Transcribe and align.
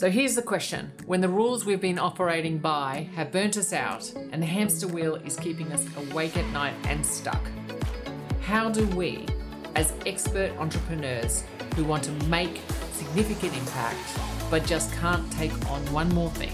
So 0.00 0.08
here's 0.08 0.34
the 0.34 0.40
question 0.40 0.92
When 1.04 1.20
the 1.20 1.28
rules 1.28 1.66
we've 1.66 1.78
been 1.78 1.98
operating 1.98 2.56
by 2.56 3.10
have 3.16 3.30
burnt 3.30 3.58
us 3.58 3.74
out 3.74 4.10
and 4.32 4.42
the 4.42 4.46
hamster 4.46 4.88
wheel 4.88 5.16
is 5.16 5.36
keeping 5.36 5.70
us 5.74 5.86
awake 5.94 6.38
at 6.38 6.46
night 6.54 6.72
and 6.84 7.04
stuck, 7.04 7.50
how 8.40 8.70
do 8.70 8.86
we, 8.96 9.26
as 9.74 9.92
expert 10.06 10.52
entrepreneurs 10.56 11.44
who 11.76 11.84
want 11.84 12.02
to 12.04 12.12
make 12.30 12.62
significant 12.92 13.54
impact 13.54 14.18
but 14.50 14.64
just 14.64 14.90
can't 14.94 15.30
take 15.32 15.52
on 15.70 15.84
one 15.92 16.08
more 16.14 16.30
thing, 16.30 16.52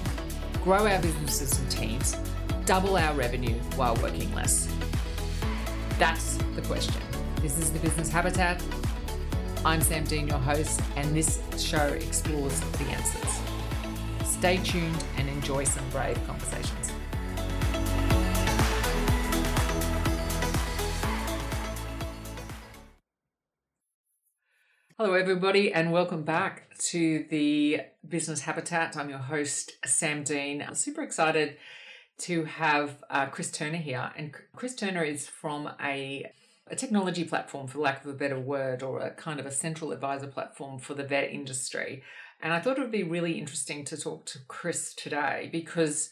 grow 0.64 0.84
our 0.84 1.00
businesses 1.00 1.56
and 1.60 1.70
teams, 1.70 2.16
double 2.64 2.96
our 2.96 3.14
revenue 3.14 3.54
while 3.76 3.94
working 4.02 4.34
less? 4.34 4.68
That's 6.00 6.36
the 6.56 6.62
question. 6.62 7.00
This 7.42 7.58
is 7.58 7.70
the 7.70 7.78
Business 7.78 8.08
Habitat. 8.08 8.60
I'm 9.66 9.80
Sam 9.80 10.04
Dean, 10.04 10.28
your 10.28 10.38
host, 10.38 10.80
and 10.94 11.12
this 11.12 11.40
show 11.58 11.86
explores 11.86 12.60
the 12.60 12.84
answers. 12.84 13.45
Stay 14.38 14.58
tuned 14.58 15.02
and 15.16 15.30
enjoy 15.30 15.64
some 15.64 15.88
brave 15.88 16.14
conversations. 16.26 16.92
Hello, 24.98 25.14
everybody, 25.14 25.72
and 25.72 25.90
welcome 25.90 26.22
back 26.22 26.76
to 26.78 27.24
the 27.30 27.80
Business 28.06 28.42
Habitat. 28.42 28.94
I'm 28.94 29.08
your 29.08 29.20
host, 29.20 29.72
Sam 29.86 30.22
Dean. 30.22 30.60
I'm 30.60 30.74
super 30.74 31.02
excited 31.02 31.56
to 32.18 32.44
have 32.44 33.02
uh, 33.08 33.26
Chris 33.26 33.50
Turner 33.50 33.78
here. 33.78 34.12
And 34.18 34.34
Chris 34.54 34.74
Turner 34.74 35.02
is 35.02 35.26
from 35.26 35.70
a, 35.82 36.30
a 36.66 36.76
technology 36.76 37.24
platform, 37.24 37.68
for 37.68 37.78
lack 37.78 38.04
of 38.04 38.10
a 38.10 38.14
better 38.14 38.38
word, 38.38 38.82
or 38.82 39.00
a 39.00 39.12
kind 39.12 39.40
of 39.40 39.46
a 39.46 39.50
central 39.50 39.92
advisor 39.92 40.26
platform 40.26 40.78
for 40.78 40.92
the 40.92 41.04
vet 41.04 41.30
industry. 41.30 42.02
And 42.40 42.52
I 42.52 42.60
thought 42.60 42.78
it 42.78 42.82
would 42.82 42.90
be 42.90 43.02
really 43.02 43.38
interesting 43.38 43.84
to 43.86 43.96
talk 43.96 44.26
to 44.26 44.38
Chris 44.46 44.94
today 44.94 45.48
because 45.50 46.10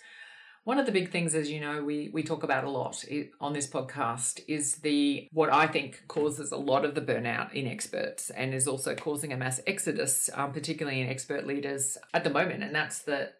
one 0.64 0.78
of 0.78 0.86
the 0.86 0.92
big 0.92 1.10
things, 1.10 1.34
as 1.34 1.50
you 1.50 1.60
know, 1.60 1.84
we, 1.84 2.10
we 2.12 2.22
talk 2.22 2.42
about 2.42 2.64
a 2.64 2.70
lot 2.70 3.04
on 3.40 3.52
this 3.52 3.68
podcast 3.68 4.40
is 4.48 4.76
the 4.76 5.28
what 5.32 5.52
I 5.52 5.66
think 5.66 6.04
causes 6.08 6.52
a 6.52 6.56
lot 6.56 6.86
of 6.86 6.94
the 6.94 7.02
burnout 7.02 7.52
in 7.52 7.66
experts 7.66 8.30
and 8.30 8.54
is 8.54 8.66
also 8.66 8.94
causing 8.94 9.32
a 9.32 9.36
mass 9.36 9.60
exodus, 9.66 10.30
um, 10.32 10.52
particularly 10.52 11.02
in 11.02 11.08
expert 11.08 11.46
leaders 11.46 11.98
at 12.14 12.24
the 12.24 12.30
moment. 12.30 12.62
And 12.62 12.74
that's 12.74 13.02
the 13.02 13.32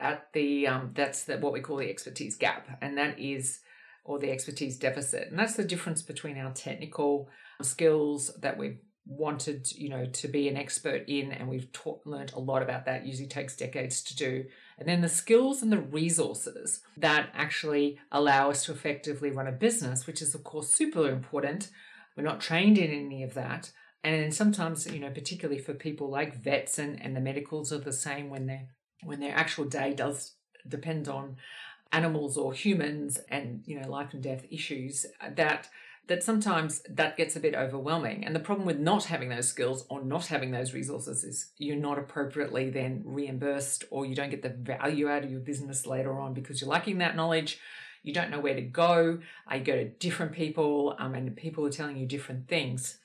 at 0.00 0.32
the 0.32 0.66
um, 0.66 0.90
that's 0.94 1.24
the, 1.24 1.38
what 1.38 1.52
we 1.52 1.60
call 1.60 1.76
the 1.76 1.88
expertise 1.88 2.36
gap, 2.36 2.66
and 2.82 2.98
that 2.98 3.18
is 3.20 3.60
or 4.04 4.18
the 4.18 4.32
expertise 4.32 4.76
deficit, 4.76 5.28
and 5.30 5.38
that's 5.38 5.54
the 5.54 5.64
difference 5.64 6.02
between 6.02 6.36
our 6.36 6.52
technical 6.52 7.28
skills 7.62 8.32
that 8.40 8.58
we've 8.58 8.80
wanted 9.04 9.70
you 9.72 9.88
know 9.88 10.06
to 10.06 10.28
be 10.28 10.48
an 10.48 10.56
expert 10.56 11.04
in 11.08 11.32
and 11.32 11.48
we've 11.48 11.70
taught, 11.72 12.00
learned 12.04 12.32
a 12.34 12.40
lot 12.40 12.62
about 12.62 12.84
that. 12.86 13.06
Usually 13.06 13.28
takes 13.28 13.56
decades 13.56 14.02
to 14.02 14.16
do. 14.16 14.44
And 14.78 14.88
then 14.88 15.00
the 15.00 15.08
skills 15.08 15.62
and 15.62 15.72
the 15.72 15.80
resources 15.80 16.80
that 16.96 17.30
actually 17.34 17.98
allow 18.10 18.50
us 18.50 18.64
to 18.64 18.72
effectively 18.72 19.30
run 19.30 19.46
a 19.46 19.52
business 19.52 20.06
which 20.06 20.22
is 20.22 20.34
of 20.34 20.44
course 20.44 20.68
super 20.68 21.08
important. 21.08 21.70
We're 22.16 22.22
not 22.22 22.40
trained 22.40 22.78
in 22.78 22.90
any 22.90 23.22
of 23.22 23.34
that. 23.34 23.72
And 24.04 24.34
sometimes 24.34 24.86
you 24.86 25.00
know 25.00 25.10
particularly 25.10 25.60
for 25.60 25.74
people 25.74 26.08
like 26.08 26.42
vets 26.42 26.78
and, 26.78 27.00
and 27.02 27.16
the 27.16 27.20
medicals 27.20 27.72
are 27.72 27.78
the 27.78 27.92
same 27.92 28.30
when 28.30 28.46
they're 28.46 28.68
when 29.02 29.20
their 29.20 29.34
actual 29.34 29.64
day 29.64 29.94
does 29.94 30.34
depend 30.68 31.08
on 31.08 31.36
animals 31.92 32.36
or 32.36 32.52
humans 32.52 33.18
and 33.28 33.62
you 33.66 33.78
know 33.78 33.88
life 33.88 34.14
and 34.14 34.22
death 34.22 34.44
issues 34.50 35.06
uh, 35.20 35.28
that 35.36 35.68
that 36.08 36.22
sometimes 36.22 36.82
that 36.90 37.16
gets 37.16 37.36
a 37.36 37.40
bit 37.40 37.54
overwhelming. 37.54 38.24
And 38.24 38.34
the 38.34 38.40
problem 38.40 38.66
with 38.66 38.78
not 38.78 39.04
having 39.04 39.28
those 39.28 39.48
skills 39.48 39.86
or 39.88 40.02
not 40.02 40.26
having 40.26 40.50
those 40.50 40.74
resources 40.74 41.22
is 41.22 41.52
you're 41.58 41.76
not 41.76 41.98
appropriately 41.98 42.70
then 42.70 43.02
reimbursed 43.04 43.84
or 43.90 44.04
you 44.04 44.14
don't 44.14 44.30
get 44.30 44.42
the 44.42 44.48
value 44.48 45.08
out 45.08 45.24
of 45.24 45.30
your 45.30 45.40
business 45.40 45.86
later 45.86 46.18
on 46.18 46.34
because 46.34 46.60
you're 46.60 46.70
lacking 46.70 46.98
that 46.98 47.16
knowledge. 47.16 47.58
You 48.02 48.12
don't 48.12 48.30
know 48.30 48.40
where 48.40 48.54
to 48.54 48.62
go. 48.62 49.20
I 49.46 49.60
go 49.60 49.76
to 49.76 49.88
different 49.88 50.32
people 50.32 50.96
um, 50.98 51.14
and 51.14 51.36
people 51.36 51.64
are 51.66 51.70
telling 51.70 51.96
you 51.96 52.06
different 52.06 52.48
things. 52.48 52.98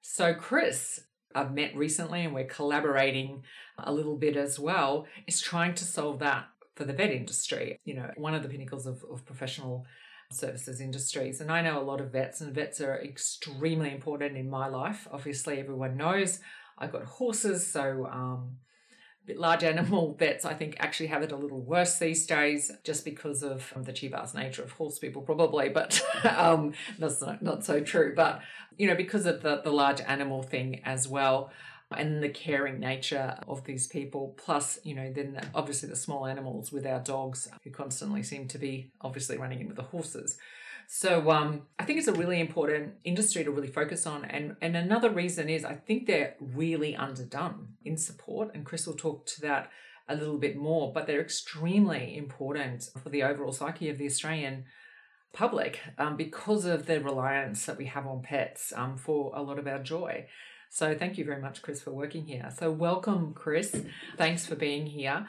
So 0.00 0.32
chris 0.32 1.00
I've 1.34 1.54
met 1.54 1.76
recently 1.76 2.24
and 2.24 2.32
we're 2.32 2.44
collaborating 2.44 3.42
a 3.78 3.92
little 3.92 4.16
bit 4.16 4.36
as 4.36 4.58
well, 4.58 5.06
is 5.26 5.40
trying 5.40 5.74
to 5.74 5.84
solve 5.84 6.20
that 6.20 6.46
for 6.74 6.84
the 6.84 6.94
vet 6.94 7.10
industry. 7.10 7.78
You 7.84 7.94
know, 7.94 8.10
one 8.16 8.34
of 8.34 8.42
the 8.42 8.48
pinnacles 8.48 8.86
of, 8.86 9.04
of 9.10 9.26
professional 9.26 9.84
services 10.30 10.80
industries. 10.80 11.40
And 11.40 11.50
I 11.50 11.62
know 11.62 11.80
a 11.80 11.84
lot 11.84 12.00
of 12.00 12.12
vets, 12.12 12.40
and 12.40 12.54
vets 12.54 12.80
are 12.80 13.00
extremely 13.00 13.92
important 13.92 14.36
in 14.36 14.50
my 14.50 14.68
life. 14.68 15.06
Obviously, 15.10 15.58
everyone 15.58 15.96
knows 15.96 16.40
I've 16.78 16.92
got 16.92 17.04
horses, 17.04 17.66
so 17.66 18.06
um, 18.06 18.58
bit 19.26 19.38
large 19.38 19.64
animal 19.64 20.14
vets, 20.18 20.44
I 20.44 20.54
think, 20.54 20.76
actually 20.78 21.08
have 21.08 21.22
it 21.22 21.32
a 21.32 21.36
little 21.36 21.60
worse 21.60 21.98
these 21.98 22.26
days 22.26 22.70
just 22.84 23.04
because 23.04 23.42
of 23.42 23.72
the 23.76 23.92
cheap 23.92 24.14
ass 24.14 24.34
nature 24.34 24.62
of 24.62 24.72
horse 24.72 24.98
people, 24.98 25.22
probably, 25.22 25.68
but 25.68 26.00
um, 26.24 26.74
that's 26.98 27.20
not, 27.20 27.42
not 27.42 27.64
so 27.64 27.80
true. 27.80 28.14
But, 28.14 28.40
you 28.78 28.86
know, 28.86 28.94
because 28.94 29.26
of 29.26 29.42
the, 29.42 29.60
the 29.62 29.72
large 29.72 30.00
animal 30.00 30.42
thing 30.42 30.80
as 30.84 31.08
well 31.08 31.50
and 31.92 32.22
the 32.22 32.28
caring 32.28 32.80
nature 32.80 33.38
of 33.46 33.64
these 33.64 33.86
people 33.86 34.34
plus 34.36 34.78
you 34.82 34.94
know 34.94 35.12
then 35.12 35.40
obviously 35.54 35.88
the 35.88 35.96
small 35.96 36.26
animals 36.26 36.72
with 36.72 36.84
our 36.84 36.98
dogs 37.00 37.48
who 37.62 37.70
constantly 37.70 38.22
seem 38.22 38.48
to 38.48 38.58
be 38.58 38.90
obviously 39.00 39.38
running 39.38 39.60
in 39.60 39.68
with 39.68 39.76
the 39.76 39.82
horses 39.82 40.36
so 40.88 41.30
um, 41.30 41.62
I 41.78 41.84
think 41.84 41.98
it's 41.98 42.08
a 42.08 42.12
really 42.12 42.40
important 42.40 42.94
industry 43.04 43.42
to 43.44 43.50
really 43.50 43.66
focus 43.68 44.06
on. 44.06 44.24
And, 44.24 44.56
and 44.60 44.76
another 44.76 45.10
reason 45.10 45.48
is 45.48 45.64
I 45.64 45.74
think 45.74 46.06
they're 46.06 46.36
really 46.40 46.94
underdone 46.94 47.68
in 47.84 47.96
support. 47.96 48.50
And 48.54 48.64
Chris 48.64 48.86
will 48.86 48.94
talk 48.94 49.26
to 49.26 49.40
that 49.42 49.70
a 50.08 50.14
little 50.14 50.38
bit 50.38 50.56
more, 50.56 50.92
but 50.92 51.06
they're 51.06 51.20
extremely 51.20 52.16
important 52.16 52.88
for 53.02 53.08
the 53.08 53.24
overall 53.24 53.52
psyche 53.52 53.88
of 53.88 53.98
the 53.98 54.06
Australian 54.06 54.64
public 55.32 55.80
um, 55.98 56.16
because 56.16 56.64
of 56.64 56.86
the 56.86 57.00
reliance 57.00 57.66
that 57.66 57.76
we 57.76 57.86
have 57.86 58.06
on 58.06 58.22
pets 58.22 58.72
um, 58.76 58.96
for 58.96 59.32
a 59.34 59.42
lot 59.42 59.58
of 59.58 59.66
our 59.66 59.80
joy. 59.82 60.26
So 60.76 60.94
thank 60.94 61.16
you 61.16 61.24
very 61.24 61.40
much, 61.40 61.62
Chris, 61.62 61.80
for 61.80 61.90
working 61.90 62.26
here. 62.26 62.52
So 62.54 62.70
welcome, 62.70 63.32
Chris. 63.32 63.74
Thanks 64.18 64.44
for 64.44 64.56
being 64.56 64.84
here. 64.84 65.26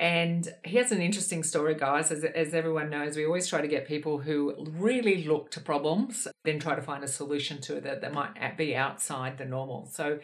And 0.00 0.52
he 0.64 0.78
has 0.78 0.90
an 0.90 1.00
interesting 1.00 1.44
story, 1.44 1.76
guys. 1.76 2.10
As, 2.10 2.24
as 2.24 2.54
everyone 2.54 2.90
knows, 2.90 3.14
we 3.14 3.24
always 3.24 3.46
try 3.46 3.60
to 3.60 3.68
get 3.68 3.86
people 3.86 4.18
who 4.18 4.52
really 4.72 5.22
look 5.22 5.52
to 5.52 5.60
problems, 5.60 6.26
then 6.44 6.58
try 6.58 6.74
to 6.74 6.82
find 6.82 7.04
a 7.04 7.06
solution 7.06 7.60
to 7.60 7.76
it 7.76 7.84
that, 7.84 8.00
that 8.00 8.12
might 8.12 8.56
be 8.56 8.74
outside 8.74 9.38
the 9.38 9.44
normal. 9.44 9.86
So, 9.86 10.18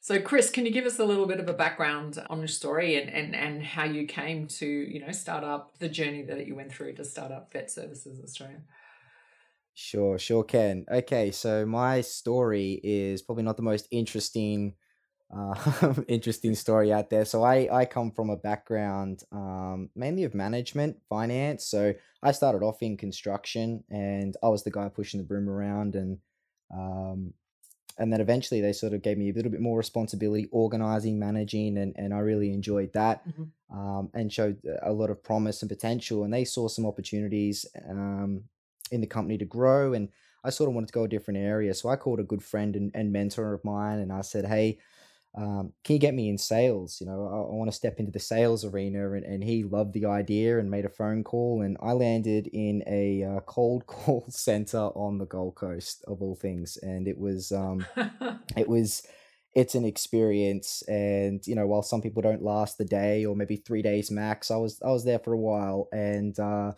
so 0.00 0.20
Chris, 0.20 0.50
can 0.50 0.66
you 0.66 0.70
give 0.70 0.84
us 0.84 0.98
a 0.98 1.04
little 1.06 1.26
bit 1.26 1.40
of 1.40 1.48
a 1.48 1.54
background 1.54 2.22
on 2.28 2.40
your 2.40 2.48
story 2.48 3.00
and, 3.00 3.08
and, 3.08 3.34
and 3.34 3.62
how 3.62 3.84
you 3.84 4.06
came 4.06 4.46
to, 4.48 4.66
you 4.66 5.00
know, 5.00 5.12
start 5.12 5.44
up 5.44 5.78
the 5.78 5.88
journey 5.88 6.24
that 6.24 6.46
you 6.46 6.54
went 6.54 6.74
through 6.74 6.96
to 6.96 7.06
start 7.06 7.32
up 7.32 7.54
Vet 7.54 7.70
Services 7.70 8.20
Australia? 8.22 8.60
Sure, 9.82 10.18
sure 10.18 10.44
can. 10.44 10.84
Okay, 10.92 11.30
so 11.30 11.64
my 11.64 12.02
story 12.02 12.78
is 12.84 13.22
probably 13.22 13.44
not 13.44 13.56
the 13.56 13.62
most 13.62 13.88
interesting 13.90 14.74
uh, 15.34 15.94
interesting 16.08 16.54
story 16.54 16.92
out 16.92 17.08
there. 17.08 17.24
So 17.24 17.42
I 17.42 17.66
I 17.72 17.86
come 17.86 18.10
from 18.10 18.28
a 18.28 18.36
background 18.36 19.22
um, 19.32 19.88
mainly 19.96 20.24
of 20.24 20.34
management, 20.34 20.98
finance. 21.08 21.64
So 21.64 21.94
I 22.22 22.32
started 22.32 22.62
off 22.62 22.82
in 22.82 22.98
construction, 22.98 23.82
and 23.88 24.36
I 24.42 24.48
was 24.48 24.64
the 24.64 24.70
guy 24.70 24.90
pushing 24.90 25.18
the 25.18 25.26
broom 25.26 25.48
around, 25.48 25.94
and 25.94 26.18
um, 26.70 27.32
and 27.98 28.12
then 28.12 28.20
eventually 28.20 28.60
they 28.60 28.74
sort 28.74 28.92
of 28.92 29.00
gave 29.00 29.16
me 29.16 29.30
a 29.30 29.32
little 29.32 29.50
bit 29.50 29.62
more 29.62 29.78
responsibility, 29.78 30.46
organizing, 30.52 31.18
managing, 31.18 31.78
and 31.78 31.94
and 31.96 32.12
I 32.12 32.18
really 32.18 32.52
enjoyed 32.52 32.92
that, 32.92 33.26
mm-hmm. 33.26 33.78
um, 33.78 34.10
and 34.12 34.30
showed 34.30 34.58
a 34.82 34.92
lot 34.92 35.08
of 35.08 35.24
promise 35.24 35.62
and 35.62 35.70
potential. 35.70 36.24
And 36.24 36.34
they 36.34 36.44
saw 36.44 36.68
some 36.68 36.84
opportunities 36.84 37.64
um, 37.88 38.44
in 38.90 39.00
the 39.00 39.06
company 39.06 39.38
to 39.38 39.44
grow, 39.44 39.92
and 39.92 40.08
I 40.44 40.50
sort 40.50 40.68
of 40.68 40.74
wanted 40.74 40.88
to 40.88 40.92
go 40.92 41.04
a 41.04 41.08
different 41.08 41.38
area. 41.38 41.74
So 41.74 41.88
I 41.88 41.96
called 41.96 42.20
a 42.20 42.24
good 42.24 42.42
friend 42.42 42.74
and, 42.76 42.90
and 42.94 43.12
mentor 43.12 43.54
of 43.54 43.64
mine, 43.64 43.98
and 43.98 44.12
I 44.12 44.22
said, 44.22 44.46
hey 44.46 44.78
um, 45.36 45.72
can 45.84 45.94
you 45.94 46.00
get 46.00 46.14
me 46.14 46.28
in 46.28 46.38
sales? 46.38 47.00
You 47.00 47.06
know, 47.06 47.26
I, 47.26 47.52
I 47.52 47.54
want 47.54 47.70
to 47.70 47.76
step 47.76 47.98
into 47.98 48.10
the 48.10 48.18
sales 48.18 48.64
arena. 48.64 49.12
And, 49.12 49.24
and 49.24 49.44
he 49.44 49.62
loved 49.62 49.92
the 49.92 50.06
idea 50.06 50.58
and 50.58 50.70
made 50.70 50.84
a 50.84 50.90
phone 50.90 51.22
call. 51.22 51.62
And 51.62 51.76
I 51.80 51.92
landed 51.92 52.48
in 52.48 52.82
a 52.86 53.22
uh, 53.22 53.40
cold 53.40 53.86
call 53.86 54.24
center 54.28 54.78
on 54.78 55.18
the 55.18 55.26
Gold 55.26 55.54
Coast, 55.54 56.04
of 56.08 56.20
all 56.20 56.34
things. 56.34 56.78
And 56.78 57.06
it 57.06 57.18
was, 57.18 57.52
um, 57.52 57.86
it 58.56 58.68
was, 58.68 59.06
it's 59.54 59.74
an 59.74 59.84
experience. 59.84 60.82
And, 60.88 61.46
you 61.46 61.54
know, 61.54 61.66
while 61.66 61.82
some 61.82 62.02
people 62.02 62.22
don't 62.22 62.42
last 62.42 62.78
the 62.78 62.84
day 62.84 63.24
or 63.24 63.36
maybe 63.36 63.56
three 63.56 63.82
days 63.82 64.10
max, 64.10 64.50
I 64.50 64.56
was, 64.56 64.80
I 64.82 64.90
was 64.90 65.04
there 65.04 65.20
for 65.20 65.32
a 65.32 65.38
while. 65.38 65.88
And, 65.92 66.38
uh, 66.38 66.72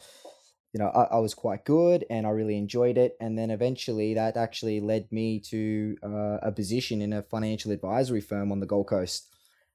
you 0.73 0.79
know, 0.79 0.89
I, 0.89 1.17
I, 1.17 1.19
was 1.19 1.35
quite 1.35 1.65
good 1.65 2.07
and 2.09 2.27
I 2.27 2.31
really 2.31 2.57
enjoyed 2.57 2.97
it. 2.97 3.17
And 3.21 3.39
then 3.39 3.51
eventually 3.51 4.15
that 4.15 4.37
actually 4.39 4.81
led 4.81 5.11
me 5.13 5.39
to 5.51 5.97
uh, 6.03 6.39
a 6.43 6.51
position 6.51 7.03
in 7.03 7.13
a 7.13 7.23
financial 7.23 7.73
advisory 7.73 8.23
firm 8.23 8.51
on 8.51 8.61
the 8.61 8.67
Gold 8.67 8.87
Coast. 8.87 9.29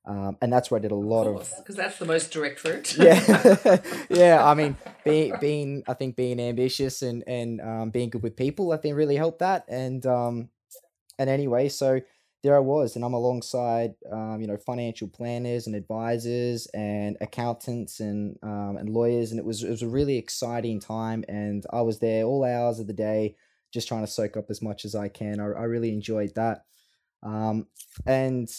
Um, 0.06 0.38
and 0.42 0.52
that's 0.52 0.72
where 0.72 0.80
I 0.80 0.82
did 0.82 0.92
a 0.92 0.96
lot 0.96 1.28
of 1.28 1.52
because 1.58 1.76
that's 1.76 2.00
the 2.00 2.06
most 2.06 2.32
direct 2.32 2.64
route. 2.64 2.98
yeah, 2.98 3.78
yeah. 4.10 4.42
I 4.44 4.54
mean, 4.54 4.78
being 5.04 5.34
being 5.42 5.84
I 5.86 5.96
think 5.96 6.16
being 6.16 6.40
ambitious 6.40 7.02
and 7.02 7.26
and 7.28 7.60
um, 7.60 7.90
being 7.90 8.10
good 8.10 8.24
with 8.24 8.38
people, 8.38 8.72
I 8.72 8.78
think 8.78 8.96
really 8.96 9.18
helped 9.18 9.40
that. 9.40 9.66
And 9.68 10.06
um, 10.06 10.50
and 11.20 11.30
anyway, 11.30 11.68
so 11.68 12.00
there 12.48 12.56
I 12.56 12.62
was, 12.62 12.96
and 12.96 13.04
I'm 13.04 13.14
alongside, 13.14 13.96
um, 14.10 14.40
you 14.40 14.48
know, 14.48 14.56
financial 14.56 15.10
planners 15.10 15.68
and 15.68 15.76
advisors 15.76 16.66
and 16.74 17.18
accountants 17.20 18.00
and 18.00 18.38
um, 18.42 18.78
and 18.78 18.90
lawyers, 18.90 19.32
and 19.32 19.40
it 19.40 19.46
was 19.46 19.64
it 19.64 19.70
was 19.70 19.82
a 19.82 19.88
really 19.90 20.18
exciting 20.18 20.80
time. 20.80 21.26
And 21.28 21.66
I 21.74 21.82
was 21.82 22.00
there 22.00 22.24
all 22.24 22.46
hours 22.46 22.80
of 22.80 22.88
the 22.88 22.94
day, 22.94 23.36
just 23.74 23.90
trying 23.90 24.06
to 24.06 24.12
soak 24.12 24.38
up 24.38 24.46
as 24.50 24.62
much 24.62 24.86
as 24.86 24.96
I 24.96 25.10
can. 25.10 25.42
I, 25.42 25.48
I 25.48 25.64
really 25.64 25.92
enjoyed 25.92 26.36
that, 26.36 26.64
um, 27.22 27.68
and 28.06 28.50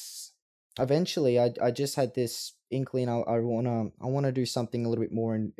eventually, 0.79 1.40
I 1.40 1.55
I 1.62 1.70
just 1.70 1.96
had 1.96 2.14
this 2.14 2.52
inkling. 2.70 3.08
I, 3.08 3.20
I 3.20 3.38
wanna 3.38 3.87
I 4.02 4.06
wanna 4.06 4.32
do 4.32 4.44
something 4.44 4.85
a 4.85 4.88
little 4.90 5.05
bit 5.05 5.14
more, 5.14 5.35
and 5.35 5.52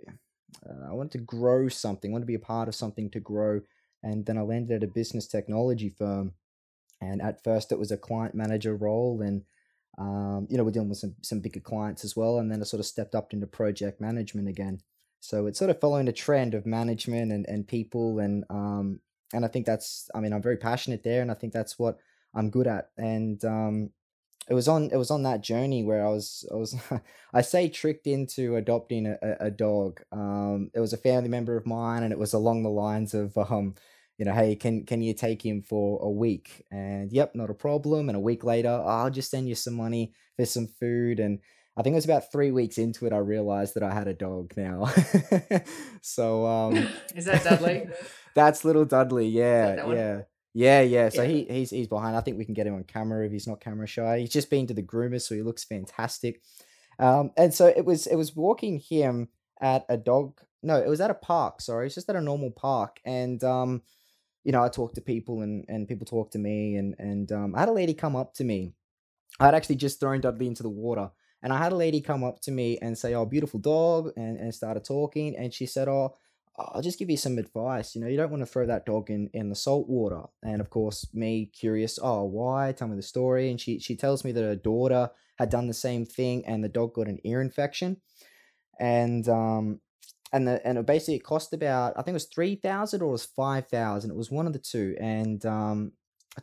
uh, 0.69 0.91
I 0.91 0.93
wanted 0.93 1.13
to 1.13 1.25
grow 1.25 1.69
something. 1.69 2.11
I 2.11 2.13
want 2.13 2.23
to 2.23 2.27
be 2.27 2.35
a 2.35 2.39
part 2.39 2.69
of 2.69 2.75
something 2.75 3.11
to 3.11 3.21
grow. 3.21 3.63
And 4.01 4.25
then 4.27 4.39
I 4.39 4.43
landed 4.43 4.77
at 4.77 4.89
a 4.89 4.93
business 4.93 5.27
technology 5.27 5.89
firm 5.89 6.35
and 7.01 7.23
at 7.23 7.43
first, 7.45 7.73
it 7.73 7.79
was 7.79 7.91
a 7.91 7.97
client 7.97 8.35
manager 8.35 8.75
role, 8.77 9.21
and 9.23 9.43
um, 9.99 10.47
you 10.51 10.57
know 10.57 10.65
we're 10.65 10.71
dealing 10.71 10.89
with 10.89 10.99
some 10.99 11.15
some 11.23 11.41
bigger 11.41 11.61
clients 11.61 12.05
as 12.05 12.17
well. 12.17 12.39
And 12.39 12.51
then 12.51 12.61
I 12.61 12.65
sort 12.65 12.81
of 12.81 12.87
stepped 12.87 13.15
up 13.15 13.33
into 13.33 13.47
project 13.47 14.01
management 14.01 14.49
again. 14.49 14.81
So 15.21 15.47
it's 15.47 15.59
sort 15.59 15.71
of 15.71 15.81
following 15.81 16.09
a 16.09 16.13
trend 16.13 16.55
of 16.55 16.67
management 16.67 17.33
and 17.33 17.47
and 17.49 17.67
people, 17.67 18.19
and 18.19 18.45
um, 18.51 19.01
and 19.33 19.45
I 19.45 19.49
think 19.49 19.67
that's 19.67 20.09
I 20.15 20.21
mean 20.21 20.33
I'm 20.33 20.43
very 20.43 20.57
passionate 20.57 21.03
there, 21.03 21.23
and 21.23 21.31
I 21.31 21.35
think 21.35 21.53
that's 21.53 21.79
what 21.79 21.99
I'm 22.35 22.51
good 22.51 22.67
at. 22.67 22.91
And 22.97 23.45
um, 23.45 23.91
it 24.49 24.55
was 24.55 24.69
on 24.69 24.91
it 24.93 24.97
was 24.97 25.11
on 25.11 25.23
that 25.25 25.43
journey 25.43 25.85
where 25.85 26.05
I 26.05 26.11
was 26.11 26.49
I 26.51 26.57
was 26.57 26.77
I 27.33 27.43
say 27.43 27.69
tricked 27.69 28.07
into 28.07 28.57
adopting 28.57 29.07
a, 29.07 29.37
a 29.41 29.51
dog. 29.51 30.01
Um, 30.13 30.71
it 30.75 30.81
was 30.81 30.93
a 30.93 30.99
family 30.99 31.29
member 31.29 31.57
of 31.57 31.67
mine, 31.67 32.03
and 32.03 32.13
it 32.13 32.19
was 32.19 32.33
along 32.33 32.63
the 32.63 32.71
lines 32.71 33.15
of 33.15 33.37
um, 33.37 33.75
you 34.19 34.25
know, 34.25 34.33
hey, 34.35 34.57
can 34.57 34.85
can 34.85 35.01
you 35.01 35.15
take 35.15 35.45
him 35.45 35.63
for 35.63 36.01
a 36.03 36.11
week? 36.11 36.67
And 36.71 37.13
yep, 37.13 37.35
not 37.35 37.51
a 37.51 37.55
problem. 37.55 38.09
And 38.09 38.17
a 38.17 38.21
week 38.21 38.45
later, 38.45 38.69
oh, 38.69 38.87
I'll 38.87 39.11
just 39.11 39.31
send 39.31 39.49
you 39.49 39.55
some 39.55 39.75
money 39.75 40.13
for 40.37 40.45
some 40.45 40.67
food. 40.67 41.21
And 41.21 41.39
I 41.77 41.83
think 41.83 41.95
it 41.95 41.99
was 41.99 42.05
about 42.05 42.33
three 42.33 42.51
weeks 42.51 42.79
into 42.79 43.07
it, 43.07 43.13
I 43.13 43.19
realized 43.19 43.75
that 43.75 43.85
I 43.85 43.95
had 43.95 44.09
a 44.09 44.15
dog 44.15 44.53
now. 44.57 44.93
so 46.03 46.47
um 46.47 46.89
is 47.15 47.27
that 47.27 47.45
Dudley? 47.45 47.89
that's 48.35 48.65
little 48.65 48.85
Dudley. 48.85 49.29
Yeah, 49.29 49.87
yeah. 49.87 50.21
Yeah, 50.55 50.81
yeah. 50.81 51.09
So 51.11 51.23
yeah. 51.23 51.29
he 51.29 51.45
he's 51.45 51.71
he's 51.71 51.87
behind. 51.87 52.17
I 52.17 52.21
think 52.21 52.37
we 52.37 52.45
can 52.45 52.55
get 52.55 52.67
him 52.67 52.75
on 52.75 52.83
camera 52.83 53.25
if 53.25 53.31
he's 53.31 53.47
not 53.47 53.61
camera 53.61 53.87
shy. 53.87 54.19
He's 54.19 54.31
just 54.31 54.51
been 54.51 54.67
to 54.67 54.75
the 54.75 54.83
groomer, 54.83 55.21
so 55.21 55.37
he 55.37 55.43
looks 55.43 55.63
fantastic. 55.63 56.43
Um, 56.99 57.31
and 57.37 57.55
so 57.55 57.67
it 57.67 57.85
was 57.85 58.09
it 58.09 58.17
was 58.17 58.35
walking 58.35 58.81
him 58.81 59.29
at 59.61 59.85
a 59.89 59.97
dog. 59.97 60.41
No, 60.63 60.77
it 60.77 60.89
was 60.89 61.01
at 61.01 61.11
a 61.11 61.15
park. 61.15 61.61
Sorry, 61.61 61.87
it's 61.87 61.95
just 61.95 62.09
at 62.11 62.17
a 62.17 62.21
normal 62.21 62.51
park, 62.51 62.99
and 63.05 63.45
um, 63.45 63.83
you 64.49 64.53
know, 64.53 64.65
I 64.65 64.71
talk 64.71 64.95
to 64.95 65.03
people 65.03 65.43
and, 65.43 65.67
and 65.69 65.87
people 65.87 66.07
talk 66.07 66.31
to 66.31 66.39
me 66.39 66.77
and, 66.77 66.95
and 66.99 67.31
um, 67.33 67.55
I 67.55 67.61
had 67.61 67.69
a 67.69 67.73
lady 67.73 67.93
come 67.93 68.17
up 68.17 68.33
to 68.37 68.45
me. 68.45 68.73
I 69.39 69.45
had 69.45 69.55
actually 69.55 69.77
just 69.77 70.01
thrown 70.01 70.23
Dudley 70.23 70.47
into 70.47 70.63
the 70.63 70.71
water 70.71 71.11
and 71.43 71.53
I 71.53 71.59
had 71.59 71.73
a 71.73 71.77
lady 71.77 72.01
come 72.01 72.25
up 72.25 72.41
to 72.41 72.51
me 72.51 72.79
and 72.81 72.97
say, 72.97 73.13
oh, 73.13 73.27
beautiful 73.27 73.61
dog, 73.61 74.11
and, 74.17 74.39
and 74.39 74.55
started 74.55 74.87
talking. 74.87 75.37
And 75.37 75.53
she 75.53 75.67
said, 75.67 75.87
oh, 75.87 76.17
I'll 76.59 76.81
just 76.81 76.99
give 76.99 77.11
you 77.11 77.19
some 77.19 77.37
advice. 77.37 77.95
You 77.95 78.01
know, 78.01 78.07
you 78.09 78.17
don't 78.17 78.31
want 78.31 78.41
to 78.41 78.47
throw 78.47 78.65
that 78.65 78.87
dog 78.87 79.11
in, 79.11 79.29
in 79.35 79.51
the 79.51 79.55
salt 79.55 79.87
water. 79.87 80.23
And 80.43 80.63
of 80.63 80.71
course, 80.71 81.07
me 81.13 81.51
curious, 81.53 81.99
oh, 82.03 82.25
why? 82.25 82.73
Tell 82.73 82.89
me 82.89 82.97
the 82.97 83.03
story. 83.03 83.51
And 83.51 83.61
she, 83.61 83.79
she 83.79 83.97
tells 83.97 84.25
me 84.25 84.33
that 84.33 84.41
her 84.41 84.57
daughter 84.57 85.11
had 85.39 85.51
done 85.51 85.67
the 85.67 85.75
same 85.75 86.07
thing 86.07 86.47
and 86.47 86.65
the 86.65 86.71
dog 86.71 86.95
got 86.95 87.07
an 87.07 87.21
ear 87.23 87.43
infection. 87.43 87.99
And 88.81 89.29
um, 89.29 89.81
and 90.33 90.47
the 90.47 90.67
and 90.67 90.79
it 90.79 90.87
basically 90.87 91.17
it 91.17 91.25
cost 91.25 91.53
about 91.53 91.95
I 91.97 92.03
think 92.03 92.13
it 92.13 92.15
was 92.15 92.27
three 92.27 92.55
thousand 92.55 93.03
or 93.03 93.09
it 93.09 93.13
was 93.13 93.25
five 93.25 93.69
thousand. 93.69 94.11
It 94.11 94.17
was 94.17 94.31
one 94.31 94.47
of 94.47 94.53
the 94.53 94.59
two, 94.59 94.97
and 95.01 95.45
um, 95.47 95.93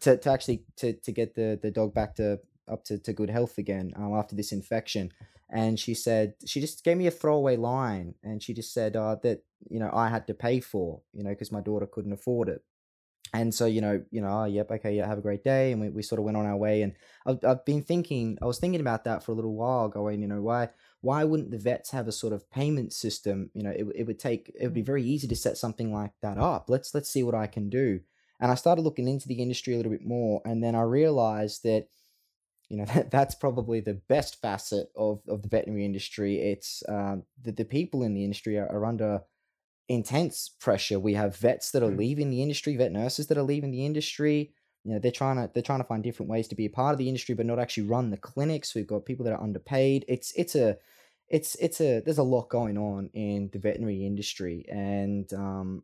to, 0.02 0.18
to 0.18 0.32
actually 0.32 0.64
to, 0.78 0.94
to 0.94 1.12
get 1.12 1.36
the, 1.36 1.60
the 1.62 1.72
dog 1.72 1.94
back 1.94 2.16
to 2.16 2.40
up 2.68 2.84
to, 2.86 2.98
to 2.98 3.14
good 3.14 3.30
health 3.30 3.58
again 3.58 3.94
um, 3.96 4.14
after 4.14 4.36
this 4.36 4.52
infection. 4.52 5.12
And 5.50 5.80
she 5.80 5.94
said 5.94 6.34
she 6.46 6.60
just 6.60 6.84
gave 6.84 6.98
me 6.98 7.08
a 7.08 7.12
throwaway 7.12 7.56
line, 7.56 8.16
and 8.24 8.42
she 8.42 8.54
just 8.54 8.74
said 8.74 8.96
uh, 8.96 9.18
that 9.24 9.44
you 9.70 9.80
know 9.80 9.92
I 9.94 10.10
had 10.10 10.28
to 10.28 10.34
pay 10.34 10.60
for 10.60 11.02
you 11.14 11.24
know 11.24 11.30
because 11.30 11.52
my 11.52 11.62
daughter 11.62 11.86
couldn't 11.86 12.14
afford 12.14 12.50
it. 12.50 12.64
And 13.34 13.54
so 13.54 13.66
you 13.66 13.82
know 13.82 14.04
you 14.12 14.22
know 14.22 14.42
oh, 14.42 14.46
yep 14.46 14.72
okay 14.72 14.96
yeah 14.96 15.08
have 15.08 15.20
a 15.20 15.22
great 15.22 15.44
day, 15.44 15.72
and 15.72 15.82
we, 15.82 15.90
we 15.90 16.02
sort 16.02 16.20
of 16.20 16.26
went 16.26 16.38
on 16.38 16.48
our 16.48 16.58
way. 16.58 16.82
And 16.82 16.94
I've 17.28 17.40
I've 17.46 17.66
been 17.66 17.84
thinking 17.84 18.40
I 18.42 18.46
was 18.46 18.58
thinking 18.58 18.82
about 18.82 19.04
that 19.04 19.24
for 19.24 19.34
a 19.34 19.36
little 19.36 19.56
while, 19.56 19.88
going 19.88 20.22
you 20.22 20.28
know 20.28 20.42
why 20.42 20.70
why 21.06 21.24
wouldn't 21.24 21.52
the 21.52 21.58
vets 21.58 21.92
have 21.92 22.08
a 22.08 22.12
sort 22.12 22.34
of 22.34 22.50
payment 22.50 22.92
system? 22.92 23.52
You 23.54 23.64
know 23.64 23.70
it, 23.72 23.86
it 23.96 24.04
would 24.08 24.20
take 24.20 24.52
it 24.60 24.64
would 24.64 24.74
be 24.74 24.82
mm. 24.82 24.92
very 24.94 25.04
easy 25.04 25.28
to 25.28 25.36
set 25.36 25.58
something 25.58 25.94
like 25.94 26.12
that 26.22 26.38
up. 26.38 26.66
Let's 26.68 26.94
let's 26.94 27.10
see 27.10 27.24
what 27.24 27.36
i 27.36 27.48
can 27.48 27.70
do. 27.70 28.02
And 28.40 28.52
i 28.52 28.56
started 28.56 28.82
looking 28.82 29.08
into 29.08 29.28
the 29.28 29.42
industry 29.42 29.74
a 29.74 29.78
little 29.78 29.92
bit 29.92 30.06
more 30.06 30.42
and 30.44 30.62
then 30.62 30.76
i 30.76 30.82
realized 30.82 31.64
that 31.64 31.88
you 32.70 32.78
know 32.78 32.86
that, 32.94 33.12
that's 33.12 33.36
probably 33.36 33.80
the 33.80 33.94
best 33.94 34.42
facet 34.42 34.92
of, 34.96 35.22
of 35.28 35.42
the 35.42 35.50
veterinary 35.50 35.86
industry. 35.86 36.40
It's 36.40 36.84
um, 36.88 37.24
the, 37.42 37.52
the 37.52 37.66
people 37.66 38.04
in 38.04 38.14
the 38.14 38.24
industry 38.24 38.58
are, 38.58 38.68
are 38.68 38.86
under 38.86 39.22
intense 39.88 40.50
pressure. 40.60 41.00
We 41.00 41.14
have 41.14 41.38
vets 41.38 41.72
that 41.72 41.84
are 41.84 41.92
mm. 41.92 41.98
leaving 41.98 42.30
the 42.30 42.42
industry 42.42 42.76
vet 42.76 42.92
nurses 42.92 43.28
that 43.28 43.38
are 43.38 43.44
leaving 43.44 43.72
the 43.72 43.86
industry. 43.86 44.52
You 44.84 44.94
know 44.94 45.00
they're 45.00 45.12
trying 45.12 45.38
to 45.38 45.50
they're 45.54 45.64
trying 45.64 45.80
to 45.80 45.88
find 45.88 46.04
different 46.04 46.30
ways 46.30 46.48
to 46.50 46.56
be 46.56 46.66
a 46.66 46.70
part 46.70 46.94
of 46.94 47.00
the 47.00 47.08
industry 47.08 47.34
but 47.34 47.46
not 47.46 47.60
actually 47.60 47.88
run 47.88 48.12
the 48.12 48.18
clinics. 48.18 48.76
We've 48.76 48.88
got 48.88 49.06
people 49.06 49.26
that 49.26 49.34
are 49.34 49.42
underpaid. 49.42 50.06
It's 50.08 50.32
it's 50.36 50.56
a 50.56 50.78
it's 51.30 51.56
it's 51.56 51.82
a 51.82 52.02
there's 52.02 52.18
a 52.18 52.24
lot 52.24 52.50
going 52.50 52.78
on 52.78 53.10
in 53.14 53.50
the 53.52 53.60
veterinary 53.60 54.06
industry 54.06 54.66
and 54.70 55.34
um 55.34 55.84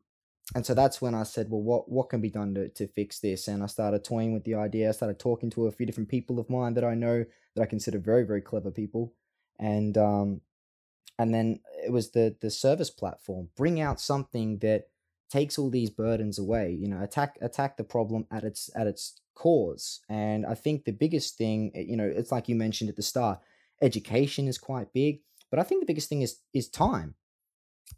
and 0.53 0.65
so 0.65 0.73
that's 0.73 1.01
when 1.01 1.15
I 1.15 1.23
said, 1.23 1.49
well, 1.49 1.61
what 1.61 1.89
what 1.89 2.09
can 2.09 2.19
be 2.19 2.29
done 2.29 2.53
to, 2.55 2.67
to 2.69 2.87
fix 2.87 3.19
this? 3.19 3.47
And 3.47 3.63
I 3.63 3.67
started 3.67 4.03
toying 4.03 4.33
with 4.33 4.43
the 4.43 4.55
idea. 4.55 4.89
I 4.89 4.91
started 4.91 5.19
talking 5.19 5.49
to 5.51 5.67
a 5.67 5.71
few 5.71 5.85
different 5.85 6.09
people 6.09 6.39
of 6.39 6.49
mine 6.49 6.73
that 6.73 6.83
I 6.83 6.93
know 6.93 7.23
that 7.55 7.61
I 7.61 7.65
consider 7.65 7.99
very 7.99 8.23
very 8.23 8.41
clever 8.41 8.71
people, 8.71 9.13
and 9.59 9.97
um, 9.97 10.41
and 11.17 11.33
then 11.33 11.59
it 11.85 11.91
was 11.91 12.11
the 12.11 12.35
the 12.41 12.49
service 12.49 12.89
platform. 12.89 13.49
Bring 13.55 13.79
out 13.79 14.01
something 14.01 14.59
that 14.59 14.89
takes 15.29 15.57
all 15.57 15.69
these 15.69 15.89
burdens 15.89 16.37
away. 16.37 16.71
You 16.71 16.89
know, 16.89 17.01
attack 17.01 17.37
attack 17.41 17.77
the 17.77 17.85
problem 17.85 18.27
at 18.29 18.43
its 18.43 18.69
at 18.75 18.87
its 18.87 19.21
cause. 19.35 20.01
And 20.09 20.45
I 20.45 20.55
think 20.55 20.83
the 20.83 20.91
biggest 20.91 21.37
thing, 21.37 21.71
you 21.73 21.95
know, 21.95 22.11
it's 22.13 22.31
like 22.31 22.49
you 22.49 22.55
mentioned 22.55 22.89
at 22.89 22.97
the 22.97 23.03
start, 23.03 23.39
education 23.81 24.49
is 24.49 24.57
quite 24.57 24.91
big 24.91 25.21
but 25.51 25.59
I 25.59 25.63
think 25.63 25.81
the 25.81 25.85
biggest 25.85 26.09
thing 26.09 26.23
is 26.23 26.37
is 26.53 26.69
time. 26.69 27.15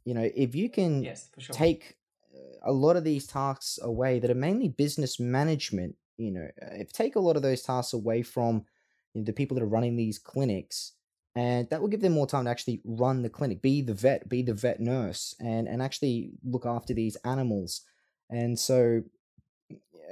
You 0.03 0.15
know, 0.15 0.29
if 0.35 0.55
you 0.55 0.69
can 0.69 1.03
yes, 1.03 1.29
sure. 1.37 1.53
take 1.53 1.95
uh, 2.35 2.71
a 2.71 2.73
lot 2.73 2.97
of 2.97 3.03
these 3.03 3.27
tasks 3.27 3.79
away 3.81 4.19
that 4.19 4.31
are 4.31 4.35
mainly 4.35 4.67
business 4.67 5.19
management, 5.19 5.95
you 6.17 6.31
know, 6.31 6.47
uh, 6.61 6.73
if 6.73 6.91
take 6.91 7.15
a 7.15 7.21
lot 7.21 7.37
of 7.37 7.43
those 7.43 7.61
tasks 7.61 7.93
away 7.93 8.23
from 8.23 8.65
you 9.13 9.21
know, 9.21 9.25
the 9.25 9.33
people 9.33 9.55
that 9.55 9.63
are 9.63 9.67
running 9.67 9.95
these 9.95 10.17
clinics, 10.17 10.93
and 11.35 11.69
that 11.69 11.79
will 11.79 11.87
give 11.87 12.01
them 12.01 12.13
more 12.13 12.27
time 12.27 12.45
to 12.45 12.51
actually 12.51 12.81
run 12.83 13.21
the 13.21 13.29
clinic, 13.29 13.61
be 13.61 13.81
the 13.81 13.93
vet, 13.93 14.27
be 14.27 14.41
the 14.41 14.53
vet 14.53 14.79
nurse, 14.79 15.35
and 15.39 15.67
and 15.67 15.81
actually 15.81 16.31
look 16.43 16.65
after 16.65 16.93
these 16.93 17.15
animals. 17.17 17.81
And 18.29 18.57
so 18.59 19.03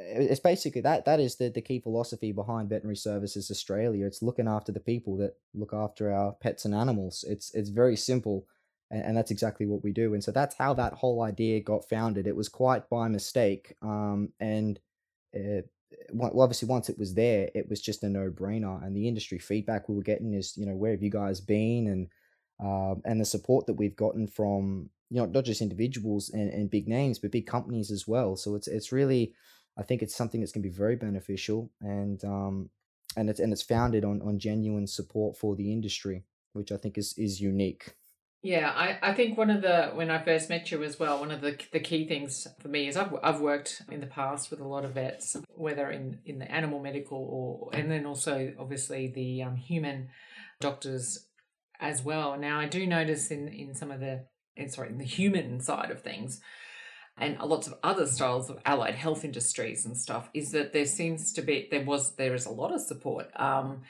it's 0.04 0.40
basically 0.40 0.82
that 0.82 1.06
that 1.06 1.20
is 1.20 1.36
the, 1.36 1.50
the 1.50 1.62
key 1.62 1.80
philosophy 1.80 2.32
behind 2.32 2.70
veterinary 2.70 2.96
services 2.96 3.52
australia. 3.52 4.06
It's 4.06 4.22
looking 4.22 4.48
after 4.48 4.72
the 4.72 4.80
people 4.80 5.18
that 5.18 5.36
look 5.54 5.74
after 5.74 6.12
our 6.12 6.34
pets 6.34 6.66
and 6.66 6.74
animals. 6.74 7.26
It's 7.28 7.54
it's 7.54 7.70
very 7.70 7.96
simple 7.96 8.46
and, 8.90 9.04
and 9.04 9.18
that's 9.18 9.32
exactly 9.32 9.66
what 9.66 9.84
we 9.84 9.92
do. 9.92 10.14
And 10.14 10.24
so 10.24 10.32
that's 10.32 10.56
how 10.56 10.74
that 10.76 10.94
whole 10.94 11.22
idea 11.24 11.60
got 11.62 11.90
founded. 11.90 12.28
It 12.28 12.36
was 12.36 12.50
quite 12.50 12.90
by 12.90 13.08
mistake 13.08 13.76
um, 13.82 14.30
and 14.40 14.80
uh, 15.36 15.62
well, 16.14 16.42
obviously 16.42 16.68
once 16.68 16.90
it 16.90 16.98
was 16.98 17.14
there 17.14 17.50
it 17.54 17.70
was 17.70 17.82
just 17.82 18.04
a 18.04 18.10
no-brainer. 18.10 18.86
And 18.86 18.96
the 18.96 19.08
industry 19.08 19.40
feedback 19.40 19.88
we 19.88 19.96
were 19.96 20.04
getting 20.04 20.34
is 20.34 20.58
you 20.58 20.66
know 20.66 20.76
where 20.76 20.92
have 20.92 21.04
you 21.04 21.12
guys 21.12 21.42
been? 21.42 21.88
And 21.88 22.08
um, 22.60 23.02
and 23.06 23.20
the 23.20 23.26
support 23.26 23.66
that 23.66 23.74
we've 23.74 23.96
gotten 23.96 24.28
from 24.28 24.90
you 25.10 25.20
know 25.20 25.26
not 25.26 25.46
just 25.46 25.62
individuals 25.62 26.30
and, 26.30 26.50
and 26.50 26.70
big 26.70 26.88
names 26.88 27.20
but 27.20 27.32
big 27.32 27.48
companies 27.48 27.92
as 27.92 28.08
well. 28.08 28.36
So 28.36 28.56
it's 28.56 28.68
it's 28.68 28.92
really 28.92 29.34
I 29.82 29.84
think 29.84 30.04
it's 30.04 30.16
something 30.16 30.42
that's 30.42 30.52
going 30.52 30.62
to 30.62 30.70
be 30.70 30.76
very 30.76 30.96
beneficial 30.96 31.72
and 31.82 32.24
um, 32.24 32.70
and 33.18 33.32
it's 33.32 33.40
and 33.40 33.52
it's 33.52 33.64
founded 33.64 34.06
on 34.06 34.22
on 34.22 34.38
genuine 34.38 34.86
support 34.86 35.36
for 35.36 35.56
the 35.56 35.74
industry, 35.74 36.24
which 36.54 36.72
I 36.72 36.78
think 36.78 37.00
is 37.00 37.16
is 37.18 37.42
unique. 37.42 37.96
Yeah, 38.44 38.72
I, 38.76 38.98
I 39.02 39.14
think 39.14 39.38
one 39.38 39.50
of 39.50 39.64
the 39.64 39.92
when 39.94 40.12
I 40.12 40.24
first 40.24 40.50
met 40.50 40.72
you 40.72 40.84
as 40.84 41.00
well, 41.00 41.20
one 41.20 41.32
of 41.32 41.42
the 41.42 41.60
the 41.72 41.80
key 41.80 42.08
things 42.08 42.48
for 42.60 42.68
me 42.68 42.88
is 42.88 42.96
I've 42.96 43.12
I've 43.24 43.42
worked 43.42 43.82
in 43.90 44.02
the 44.02 44.08
past 44.08 44.52
with 44.52 44.60
a 44.60 44.68
lot 44.68 44.86
of 44.86 44.94
vets, 44.94 45.36
whether 45.56 45.90
in 45.90 46.20
in 46.26 46.38
the 46.38 46.52
animal 46.52 46.80
medical 46.80 47.18
or 47.18 47.76
and 47.76 47.90
then 47.90 48.06
also 48.06 48.54
obviously 48.60 49.08
the 49.08 49.42
um, 49.42 49.56
human 49.56 50.10
doctors 50.60 51.28
as 51.80 52.04
well. 52.04 52.38
Now 52.38 52.60
I 52.60 52.68
do 52.68 52.86
notice 52.86 53.32
in 53.32 53.48
in 53.48 53.74
some 53.74 53.90
of 53.90 54.00
the 54.00 54.26
in, 54.56 54.70
sorry 54.70 54.90
in 54.90 55.00
the 55.00 55.06
human 55.06 55.60
side 55.60 55.90
of 55.90 56.02
things 56.02 56.40
and 57.18 57.38
lots 57.40 57.68
of 57.68 57.76
other 57.84 58.06
styles 58.06 58.50
of 58.50 58.60
allied 58.66 58.96
health 58.96 59.24
industries 59.24 59.86
and 59.86 59.98
stuff 59.98 60.30
is 60.34 60.52
that 60.52 60.74
there 60.74 60.86
seems 60.86 61.34
to 61.34 61.42
be 61.42 61.68
there 61.70 61.84
was 61.84 62.16
there 62.16 62.34
is 62.34 62.46
a 62.46 62.52
lot 62.52 62.74
of 62.74 62.82
support 62.82 63.28
um, 63.40 63.82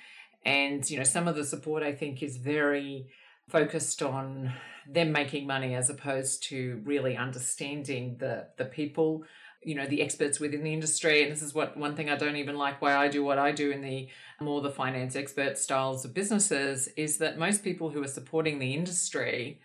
and 0.45 0.89
you 0.89 0.97
know 0.97 1.03
some 1.03 1.27
of 1.27 1.35
the 1.35 1.45
support 1.45 1.83
i 1.83 1.93
think 1.93 2.21
is 2.23 2.37
very 2.37 3.07
focused 3.49 4.01
on 4.01 4.53
them 4.89 5.11
making 5.11 5.45
money 5.45 5.75
as 5.75 5.89
opposed 5.89 6.43
to 6.43 6.81
really 6.83 7.15
understanding 7.15 8.17
the 8.19 8.47
the 8.57 8.65
people 8.65 9.23
you 9.63 9.75
know 9.75 9.85
the 9.85 10.01
experts 10.01 10.39
within 10.39 10.63
the 10.63 10.73
industry. 10.73 11.21
And 11.23 11.31
this 11.31 11.41
is 11.41 11.53
what 11.53 11.77
one 11.77 11.95
thing 11.95 12.09
i 12.09 12.15
don't 12.15 12.35
even 12.35 12.57
like 12.57 12.81
why 12.81 12.95
i 12.95 13.07
do 13.07 13.23
what 13.23 13.37
i 13.37 13.51
do 13.51 13.71
in 13.71 13.81
the 13.81 14.07
more 14.39 14.61
the 14.61 14.71
finance 14.71 15.15
expert 15.15 15.57
styles 15.57 16.03
of 16.03 16.13
businesses 16.13 16.87
is 16.97 17.17
that 17.19 17.37
most 17.37 17.63
people 17.63 17.89
who 17.91 18.03
are 18.03 18.07
supporting 18.07 18.57
the 18.57 18.73
industry 18.73 19.59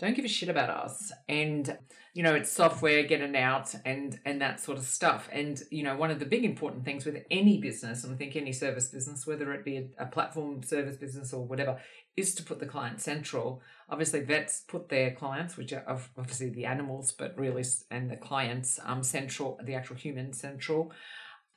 don't 0.00 0.16
give 0.16 0.24
a 0.24 0.28
shit 0.28 0.48
about 0.48 0.70
us 0.70 1.12
and 1.28 1.76
you 2.14 2.22
know 2.22 2.34
it's 2.34 2.50
software 2.50 3.02
getting 3.02 3.36
out 3.36 3.74
and 3.84 4.18
and 4.24 4.40
that 4.40 4.58
sort 4.58 4.78
of 4.78 4.84
stuff. 4.84 5.28
And 5.30 5.62
you 5.70 5.84
know 5.84 5.94
one 5.94 6.10
of 6.10 6.18
the 6.18 6.24
big 6.24 6.44
important 6.44 6.84
things 6.84 7.04
with 7.04 7.18
any 7.30 7.60
business 7.60 8.02
and 8.02 8.12
i 8.12 8.16
think 8.16 8.34
any 8.34 8.52
service 8.52 8.88
business 8.88 9.26
whether 9.26 9.52
it 9.52 9.64
be 9.64 9.76
a, 9.76 9.86
a 9.98 10.06
platform 10.06 10.62
service 10.62 10.96
business 10.96 11.32
or 11.32 11.44
whatever 11.44 11.78
is 12.16 12.34
to 12.36 12.42
put 12.42 12.58
the 12.58 12.66
client 12.66 13.00
central. 13.00 13.62
Obviously 13.88 14.20
vets 14.20 14.64
put 14.66 14.88
their 14.88 15.12
clients 15.12 15.56
which 15.56 15.72
are 15.72 15.84
obviously 16.16 16.48
the 16.48 16.64
animals 16.64 17.12
but 17.12 17.38
really 17.38 17.64
and 17.90 18.10
the 18.10 18.16
clients 18.16 18.80
um 18.84 19.02
central 19.02 19.60
the 19.62 19.74
actual 19.74 19.96
human 19.96 20.32
central. 20.32 20.92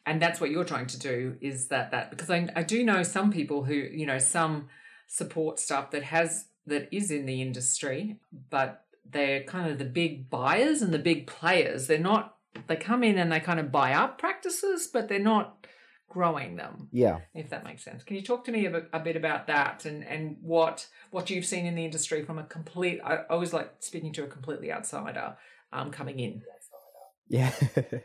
And 0.05 0.21
that's 0.21 0.41
what 0.41 0.51
you're 0.51 0.65
trying 0.65 0.87
to 0.87 0.99
do 0.99 1.37
is 1.39 1.69
that 1.69 1.91
that 1.91 2.09
because 2.09 2.29
I, 2.29 2.49
I 2.57 2.63
do 2.63 2.83
know 2.83 3.03
some 3.03 3.31
people 3.31 3.63
who 3.63 3.73
you 3.73 4.05
know 4.05 4.19
some 4.19 4.67
support 5.07 5.59
stuff 5.59 5.91
that 5.91 6.03
has 6.03 6.47
that 6.67 6.89
is 6.91 7.11
in 7.11 7.25
the 7.25 7.41
industry, 7.41 8.17
but 8.49 8.85
they're 9.09 9.43
kind 9.43 9.69
of 9.69 9.77
the 9.77 9.85
big 9.85 10.29
buyers 10.29 10.81
and 10.81 10.93
the 10.93 10.99
big 10.99 11.27
players. 11.27 11.87
They're 11.87 11.99
not, 11.99 12.35
they 12.67 12.75
come 12.75 13.03
in 13.03 13.17
and 13.17 13.31
they 13.31 13.39
kind 13.39 13.59
of 13.59 13.71
buy 13.71 13.93
up 13.93 14.17
practices, 14.17 14.87
but 14.91 15.09
they're 15.09 15.19
not 15.19 15.67
growing 16.09 16.55
them. 16.55 16.87
Yeah. 16.91 17.19
If 17.33 17.49
that 17.49 17.63
makes 17.63 17.83
sense. 17.83 18.03
Can 18.03 18.15
you 18.15 18.21
talk 18.21 18.45
to 18.45 18.51
me 18.51 18.65
a, 18.65 18.83
a 18.93 18.99
bit 18.99 19.15
about 19.15 19.47
that 19.47 19.85
and, 19.85 20.03
and 20.05 20.37
what 20.41 20.87
what 21.11 21.29
you've 21.29 21.45
seen 21.45 21.65
in 21.65 21.75
the 21.75 21.83
industry 21.83 22.23
from 22.23 22.37
a 22.37 22.43
complete, 22.43 23.01
I 23.03 23.19
always 23.29 23.51
like 23.51 23.71
speaking 23.79 24.13
to 24.13 24.23
a 24.23 24.27
completely 24.27 24.71
outsider 24.71 25.35
um, 25.71 25.91
coming 25.91 26.19
in. 26.19 26.43
Yeah. 27.27 27.51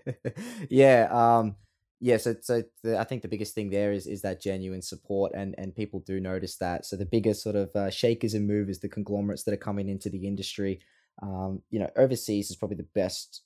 yeah. 0.71 1.09
Um, 1.11 1.57
yeah, 2.01 2.17
so 2.17 2.37
so 2.41 2.63
the, 2.85 2.99
I 2.99 3.05
think 3.05 3.23
the 3.23 3.29
biggest 3.29 3.55
thing 3.55 3.71
there 3.71 3.93
is 3.93 4.07
is 4.07 4.23
that 4.23 4.41
genuine 4.41 4.83
support, 4.83 5.33
and 5.35 5.55
and 5.59 5.75
people 5.75 6.01
do 6.01 6.21
notice 6.21 6.57
that. 6.57 6.87
So 6.87 6.97
the 6.97 7.07
biggest 7.07 7.43
sort 7.43 7.57
of 7.57 7.75
uh, 7.75 7.91
shakers 7.91 8.35
and 8.35 8.47
movers, 8.47 8.79
the 8.79 8.89
conglomerates 8.89 9.45
that 9.45 9.55
are 9.55 9.59
coming 9.59 9.89
into 9.89 10.09
the 10.09 10.27
industry, 10.27 10.81
um, 11.23 11.63
you 11.71 11.81
know, 11.81 11.91
overseas 11.97 12.51
is 12.51 12.57
probably 12.57 12.77
the 12.77 12.89
best 12.95 13.43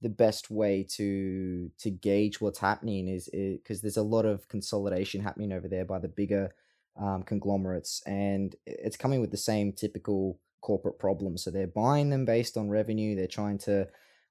the 0.00 0.08
best 0.08 0.50
way 0.50 0.86
to 0.96 1.70
to 1.78 1.90
gauge 1.90 2.40
what's 2.40 2.58
happening 2.58 3.08
is 3.08 3.28
because 3.32 3.80
there's 3.80 3.96
a 3.96 4.02
lot 4.02 4.26
of 4.26 4.46
consolidation 4.48 5.22
happening 5.22 5.52
over 5.52 5.68
there 5.68 5.84
by 5.84 5.98
the 5.98 6.08
bigger 6.08 6.52
um, 7.00 7.22
conglomerates, 7.22 8.02
and 8.06 8.56
it's 8.66 8.96
coming 8.96 9.20
with 9.20 9.30
the 9.30 9.36
same 9.36 9.72
typical 9.72 10.38
corporate 10.60 10.98
problems. 10.98 11.44
So 11.44 11.50
they're 11.50 11.66
buying 11.66 12.10
them 12.10 12.24
based 12.24 12.56
on 12.56 12.68
revenue. 12.68 13.16
They're 13.16 13.26
trying 13.26 13.58
to 13.58 13.88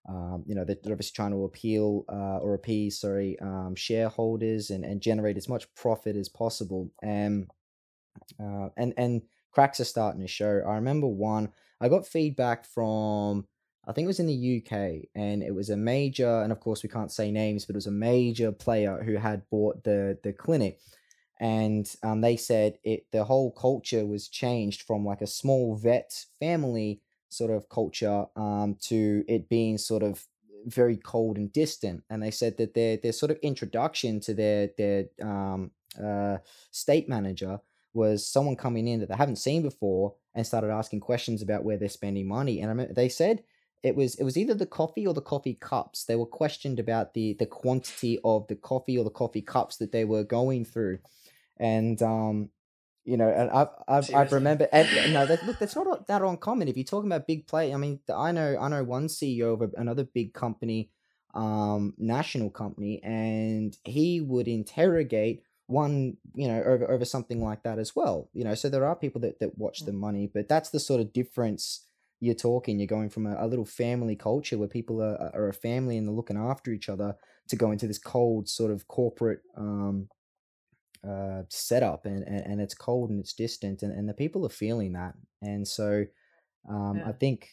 um, 0.08 0.44
you 0.48 0.56
know, 0.56 0.64
they're 0.64 0.78
obviously 0.86 1.16
trying 1.16 1.32
to 1.32 1.44
appeal 1.44 2.06
uh, 2.10 2.38
or 2.38 2.54
appease, 2.54 3.00
sorry, 3.00 3.38
um, 3.42 3.76
shareholders 3.76 4.70
and, 4.70 4.86
and 4.86 5.02
generate 5.02 5.38
as 5.38 5.50
much 5.50 5.74
profit 5.76 6.16
as 6.16 6.30
possible. 6.30 6.92
And 7.04 7.48
uh, 8.42 8.70
and 8.78 8.94
and 8.98 9.22
cracks 9.52 9.80
are 9.80 9.86
starting 9.86 10.22
to 10.22 10.28
show. 10.28 10.62
I 10.68 10.76
remember 10.76 11.08
one. 11.08 11.50
I 11.82 11.90
got 11.90 12.08
feedback 12.08 12.66
from 12.66 13.46
I 13.88 13.94
think 13.94 14.06
it 14.06 14.08
was 14.08 14.20
in 14.20 14.28
the 14.28 14.62
UK, 14.62 15.08
and 15.16 15.44
it 15.44 15.54
was 15.54 15.70
a 15.70 15.78
major, 15.78 16.42
and 16.42 16.52
of 16.52 16.60
course 16.60 16.84
we 16.84 16.90
can't 16.90 17.12
say 17.12 17.32
names, 17.32 17.66
but 17.66 17.76
it 17.76 17.78
was 17.78 17.88
a 17.88 17.92
major 17.92 18.52
player 18.52 19.02
who 19.04 19.16
had 19.16 19.50
bought 19.50 19.84
the 19.84 20.18
the 20.24 20.34
clinic, 20.34 20.80
and 21.40 21.94
um, 22.04 22.22
they 22.22 22.38
said 22.38 22.78
it 22.84 23.06
the 23.12 23.26
whole 23.26 23.52
culture 23.52 24.06
was 24.06 24.30
changed 24.30 24.84
from 24.84 25.06
like 25.06 25.22
a 25.22 25.28
small 25.28 25.76
vet 25.76 26.26
family 26.40 27.02
sort 27.30 27.52
of 27.52 27.70
culture 27.70 28.26
um, 28.36 28.78
to 28.82 29.24
it 29.28 29.50
being 29.50 29.78
sort 29.78 30.04
of 30.04 30.26
very 30.66 30.98
cold 30.98 31.38
and 31.38 31.52
distant. 31.52 32.04
And 32.10 32.22
they 32.22 32.32
said 32.32 32.58
that 32.58 32.74
their 32.74 32.98
their 32.98 33.14
sort 33.14 33.32
of 33.32 33.38
introduction 33.42 34.20
to 34.22 34.34
their 34.34 34.70
their 34.78 35.06
um, 35.22 35.72
uh, 36.02 36.38
state 36.72 37.08
manager 37.10 37.60
was 37.94 38.28
someone 38.28 38.56
coming 38.56 38.88
in 38.88 39.00
that 39.00 39.10
they 39.10 39.16
haven't 39.16 39.38
seen 39.38 39.62
before 39.62 40.14
and 40.36 40.46
started 40.46 40.70
asking 40.70 41.00
questions 41.00 41.42
about 41.42 41.64
where 41.64 41.78
they're 41.78 41.90
spending 41.90 42.28
money. 42.28 42.60
And 42.60 42.68
I 42.68 42.74
remember 42.74 42.94
they 42.94 43.10
said 43.10 43.44
it 43.84 43.96
was 43.96 44.16
it 44.16 44.24
was 44.24 44.38
either 44.38 44.54
the 44.54 44.66
coffee 44.66 45.08
or 45.08 45.14
the 45.14 45.22
coffee 45.22 45.56
cups. 45.56 46.06
They 46.06 46.16
were 46.16 46.26
questioned 46.26 46.80
about 46.80 47.14
the 47.14 47.34
the 47.34 47.46
quantity 47.46 48.20
of 48.24 48.48
the 48.48 48.56
coffee 48.56 48.98
or 48.98 49.04
the 49.04 49.10
coffee 49.10 49.42
cups 49.42 49.78
that 49.78 49.92
they 49.92 50.06
were 50.06 50.24
going 50.24 50.66
through. 50.66 51.00
And 51.60 52.02
um, 52.04 52.50
you 53.08 53.16
know, 53.16 53.30
and 53.30 53.50
I've 53.52 53.70
I've, 53.88 54.14
I've 54.14 54.34
remembered, 54.34 54.68
and 54.74 55.14
no, 55.14 55.26
that, 55.26 55.46
look, 55.46 55.60
that's 55.60 55.78
not 55.78 56.08
that 56.08 56.22
uncommon. 56.22 56.68
If 56.68 56.76
you're 56.76 56.84
talking 56.84 57.10
about 57.10 57.26
big 57.26 57.48
play, 57.48 57.74
I 57.74 57.78
mean, 57.78 58.02
I 58.14 58.34
know 58.34 58.58
I 58.60 58.68
know 58.68 58.84
one 58.84 59.08
CEO 59.08 59.54
of 59.54 59.74
another 59.78 60.04
big 60.04 60.34
company, 60.34 60.90
um, 61.34 61.94
national 61.98 62.50
company, 62.50 63.02
and 63.02 63.78
he 63.86 64.20
would 64.20 64.50
interrogate 64.50 65.44
one, 65.68 66.18
you 66.36 66.50
know, 66.50 66.62
over 66.62 66.92
over 66.92 67.06
something 67.06 67.42
like 67.42 67.64
that 67.64 67.80
as 67.80 67.96
well. 67.96 68.30
You 68.34 68.44
know, 68.44 68.56
so 68.56 68.68
there 68.68 68.86
are 68.86 68.96
people 68.96 69.22
that 69.22 69.40
that 69.40 69.58
watch 69.58 69.86
the 69.86 69.94
mm. 69.94 70.00
money, 70.00 70.30
but 70.32 70.50
that's 70.50 70.72
the 70.72 70.80
sort 70.80 71.00
of 71.00 71.14
difference 71.14 71.86
you're 72.20 72.36
talking. 72.36 72.78
You're 72.78 72.88
going 72.88 73.10
from 73.10 73.26
a, 73.26 73.38
a 73.40 73.48
little 73.48 73.64
family 73.64 74.18
culture 74.18 74.58
where 74.58 74.68
people 74.68 75.02
are 75.02 75.32
are 75.34 75.48
a 75.48 75.54
family 75.54 75.98
and 75.98 76.06
they're 76.06 76.14
looking 76.14 76.38
after 76.38 76.72
each 76.72 76.90
other 76.90 77.16
to 77.48 77.56
go 77.56 77.72
into 77.72 77.88
this 77.88 78.00
cold 78.00 78.50
sort 78.50 78.72
of 78.72 78.90
corporate 78.90 79.40
um 79.56 80.10
uh, 81.08 81.44
setup 81.50 82.06
and, 82.06 82.24
and, 82.24 82.46
and 82.46 82.62
it's 82.62 82.74
cold 82.74 83.10
and 83.10 83.20
it's 83.20 83.34
distant 83.34 83.84
and, 83.84 83.94
and 83.94 84.10
the 84.10 84.14
people 84.14 84.46
are 84.46 84.50
feeling 84.50 84.94
that 84.94 85.14
and 85.42 85.68
so 85.68 86.06
um, 86.70 86.98
yeah. 86.98 87.10
I 87.10 87.12
think 87.14 87.50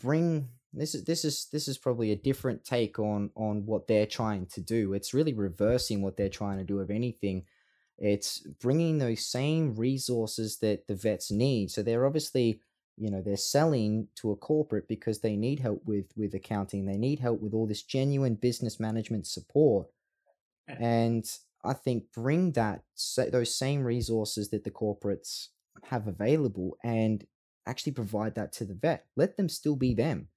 bring 0.00 0.48
this 0.72 0.94
is 0.94 1.04
this 1.04 1.24
is 1.24 1.48
this 1.52 1.66
is 1.68 1.78
probably 1.78 2.12
a 2.12 2.16
different 2.16 2.64
take 2.64 2.98
on 2.98 3.30
on 3.34 3.66
what 3.66 3.88
they're 3.88 4.06
trying 4.06 4.46
to 4.46 4.60
do. 4.60 4.92
It's 4.92 5.14
really 5.14 5.32
reversing 5.32 6.02
what 6.02 6.16
they're 6.16 6.28
trying 6.28 6.58
to 6.58 6.64
do 6.64 6.80
if 6.80 6.90
anything. 6.90 7.44
It's 7.98 8.40
bringing 8.60 8.98
those 8.98 9.26
same 9.26 9.74
resources 9.74 10.58
that 10.58 10.86
the 10.86 10.94
vets 10.94 11.30
need. 11.30 11.70
So 11.70 11.82
they're 11.82 12.06
obviously 12.06 12.60
you 12.96 13.10
know 13.10 13.22
they're 13.22 13.36
selling 13.36 14.08
to 14.16 14.30
a 14.30 14.36
corporate 14.36 14.86
because 14.86 15.20
they 15.20 15.34
need 15.34 15.58
help 15.58 15.82
with 15.84 16.06
with 16.16 16.34
accounting. 16.34 16.86
They 16.86 16.98
need 16.98 17.18
help 17.18 17.40
with 17.40 17.52
all 17.52 17.66
this 17.66 17.82
genuine 17.82 18.36
business 18.36 18.78
management 18.78 19.26
support 19.26 19.88
and 20.68 21.24
I 21.64 21.74
think 21.74 22.12
bring 22.12 22.52
that 22.52 22.82
those 23.30 23.54
same 23.54 23.84
resources 23.84 24.50
that 24.50 24.64
the 24.64 24.70
corporates 24.70 25.48
have 25.84 26.06
available 26.06 26.76
and 26.82 27.26
actually 27.66 27.92
provide 27.92 28.34
that 28.34 28.52
to 28.52 28.64
the 28.64 28.74
vet. 28.74 29.06
Let 29.16 29.36
them 29.36 29.48
still 29.48 29.76
be 29.76 29.94
them, 29.94 30.28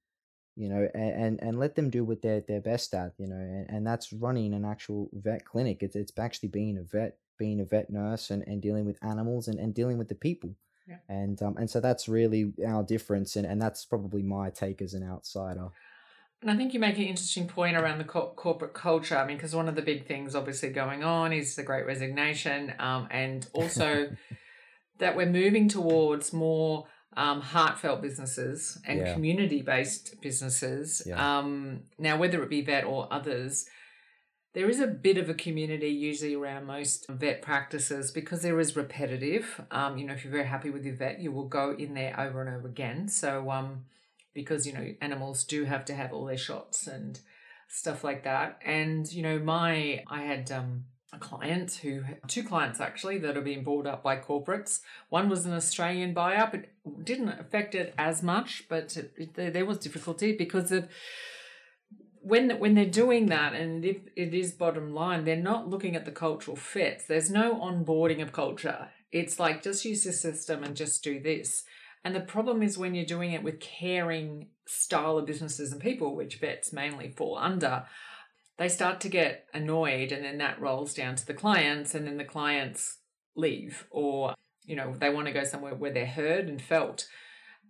you 0.56 0.68
know, 0.68 0.88
and 0.94 1.42
and 1.42 1.58
let 1.58 1.74
them 1.74 1.90
do 1.90 2.04
what 2.04 2.22
they're 2.22 2.44
they're 2.46 2.60
best 2.60 2.94
at, 2.94 3.12
you 3.18 3.26
know, 3.26 3.36
and, 3.36 3.66
and 3.68 3.86
that's 3.86 4.12
running 4.12 4.54
an 4.54 4.64
actual 4.64 5.10
vet 5.12 5.44
clinic. 5.44 5.82
It's 5.82 5.96
it's 5.96 6.12
actually 6.18 6.50
being 6.50 6.78
a 6.78 6.82
vet, 6.82 7.16
being 7.38 7.60
a 7.60 7.64
vet 7.64 7.90
nurse, 7.90 8.30
and, 8.30 8.42
and 8.46 8.60
dealing 8.60 8.84
with 8.84 9.02
animals 9.02 9.48
and, 9.48 9.58
and 9.58 9.74
dealing 9.74 9.98
with 9.98 10.08
the 10.08 10.14
people. 10.14 10.54
Yeah. 10.86 10.98
And 11.08 11.42
um 11.42 11.56
and 11.56 11.68
so 11.68 11.80
that's 11.80 12.08
really 12.08 12.52
our 12.66 12.82
difference, 12.82 13.36
and 13.36 13.46
and 13.46 13.60
that's 13.60 13.84
probably 13.86 14.22
my 14.22 14.50
take 14.50 14.82
as 14.82 14.94
an 14.94 15.02
outsider. 15.02 15.68
And 16.42 16.50
I 16.50 16.56
think 16.56 16.74
you 16.74 16.80
make 16.80 16.98
an 16.98 17.04
interesting 17.04 17.48
point 17.48 17.76
around 17.76 17.98
the 17.98 18.04
co- 18.04 18.32
corporate 18.36 18.74
culture. 18.74 19.16
I 19.16 19.26
mean, 19.26 19.36
because 19.36 19.54
one 19.54 19.68
of 19.68 19.76
the 19.76 19.82
big 19.82 20.06
things 20.06 20.34
obviously 20.34 20.68
going 20.68 21.02
on 21.02 21.32
is 21.32 21.56
the 21.56 21.62
great 21.62 21.86
resignation, 21.86 22.74
um, 22.78 23.08
and 23.10 23.46
also 23.54 24.10
that 24.98 25.16
we're 25.16 25.26
moving 25.26 25.68
towards 25.68 26.32
more 26.32 26.86
um, 27.16 27.40
heartfelt 27.40 28.02
businesses 28.02 28.78
and 28.86 29.00
yeah. 29.00 29.14
community 29.14 29.62
based 29.62 30.20
businesses. 30.20 31.02
Yeah. 31.06 31.38
Um, 31.38 31.84
now, 31.98 32.18
whether 32.18 32.42
it 32.42 32.50
be 32.50 32.62
vet 32.62 32.84
or 32.84 33.08
others, 33.12 33.66
there 34.54 34.70
is 34.70 34.80
a 34.80 34.86
bit 34.86 35.18
of 35.18 35.28
a 35.28 35.34
community 35.34 35.88
usually 35.88 36.34
around 36.34 36.66
most 36.66 37.08
vet 37.08 37.42
practices 37.42 38.10
because 38.10 38.42
there 38.42 38.58
is 38.60 38.76
repetitive. 38.76 39.60
Um, 39.70 39.98
you 39.98 40.06
know, 40.06 40.14
if 40.14 40.24
you're 40.24 40.32
very 40.32 40.46
happy 40.46 40.70
with 40.70 40.84
your 40.84 40.94
vet, 40.94 41.20
you 41.20 41.32
will 41.32 41.48
go 41.48 41.74
in 41.76 41.94
there 41.94 42.18
over 42.18 42.40
and 42.40 42.54
over 42.54 42.68
again. 42.68 43.08
So, 43.08 43.50
um, 43.50 43.84
because 44.34 44.66
you 44.66 44.72
know 44.72 44.94
animals 45.00 45.44
do 45.44 45.64
have 45.64 45.84
to 45.86 45.94
have 45.94 46.12
all 46.12 46.26
their 46.26 46.36
shots 46.36 46.86
and 46.86 47.20
stuff 47.68 48.04
like 48.04 48.24
that. 48.24 48.58
And 48.64 49.10
you 49.12 49.22
know 49.22 49.38
my 49.38 50.04
i 50.08 50.22
had 50.22 50.50
um 50.50 50.84
a 51.12 51.18
client 51.18 51.78
who 51.82 52.02
two 52.26 52.42
clients 52.42 52.80
actually 52.80 53.18
that 53.18 53.36
are 53.36 53.42
being 53.42 53.64
brought 53.64 53.86
up 53.86 54.02
by 54.02 54.16
corporates. 54.16 54.80
One 55.08 55.28
was 55.28 55.46
an 55.46 55.52
australian 55.52 56.12
buy-up 56.12 56.54
it 56.54 56.70
didn't 57.04 57.28
affect 57.28 57.74
it 57.74 57.94
as 57.96 58.22
much 58.22 58.64
but 58.68 58.96
it, 58.96 59.12
it, 59.16 59.52
there 59.52 59.64
was 59.64 59.78
difficulty 59.78 60.36
because 60.36 60.72
of 60.72 60.88
when 62.20 62.58
when 62.58 62.74
they're 62.74 62.86
doing 62.86 63.26
that 63.26 63.52
and 63.54 63.84
if 63.84 63.98
it 64.16 64.34
is 64.34 64.52
bottom 64.52 64.92
line 64.94 65.24
they're 65.24 65.36
not 65.36 65.68
looking 65.68 65.94
at 65.94 66.04
the 66.04 66.10
cultural 66.10 66.56
fits 66.56 67.06
there's 67.06 67.30
no 67.30 67.54
onboarding 67.54 68.22
of 68.22 68.32
culture. 68.32 68.88
It's 69.12 69.38
like 69.38 69.62
just 69.62 69.84
use 69.84 70.02
the 70.02 70.12
system 70.12 70.64
and 70.64 70.74
just 70.74 71.04
do 71.04 71.20
this 71.20 71.64
and 72.04 72.14
the 72.14 72.20
problem 72.20 72.62
is 72.62 72.76
when 72.76 72.94
you're 72.94 73.06
doing 73.06 73.32
it 73.32 73.42
with 73.42 73.60
caring 73.60 74.48
style 74.66 75.18
of 75.18 75.26
businesses 75.26 75.72
and 75.72 75.80
people, 75.80 76.14
which 76.14 76.36
vets 76.36 76.72
mainly 76.72 77.08
fall 77.08 77.38
under, 77.38 77.84
they 78.58 78.68
start 78.68 79.00
to 79.00 79.08
get 79.08 79.46
annoyed 79.54 80.12
and 80.12 80.24
then 80.24 80.38
that 80.38 80.60
rolls 80.60 80.94
down 80.94 81.16
to 81.16 81.26
the 81.26 81.34
clients 81.34 81.94
and 81.94 82.06
then 82.06 82.18
the 82.18 82.24
clients 82.24 82.98
leave 83.34 83.86
or, 83.90 84.34
you 84.64 84.76
know, 84.76 84.94
they 84.94 85.10
want 85.10 85.26
to 85.26 85.32
go 85.32 85.44
somewhere 85.44 85.74
where 85.74 85.92
they're 85.92 86.06
heard 86.06 86.46
and 86.46 86.60
felt. 86.60 87.08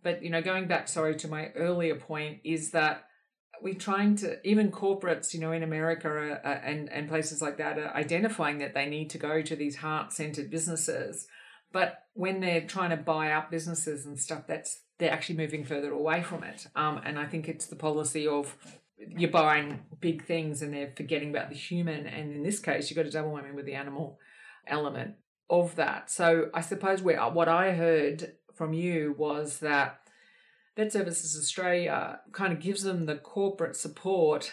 But, 0.02 0.22
you 0.22 0.30
know, 0.30 0.42
going 0.42 0.66
back, 0.66 0.88
sorry, 0.88 1.14
to 1.16 1.28
my 1.28 1.48
earlier 1.56 1.94
point 1.94 2.40
is 2.44 2.72
that 2.72 3.04
we're 3.62 3.74
trying 3.74 4.16
to 4.16 4.46
even 4.46 4.70
corporates, 4.70 5.32
you 5.32 5.40
know, 5.40 5.52
in 5.52 5.62
America 5.62 6.08
are, 6.08 6.32
are, 6.44 6.60
and 6.64 6.92
and 6.92 7.08
places 7.08 7.40
like 7.40 7.56
that 7.58 7.78
are 7.78 7.94
identifying 7.94 8.58
that 8.58 8.74
they 8.74 8.86
need 8.86 9.08
to 9.10 9.18
go 9.18 9.40
to 9.40 9.56
these 9.56 9.76
heart 9.76 10.12
centered 10.12 10.50
businesses, 10.50 11.26
but 11.74 12.04
when 12.12 12.38
they're 12.38 12.60
trying 12.60 12.90
to 12.90 12.96
buy 12.96 13.32
up 13.32 13.50
businesses 13.50 14.06
and 14.06 14.16
stuff, 14.16 14.46
that's 14.46 14.82
they're 14.98 15.10
actually 15.10 15.36
moving 15.36 15.64
further 15.64 15.90
away 15.90 16.22
from 16.22 16.44
it. 16.44 16.68
Um, 16.76 17.00
and 17.04 17.18
I 17.18 17.26
think 17.26 17.48
it's 17.48 17.66
the 17.66 17.74
policy 17.74 18.28
of 18.28 18.56
you're 18.96 19.28
buying 19.28 19.80
big 20.00 20.24
things 20.24 20.62
and 20.62 20.72
they're 20.72 20.92
forgetting 20.96 21.30
about 21.30 21.50
the 21.50 21.56
human. 21.56 22.06
And 22.06 22.32
in 22.32 22.42
this 22.44 22.60
case, 22.60 22.88
you've 22.88 22.96
got 22.96 23.06
a 23.06 23.10
double 23.10 23.32
whammy 23.32 23.52
with 23.52 23.66
the 23.66 23.74
animal 23.74 24.20
element 24.68 25.16
of 25.50 25.74
that. 25.74 26.12
So 26.12 26.48
I 26.54 26.60
suppose 26.60 27.02
where 27.02 27.18
what 27.30 27.48
I 27.48 27.72
heard 27.72 28.34
from 28.54 28.72
you 28.72 29.16
was 29.18 29.58
that 29.58 29.98
Vet 30.76 30.92
Services 30.92 31.36
Australia 31.36 32.20
kind 32.30 32.52
of 32.52 32.60
gives 32.60 32.84
them 32.84 33.06
the 33.06 33.16
corporate 33.16 33.74
support 33.74 34.52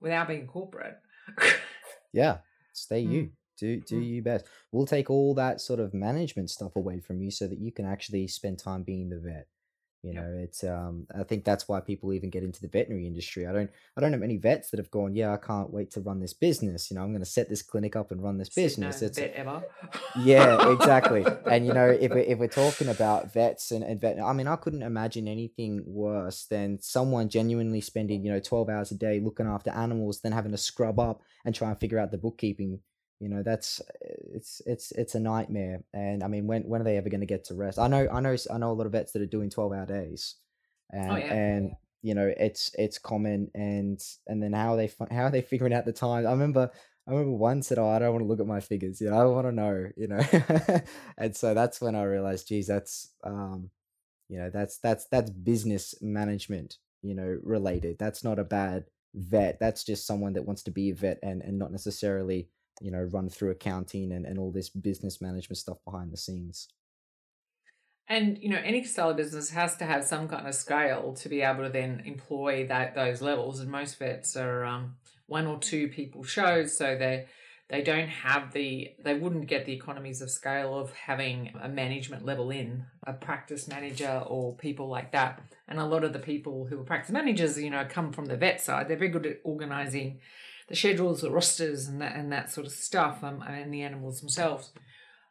without 0.00 0.28
being 0.28 0.46
corporate. 0.46 0.96
yeah, 2.14 2.38
stay 2.72 3.00
you. 3.00 3.32
Do 3.58 3.80
do 3.80 4.00
mm. 4.00 4.06
you 4.06 4.22
best. 4.22 4.46
We'll 4.72 4.86
take 4.86 5.10
all 5.10 5.34
that 5.34 5.60
sort 5.60 5.80
of 5.80 5.94
management 5.94 6.50
stuff 6.50 6.76
away 6.76 7.00
from 7.00 7.20
you 7.20 7.30
so 7.30 7.46
that 7.46 7.58
you 7.58 7.72
can 7.72 7.86
actually 7.86 8.28
spend 8.28 8.58
time 8.58 8.82
being 8.82 9.10
the 9.10 9.18
vet. 9.18 9.46
You 10.04 10.14
know, 10.14 10.38
it's 10.44 10.62
um 10.62 11.08
I 11.12 11.24
think 11.24 11.44
that's 11.44 11.66
why 11.66 11.80
people 11.80 12.12
even 12.12 12.30
get 12.30 12.44
into 12.44 12.60
the 12.60 12.68
veterinary 12.68 13.08
industry. 13.08 13.48
I 13.48 13.52
don't 13.52 13.68
I 13.96 14.00
don't 14.00 14.12
know 14.12 14.18
many 14.18 14.36
vets 14.36 14.70
that 14.70 14.78
have 14.78 14.92
gone, 14.92 15.16
yeah, 15.16 15.32
I 15.32 15.38
can't 15.38 15.72
wait 15.72 15.90
to 15.92 16.00
run 16.00 16.20
this 16.20 16.34
business. 16.34 16.88
You 16.88 16.96
know, 16.96 17.02
I'm 17.02 17.10
going 17.10 17.18
to 17.18 17.26
set 17.26 17.48
this 17.48 17.62
clinic 17.62 17.96
up 17.96 18.12
and 18.12 18.22
run 18.22 18.38
this 18.38 18.48
business. 18.48 19.02
it's 19.02 19.18
vet 19.18 19.32
ever. 19.34 19.64
yeah, 20.20 20.70
exactly. 20.70 21.26
and 21.50 21.66
you 21.66 21.72
know, 21.78 21.88
if 21.88 22.12
we're, 22.12 22.18
if 22.18 22.38
we're 22.38 22.46
talking 22.46 22.88
about 22.88 23.32
vets 23.32 23.72
and, 23.72 23.82
and 23.82 24.00
vet, 24.00 24.20
I 24.20 24.32
mean, 24.32 24.46
I 24.46 24.54
couldn't 24.54 24.82
imagine 24.82 25.26
anything 25.26 25.82
worse 25.84 26.44
than 26.44 26.78
someone 26.80 27.28
genuinely 27.28 27.80
spending 27.80 28.24
you 28.24 28.30
know 28.30 28.40
12 28.40 28.68
hours 28.68 28.92
a 28.92 28.94
day 28.96 29.18
looking 29.18 29.46
after 29.46 29.70
animals, 29.70 30.20
then 30.20 30.30
having 30.30 30.52
to 30.52 30.58
scrub 30.58 31.00
up 31.00 31.22
and 31.44 31.56
try 31.56 31.70
and 31.70 31.80
figure 31.80 31.98
out 31.98 32.12
the 32.12 32.18
bookkeeping 32.18 32.78
you 33.20 33.28
know 33.28 33.42
that's 33.42 33.80
it's 34.32 34.62
it's 34.66 34.92
it's 34.92 35.14
a 35.14 35.20
nightmare. 35.20 35.82
And 35.92 36.22
i 36.22 36.28
mean 36.28 36.46
when 36.46 36.62
when 36.62 36.80
are 36.80 36.84
they 36.84 36.96
ever 36.96 37.08
going 37.08 37.20
to 37.20 37.26
get 37.26 37.44
to 37.44 37.54
rest? 37.54 37.78
I 37.78 37.88
know 37.88 38.08
i 38.12 38.20
know 38.20 38.36
i 38.52 38.58
know 38.58 38.70
a 38.70 38.72
lot 38.72 38.86
of 38.86 38.92
vets 38.92 39.12
that 39.12 39.22
are 39.22 39.26
doing 39.26 39.50
12 39.50 39.72
hour 39.72 39.86
days 39.86 40.36
and 40.90 41.12
oh, 41.12 41.16
yeah. 41.16 41.34
and 41.34 41.72
you 42.02 42.14
know 42.14 42.32
it's 42.36 42.70
it's 42.78 42.98
common 42.98 43.50
and 43.54 44.00
and 44.26 44.42
then 44.42 44.52
how 44.52 44.74
are 44.74 44.76
they 44.76 44.90
how 45.10 45.24
are 45.24 45.30
they 45.30 45.42
figuring 45.50 45.72
out 45.72 45.84
the 45.84 45.92
time? 45.92 46.26
I 46.26 46.30
remember 46.30 46.70
i 47.06 47.10
remember 47.10 47.32
one 47.32 47.62
said 47.62 47.78
oh 47.78 47.88
i 47.88 47.98
don't 47.98 48.12
want 48.12 48.22
to 48.22 48.28
look 48.28 48.40
at 48.40 48.46
my 48.46 48.60
figures 48.60 49.00
you 49.00 49.10
know 49.10 49.18
i 49.18 49.24
want 49.24 49.46
to 49.46 49.52
know 49.52 49.88
you 49.96 50.08
know? 50.08 50.20
And 51.18 51.34
so 51.34 51.54
that's 51.54 51.80
when 51.80 51.94
i 51.94 52.02
realized 52.02 52.48
geez 52.48 52.66
that's 52.66 53.12
um 53.24 53.70
you 54.28 54.38
know 54.38 54.50
that's 54.50 54.78
that's 54.78 55.06
that's 55.06 55.30
business 55.30 55.94
management 56.00 56.76
you 57.02 57.14
know 57.14 57.38
related. 57.42 57.98
That's 57.98 58.24
not 58.24 58.38
a 58.38 58.44
bad 58.44 58.84
vet. 59.14 59.58
That's 59.60 59.84
just 59.84 60.06
someone 60.06 60.34
that 60.34 60.46
wants 60.46 60.62
to 60.64 60.70
be 60.70 60.90
a 60.90 60.94
vet 60.94 61.18
and 61.22 61.42
and 61.42 61.58
not 61.58 61.72
necessarily 61.72 62.48
you 62.80 62.90
know 62.90 63.02
run 63.02 63.28
through 63.28 63.50
accounting 63.50 64.12
and, 64.12 64.26
and 64.26 64.38
all 64.38 64.52
this 64.52 64.68
business 64.68 65.20
management 65.20 65.58
stuff 65.58 65.78
behind 65.84 66.12
the 66.12 66.16
scenes. 66.16 66.68
And 68.08 68.38
you 68.40 68.48
know 68.48 68.60
any 68.64 68.84
style 68.84 69.10
of 69.10 69.16
business 69.16 69.50
has 69.50 69.76
to 69.76 69.84
have 69.84 70.04
some 70.04 70.28
kind 70.28 70.46
of 70.46 70.54
scale 70.54 71.14
to 71.14 71.28
be 71.28 71.42
able 71.42 71.64
to 71.64 71.70
then 71.70 72.02
employ 72.04 72.66
that 72.68 72.94
those 72.94 73.20
levels 73.20 73.60
and 73.60 73.70
most 73.70 73.98
vets 73.98 74.36
are 74.36 74.64
um, 74.64 74.96
one 75.26 75.46
or 75.46 75.58
two 75.58 75.88
people 75.88 76.24
shows 76.24 76.76
so 76.76 76.96
they 76.96 77.26
they 77.68 77.82
don't 77.82 78.08
have 78.08 78.52
the 78.52 78.88
they 79.04 79.14
wouldn't 79.14 79.46
get 79.46 79.66
the 79.66 79.74
economies 79.74 80.22
of 80.22 80.30
scale 80.30 80.74
of 80.74 80.92
having 80.94 81.52
a 81.60 81.68
management 81.68 82.24
level 82.24 82.50
in 82.50 82.86
a 83.06 83.12
practice 83.12 83.68
manager 83.68 84.22
or 84.26 84.56
people 84.56 84.88
like 84.88 85.12
that. 85.12 85.42
And 85.68 85.78
a 85.78 85.84
lot 85.84 86.02
of 86.02 86.14
the 86.14 86.18
people 86.18 86.64
who 86.64 86.80
are 86.80 86.84
practice 86.84 87.12
managers 87.12 87.60
you 87.60 87.68
know 87.68 87.86
come 87.86 88.12
from 88.12 88.24
the 88.24 88.38
vet 88.38 88.60
side. 88.60 88.88
They're 88.88 88.96
very 88.96 89.10
good 89.10 89.26
at 89.26 89.40
organizing 89.44 90.20
the 90.68 90.76
schedules, 90.76 91.22
the 91.22 91.30
rosters, 91.30 91.86
and 91.86 92.00
that 92.00 92.14
and 92.14 92.32
that 92.32 92.50
sort 92.50 92.66
of 92.66 92.72
stuff, 92.72 93.24
um, 93.24 93.42
and 93.42 93.72
the 93.72 93.82
animals 93.82 94.20
themselves. 94.20 94.72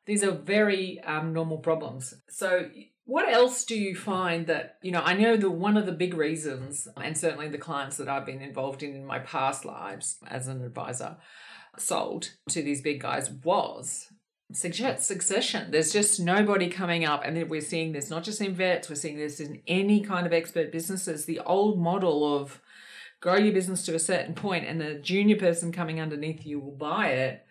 These 0.05 0.23
are 0.23 0.31
very 0.31 0.99
um, 1.01 1.33
normal 1.33 1.57
problems. 1.57 2.13
So, 2.29 2.69
what 3.05 3.31
else 3.31 3.65
do 3.65 3.77
you 3.77 3.95
find 3.95 4.47
that 4.47 4.77
you 4.81 4.91
know? 4.91 5.01
I 5.03 5.13
know 5.13 5.37
that 5.37 5.49
one 5.49 5.77
of 5.77 5.85
the 5.85 5.91
big 5.91 6.13
reasons, 6.13 6.87
and 6.97 7.17
certainly 7.17 7.49
the 7.49 7.57
clients 7.57 7.97
that 7.97 8.09
I've 8.09 8.25
been 8.25 8.41
involved 8.41 8.83
in 8.83 8.95
in 8.95 9.05
my 9.05 9.19
past 9.19 9.65
lives 9.65 10.17
as 10.27 10.47
an 10.47 10.63
advisor, 10.63 11.17
sold 11.77 12.31
to 12.49 12.61
these 12.61 12.81
big 12.81 13.01
guys 13.01 13.29
was 13.29 14.07
succession. 14.51 15.71
There's 15.71 15.91
just 15.91 16.19
nobody 16.19 16.69
coming 16.69 17.05
up, 17.05 17.21
and 17.23 17.49
we're 17.49 17.61
seeing 17.61 17.91
this 17.91 18.09
not 18.09 18.23
just 18.23 18.41
in 18.41 18.55
vets, 18.55 18.89
we're 18.89 18.95
seeing 18.95 19.17
this 19.17 19.39
in 19.39 19.61
any 19.67 20.01
kind 20.01 20.25
of 20.25 20.33
expert 20.33 20.71
businesses. 20.71 21.25
The 21.25 21.39
old 21.41 21.79
model 21.79 22.35
of 22.35 22.61
grow 23.19 23.35
your 23.35 23.53
business 23.53 23.83
to 23.85 23.95
a 23.95 23.99
certain 23.99 24.33
point 24.33 24.65
and 24.65 24.79
the 24.79 24.95
junior 24.95 25.37
person 25.37 25.71
coming 25.71 25.99
underneath 25.99 26.45
you 26.45 26.59
will 26.59 26.75
buy 26.75 27.09
it 27.09 27.43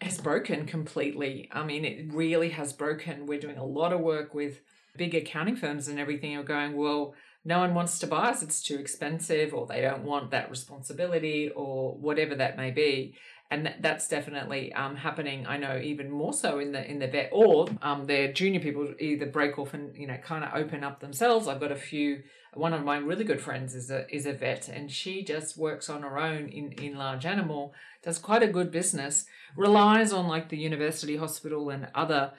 has 0.00 0.20
broken 0.20 0.64
completely. 0.66 1.48
I 1.52 1.64
mean, 1.64 1.84
it 1.84 2.12
really 2.12 2.50
has 2.50 2.72
broken. 2.72 3.26
We're 3.26 3.40
doing 3.40 3.58
a 3.58 3.64
lot 3.64 3.92
of 3.92 4.00
work 4.00 4.32
with 4.32 4.60
big 4.96 5.14
accounting 5.14 5.56
firms 5.56 5.88
and 5.88 5.98
everything 5.98 6.36
are 6.36 6.44
going, 6.44 6.76
well, 6.76 7.14
no 7.44 7.60
one 7.60 7.74
wants 7.74 7.98
to 8.00 8.06
buy 8.06 8.28
us, 8.28 8.42
it's 8.42 8.62
too 8.62 8.76
expensive, 8.76 9.54
or 9.54 9.66
they 9.66 9.80
don't 9.80 10.02
want 10.02 10.32
that 10.32 10.50
responsibility, 10.50 11.48
or 11.54 11.96
whatever 11.96 12.34
that 12.34 12.58
may 12.58 12.70
be. 12.70 13.16
And 13.50 13.74
that's 13.80 14.08
definitely 14.08 14.74
um, 14.74 14.96
happening. 14.96 15.46
I 15.46 15.56
know 15.56 15.80
even 15.82 16.10
more 16.10 16.34
so 16.34 16.58
in 16.58 16.72
the 16.72 16.88
in 16.88 16.98
the 16.98 17.06
vet, 17.06 17.30
or 17.32 17.66
um, 17.80 18.04
their 18.04 18.30
junior 18.30 18.60
people 18.60 18.92
either 19.00 19.24
break 19.24 19.58
off 19.58 19.72
and 19.72 19.96
you 19.96 20.06
know 20.06 20.18
kind 20.18 20.44
of 20.44 20.50
open 20.54 20.84
up 20.84 21.00
themselves. 21.00 21.48
I've 21.48 21.60
got 21.60 21.72
a 21.72 21.76
few 21.76 22.24
one 22.54 22.72
of 22.72 22.84
my 22.84 22.98
really 22.98 23.24
good 23.24 23.40
friends 23.40 23.74
is 23.74 23.90
a 23.90 24.12
is 24.14 24.26
a 24.26 24.32
vet 24.32 24.68
and 24.68 24.90
she 24.90 25.22
just 25.22 25.56
works 25.56 25.88
on 25.88 26.02
her 26.02 26.18
own 26.18 26.48
in 26.48 26.72
in 26.72 26.96
large 26.96 27.26
animal 27.26 27.74
does 28.02 28.18
quite 28.18 28.42
a 28.42 28.48
good 28.48 28.70
business 28.70 29.26
relies 29.56 30.12
on 30.12 30.26
like 30.26 30.48
the 30.48 30.56
university 30.56 31.16
hospital 31.16 31.70
and 31.70 31.88
other 31.94 32.32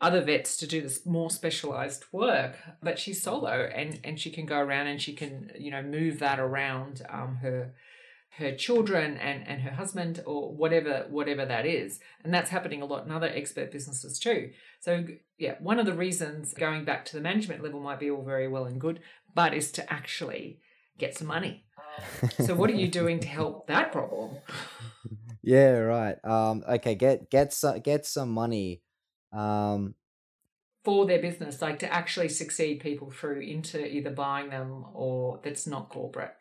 other 0.00 0.20
vets 0.20 0.56
to 0.56 0.66
do 0.66 0.80
this 0.80 1.06
more 1.06 1.30
specialized 1.30 2.04
work 2.12 2.56
but 2.82 2.98
she's 2.98 3.22
solo 3.22 3.70
and 3.74 4.00
and 4.02 4.18
she 4.18 4.30
can 4.30 4.46
go 4.46 4.58
around 4.58 4.86
and 4.86 5.00
she 5.00 5.12
can 5.12 5.50
you 5.58 5.70
know 5.70 5.82
move 5.82 6.18
that 6.18 6.40
around 6.40 7.02
um, 7.08 7.36
her 7.36 7.72
her 8.38 8.54
children 8.54 9.16
and 9.16 9.46
and 9.46 9.62
her 9.62 9.72
husband 9.72 10.22
or 10.26 10.52
whatever 10.52 11.06
whatever 11.10 11.44
that 11.44 11.66
is 11.66 12.00
and 12.24 12.32
that's 12.32 12.50
happening 12.50 12.80
a 12.80 12.86
lot 12.86 13.04
in 13.04 13.10
other 13.10 13.30
expert 13.34 13.70
businesses 13.70 14.18
too 14.18 14.50
so 14.80 15.04
yeah 15.38 15.54
one 15.60 15.78
of 15.78 15.86
the 15.86 15.92
reasons 15.92 16.54
going 16.54 16.84
back 16.84 17.04
to 17.04 17.14
the 17.14 17.22
management 17.22 17.62
level 17.62 17.80
might 17.80 18.00
be 18.00 18.10
all 18.10 18.24
very 18.24 18.48
well 18.48 18.64
and 18.64 18.80
good 18.80 19.00
but 19.34 19.54
is 19.54 19.70
to 19.72 19.92
actually 19.92 20.58
get 20.98 21.16
some 21.16 21.26
money. 21.26 21.64
so 22.46 22.54
what 22.54 22.70
are 22.70 22.74
you 22.74 22.88
doing 22.88 23.20
to 23.20 23.28
help 23.28 23.66
that 23.66 23.92
problem? 23.92 24.36
Yeah, 25.42 25.78
right. 25.78 26.16
Um, 26.24 26.62
okay, 26.68 26.94
get 26.94 27.30
get 27.30 27.52
some 27.52 27.80
get 27.80 28.06
some 28.06 28.30
money. 28.30 28.82
Um, 29.32 29.94
for 30.84 31.06
their 31.06 31.20
business, 31.20 31.60
like 31.60 31.78
to 31.80 31.92
actually 31.92 32.28
succeed 32.28 32.80
people 32.80 33.10
through 33.10 33.40
into 33.40 33.84
either 33.84 34.10
buying 34.10 34.50
them 34.50 34.84
or 34.94 35.40
that's 35.42 35.66
not 35.66 35.88
corporate. 35.88 36.34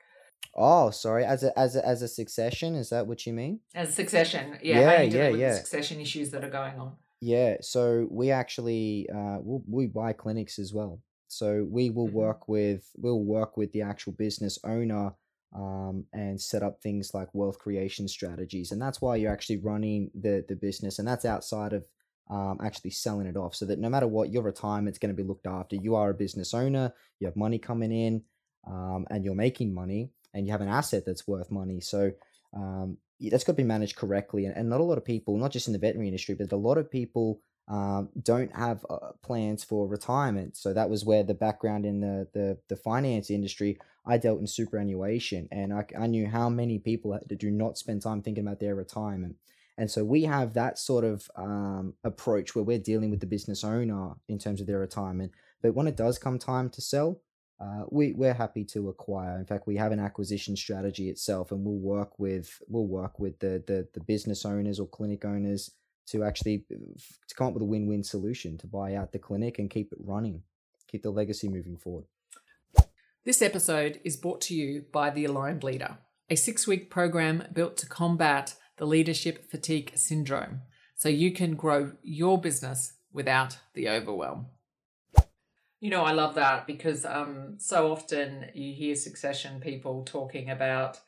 Oh, 0.56 0.92
sorry. 0.92 1.24
As 1.24 1.44
a 1.44 1.58
as 1.58 1.76
a 1.76 1.86
as 1.86 2.02
a 2.02 2.08
succession, 2.08 2.76
is 2.76 2.90
that 2.90 3.08
what 3.08 3.26
you 3.26 3.34
mean? 3.34 3.60
As 3.74 3.94
succession, 3.94 4.58
yeah. 4.62 4.80
Yeah, 4.80 5.02
yeah, 5.02 5.30
yeah. 5.30 5.54
succession 5.56 6.00
issues 6.00 6.32
that 6.32 6.44
are 6.44 6.50
going 6.50 6.78
on. 6.80 6.94
Yeah. 7.22 7.58
So 7.62 8.08
we 8.10 8.32
actually 8.32 9.08
uh 9.14 9.38
we 9.42 9.60
we 9.68 9.88
buy 9.88 10.14
clinics 10.14 10.60
as 10.60 10.74
well. 10.74 11.02
So 11.28 11.66
we 11.70 11.90
will 11.90 12.08
mm-hmm. 12.08 12.18
work 12.18 12.48
with 12.50 12.90
we'll 12.98 13.24
work 13.24 13.56
with 13.56 13.72
the 13.72 13.84
actual 13.84 14.14
business 14.14 14.60
owner 14.66 15.14
um, 15.56 16.06
and 16.14 16.40
set 16.40 16.64
up 16.64 16.82
things 16.82 17.14
like 17.14 17.34
wealth 17.34 17.60
creation 17.60 18.08
strategies, 18.08 18.72
and 18.72 18.82
that's 18.82 19.02
why 19.02 19.16
you're 19.16 19.32
actually 19.32 19.58
running 19.58 20.12
the 20.14 20.46
the 20.48 20.56
business, 20.56 21.00
and 21.00 21.08
that's 21.08 21.26
outside 21.26 21.74
of 21.74 21.86
um, 22.30 22.60
actually 22.64 22.92
selling 22.92 23.28
it 23.28 23.38
off, 23.38 23.56
so 23.56 23.66
that 23.66 23.80
no 23.80 23.90
matter 23.90 24.08
what 24.08 24.32
your 24.32 24.44
retirement's 24.44 24.98
going 24.98 25.14
to 25.14 25.22
be 25.22 25.28
looked 25.28 25.48
after. 25.48 25.76
You 25.76 25.96
are 25.96 26.10
a 26.10 26.14
business 26.14 26.54
owner, 26.54 26.94
you 27.20 27.28
have 27.28 27.36
money 27.36 27.60
coming 27.60 27.92
in, 27.92 28.24
um, 28.68 29.06
and 29.10 29.26
you're 29.26 29.36
making 29.36 29.74
money, 29.74 30.12
and 30.34 30.46
you 30.46 30.52
have 30.52 30.62
an 30.62 30.68
asset 30.68 31.04
that's 31.06 31.28
worth 31.28 31.52
money. 31.52 31.82
So 31.82 32.12
um, 32.56 32.98
that's 33.20 33.44
got 33.44 33.54
to 33.54 33.58
be 33.58 33.64
managed 33.64 33.96
correctly, 33.96 34.46
and, 34.46 34.56
and 34.56 34.70
not 34.70 34.82
a 34.82 34.84
lot 34.84 34.98
of 34.98 35.06
people, 35.06 35.38
not 35.38 35.52
just 35.52 35.68
in 35.68 35.74
the 35.74 35.80
veterinary 35.80 36.08
industry, 36.08 36.36
but 36.36 36.52
a 36.52 36.56
lot 36.56 36.78
of 36.78 36.90
people 36.90 37.42
um, 37.68 38.10
don't 38.22 38.54
have 38.56 38.86
uh, 38.90 39.12
plans 39.24 39.64
for 39.64 39.88
retirement. 39.88 40.58
So 40.58 40.74
that 40.74 40.90
was 40.90 41.06
where 41.06 41.24
the 41.24 41.34
background 41.34 41.86
in 41.86 42.02
the, 42.02 42.28
the, 42.34 42.58
the 42.68 42.76
finance 42.76 43.30
industry, 43.30 43.78
I 44.06 44.18
dealt 44.18 44.42
in 44.42 44.48
superannuation 44.48 45.48
and 45.52 45.72
I, 45.72 45.86
I 45.98 46.08
knew 46.08 46.28
how 46.28 46.50
many 46.50 46.80
people 46.80 47.18
do 47.38 47.52
not 47.52 47.78
spend 47.78 48.02
time 48.02 48.22
thinking 48.22 48.46
about 48.46 48.60
their 48.60 48.76
retirement. 48.76 49.38
And 49.78 49.90
so 49.90 50.04
we 50.04 50.24
have 50.24 50.54
that 50.54 50.80
sort 50.80 51.06
of 51.06 51.30
um, 51.38 51.94
approach 52.04 52.56
where 52.56 52.64
we're 52.64 52.78
dealing 52.78 53.10
with 53.10 53.22
the 53.22 53.26
business 53.26 53.64
owner 53.64 54.16
in 54.28 54.38
terms 54.38 54.60
of 54.60 54.68
their 54.68 54.80
retirement. 54.80 55.32
But 55.62 55.74
when 55.74 55.88
it 55.88 55.96
does 55.96 56.20
come 56.20 56.40
time 56.40 56.70
to 56.72 56.82
sell, 56.82 57.22
uh, 57.62 57.84
we 57.90 58.14
we're 58.14 58.34
happy 58.34 58.64
to 58.64 58.90
acquire. 58.90 59.38
In 59.38 59.46
fact, 59.46 59.68
we 59.68 59.78
have 59.78 59.92
an 59.92 60.00
acquisition 60.00 60.56
strategy 60.56 61.10
itself, 61.10 61.52
and 61.52 61.64
we'll 61.64 61.76
work 61.76 62.18
with 62.18 62.62
we'll 62.68 62.88
work 62.88 63.20
with 63.20 63.38
the 63.40 63.64
the, 63.68 63.88
the 63.94 64.00
business 64.00 64.46
owners 64.46 64.80
or 64.80 64.88
clinic 64.88 65.26
owners 65.26 65.72
to 66.08 66.24
actually 66.24 66.66
uh, 66.74 66.78
to 67.28 67.36
come 67.36 67.48
up 67.48 67.54
with 67.54 67.62
a 67.62 67.66
win-win 67.66 68.04
solution 68.04 68.58
to 68.58 68.68
buy 68.68 68.96
out 68.96 69.12
the 69.12 69.20
clinic 69.20 69.60
and 69.60 69.70
keep 69.70 69.92
it 69.92 70.00
running, 70.04 70.42
keep 70.88 71.04
the 71.04 71.12
legacy 71.12 71.48
moving 71.48 71.78
forward. 71.78 72.06
This 73.24 73.44
episode 73.44 74.00
is 74.04 74.18
brought 74.18 74.42
to 74.42 74.56
you 74.56 74.86
by 74.92 75.12
The 75.12 75.26
Aligned 75.26 75.64
Leader, 75.64 76.00
a 76.32 76.36
six 76.36 76.66
week 76.66 76.90
program 76.90 77.44
built 77.54 77.78
to 77.78 77.86
combat 77.86 78.56
the 78.78 78.88
leadership 78.88 79.52
fatigue 79.52 79.92
syndrome 79.94 80.62
so 80.96 81.10
you 81.10 81.32
can 81.32 81.56
grow 81.56 81.92
your 82.02 82.42
business 82.42 82.94
without 83.14 83.60
the 83.76 83.88
overwhelm. 83.88 84.48
You 85.82 85.90
know, 85.90 86.04
I 86.04 86.12
love 86.12 86.36
that 86.36 86.68
because 86.68 87.06
um, 87.06 87.56
so 87.58 87.92
often 87.92 88.46
you 88.54 88.74
hear 88.74 88.96
succession 88.96 89.60
people 89.60 90.04
talking 90.06 90.50
about, 90.50 91.00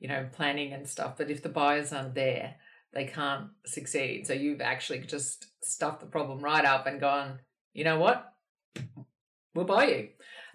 you 0.00 0.08
know, 0.08 0.26
planning 0.32 0.72
and 0.72 0.88
stuff, 0.88 1.18
but 1.18 1.30
if 1.30 1.42
the 1.42 1.50
buyers 1.50 1.92
aren't 1.92 2.14
there, 2.14 2.56
they 2.94 3.04
can't 3.04 3.48
succeed. 3.66 4.26
So 4.26 4.32
you've 4.32 4.62
actually 4.62 5.00
just 5.00 5.46
stuffed 5.62 6.00
the 6.00 6.06
problem 6.06 6.40
right 6.40 6.64
up 6.64 6.86
and 6.86 7.00
gone, 7.00 7.40
you 7.74 7.84
know 7.84 7.98
what? 7.98 8.32
We'll 9.54 9.66
buy 9.66 9.84
you. 9.88 10.08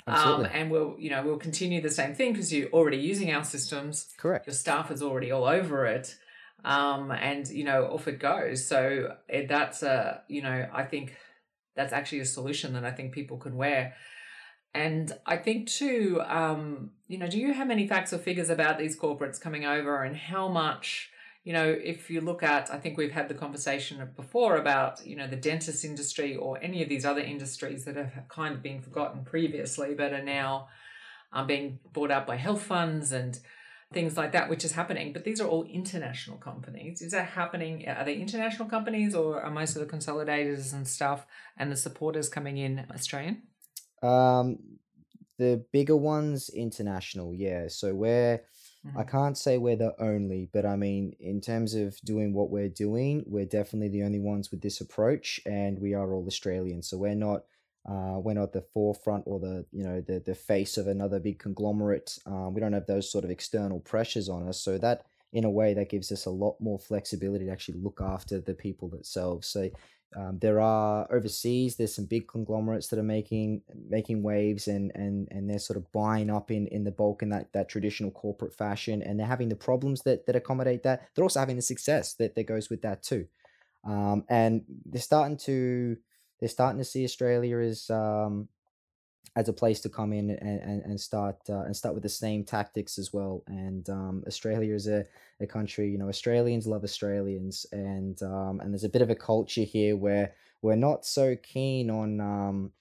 Um, 0.08 0.46
and 0.46 0.72
we'll, 0.72 0.96
you 0.98 1.12
know, 1.12 1.22
we'll 1.24 1.38
continue 1.38 1.82
the 1.82 1.92
same 1.92 2.16
thing 2.16 2.34
because 2.34 2.52
you're 2.52 2.70
already 2.70 2.98
using 2.98 3.32
our 3.32 3.44
systems. 3.44 4.08
Correct. 4.18 4.48
Your 4.48 4.56
staff 4.56 4.90
is 4.90 5.04
already 5.04 5.32
all 5.32 5.46
over 5.46 5.86
it. 5.86 6.16
Um, 6.66 7.12
and 7.12 7.48
you 7.48 7.64
know, 7.64 7.86
off 7.86 8.08
it 8.08 8.20
goes. 8.20 8.66
So 8.66 9.16
that's 9.48 9.84
a, 9.84 10.24
you 10.28 10.42
know, 10.42 10.68
I 10.74 10.84
think 10.84 11.16
that's 11.80 11.94
actually 11.94 12.20
a 12.20 12.26
solution 12.26 12.74
that 12.74 12.84
I 12.84 12.92
think 12.92 13.14
people 13.14 13.38
can 13.38 13.56
wear. 13.56 13.94
And 14.74 15.12
I 15.26 15.38
think 15.38 15.68
too, 15.68 16.22
um, 16.28 16.92
you 17.08 17.18
know, 17.18 17.28
do 17.28 17.40
you 17.40 17.54
have 17.54 17.70
any 17.72 17.88
facts 17.88 18.12
or 18.14 18.18
figures 18.18 18.50
about 18.50 18.78
these 18.78 19.00
corporates 19.00 19.40
coming 19.40 19.66
over 19.66 20.04
and 20.04 20.16
how 20.16 20.50
much 20.50 21.10
you 21.46 21.54
know, 21.54 21.76
if 21.84 22.10
you 22.10 22.22
look 22.22 22.44
at, 22.44 22.72
I 22.72 22.78
think 22.78 22.98
we've 22.98 23.14
had 23.14 23.30
the 23.30 23.34
conversation 23.34 24.08
before 24.16 24.58
about, 24.58 25.06
you 25.06 25.16
know, 25.16 25.26
the 25.26 25.38
dentist 25.38 25.86
industry 25.86 26.36
or 26.36 26.62
any 26.62 26.84
of 26.84 26.90
these 26.90 27.06
other 27.06 27.22
industries 27.22 27.86
that 27.86 27.96
have 27.96 28.28
kind 28.28 28.54
of 28.54 28.62
been 28.62 28.82
forgotten 28.82 29.24
previously, 29.24 29.96
but 29.96 30.14
are 30.14 30.22
now 30.22 30.68
um, 31.32 31.48
being 31.48 31.80
bought 31.94 32.12
out 32.12 32.28
by 32.28 32.36
health 32.36 32.62
funds 32.62 33.12
and 33.12 33.40
things 33.92 34.18
like 34.18 34.32
that, 34.34 34.50
which 34.50 34.64
is 34.64 34.74
happening. 34.74 35.14
But 35.14 35.24
these 35.24 35.42
are 35.42 35.48
all 35.48 35.64
international 35.66 36.38
companies. 36.38 37.02
Is 37.02 37.12
that 37.12 37.30
happening? 37.30 37.88
Are 37.88 38.06
they 38.06 38.16
international 38.16 38.68
companies 38.68 39.16
or 39.16 39.42
are 39.42 39.52
most 39.52 39.76
of 39.76 39.82
the 39.86 39.98
consolidators 39.98 40.74
and 40.74 40.88
stuff 40.88 41.26
and 41.58 41.72
the 41.72 41.78
supporters 41.78 42.30
coming 42.30 42.58
in 42.58 42.86
Australian? 42.94 43.44
Um, 44.02 44.60
the 45.38 45.66
bigger 45.72 45.96
ones, 45.96 46.50
international, 46.50 47.34
yeah. 47.34 47.68
So 47.68 47.96
we're 47.96 48.42
Mm-hmm. 48.86 48.98
I 48.98 49.04
can't 49.04 49.38
say 49.38 49.58
we're 49.58 49.76
the 49.76 49.94
only, 50.00 50.50
but 50.54 50.66
I 50.66 50.76
mean, 50.76 51.14
in 51.20 51.42
terms 51.42 51.76
of 51.76 52.00
doing 52.02 52.34
what 52.34 52.50
we're 52.50 52.70
doing, 52.70 53.24
we're 53.28 53.46
definitely 53.46 53.90
the 53.90 54.04
only 54.04 54.20
ones 54.20 54.52
with 54.52 54.62
this 54.62 54.80
approach, 54.80 55.40
and 55.46 55.80
we 55.80 55.94
are 55.94 56.14
all 56.14 56.26
Australian. 56.28 56.82
So 56.82 56.98
we're 56.98 57.16
not, 57.16 57.44
uh, 57.88 58.20
we're 58.20 58.34
not 58.34 58.52
the 58.52 58.66
forefront 58.74 59.24
or 59.26 59.40
the 59.40 59.66
you 59.72 59.84
know 59.84 60.02
the 60.02 60.22
the 60.26 60.36
face 60.36 60.78
of 60.78 60.88
another 60.88 61.20
big 61.20 61.40
conglomerate. 61.40 62.18
Um, 62.26 62.54
we 62.54 62.62
don't 62.62 62.74
have 62.74 62.88
those 62.88 63.12
sort 63.12 63.24
of 63.24 63.32
external 63.32 63.80
pressures 63.80 64.30
on 64.30 64.48
us. 64.48 64.62
So 64.62 64.78
that, 64.78 65.06
in 65.32 65.46
a 65.46 65.50
way, 65.50 65.74
that 65.74 65.90
gives 65.90 66.12
us 66.12 66.26
a 66.26 66.32
lot 66.32 66.58
more 66.60 66.78
flexibility 66.80 67.46
to 67.46 67.52
actually 67.52 67.80
look 67.80 68.02
after 68.02 68.40
the 68.42 68.54
people 68.54 68.90
themselves. 68.90 69.48
So 69.48 69.70
um, 70.16 70.40
there 70.40 70.60
are 70.60 71.08
overseas. 71.12 71.78
There's 71.78 71.96
some 71.96 72.06
big 72.06 72.28
conglomerates 72.28 72.88
that 72.88 73.00
are 73.00 73.04
making 73.04 73.62
making 73.88 74.24
waves, 74.24 74.68
and 74.68 74.92
and 74.96 75.28
and 75.32 75.50
they're 75.50 75.60
sort 75.60 75.78
of 75.78 75.92
buying 75.92 76.30
up 76.30 76.52
in 76.52 76.68
in 76.68 76.84
the 76.84 76.92
bulk 76.92 77.22
in 77.22 77.30
that 77.30 77.54
that 77.54 77.70
traditional 77.70 78.12
corporate 78.12 78.56
fashion, 78.56 79.02
and 79.04 79.20
they're 79.20 79.28
having 79.28 79.50
the 79.50 79.56
problems 79.56 80.02
that 80.02 80.26
that 80.26 80.36
accommodate 80.36 80.84
that. 80.84 81.08
They're 81.16 81.24
also 81.24 81.40
having 81.40 81.56
the 81.56 81.62
success 81.62 82.16
that 82.16 82.36
that 82.36 82.48
goes 82.48 82.70
with 82.70 82.82
that 82.82 83.04
too, 83.04 83.28
um, 83.86 84.26
and 84.30 84.64
they're 84.86 85.02
starting 85.02 85.38
to 85.38 85.98
they're 86.40 86.50
starting 86.50 86.80
to 86.80 86.86
see 86.86 87.04
Australia 87.04 87.58
as 87.60 87.90
um, 87.90 88.48
as 89.36 89.48
a 89.48 89.54
place 89.54 89.80
to 89.82 89.90
come 89.90 90.12
in 90.12 90.32
and, 90.32 90.60
and, 90.62 90.82
and 90.84 91.00
start 91.00 91.38
uh, 91.50 91.62
and 91.62 91.76
start 91.76 91.94
with 91.94 92.04
the 92.04 92.10
same 92.10 92.44
tactics 92.44 92.98
as 92.98 93.14
well. 93.14 93.44
And 93.48 93.90
um, 93.90 94.24
Australia 94.28 94.74
is 94.74 94.88
a, 94.88 95.06
a 95.40 95.48
country, 95.48 95.90
you 95.90 95.98
know, 95.98 96.10
Australians 96.10 96.68
love 96.68 96.84
Australians, 96.84 97.66
and 97.72 98.22
um, 98.24 98.60
and 98.60 98.74
there's 98.74 98.84
a 98.84 98.90
bit 98.90 99.02
of 99.02 99.10
a 99.10 99.16
culture 99.16 99.64
here 99.64 99.96
where 99.96 100.34
we're 100.62 100.76
not 100.76 101.06
so 101.06 101.36
keen 101.42 101.90
on 101.90 102.20
um, 102.20 102.72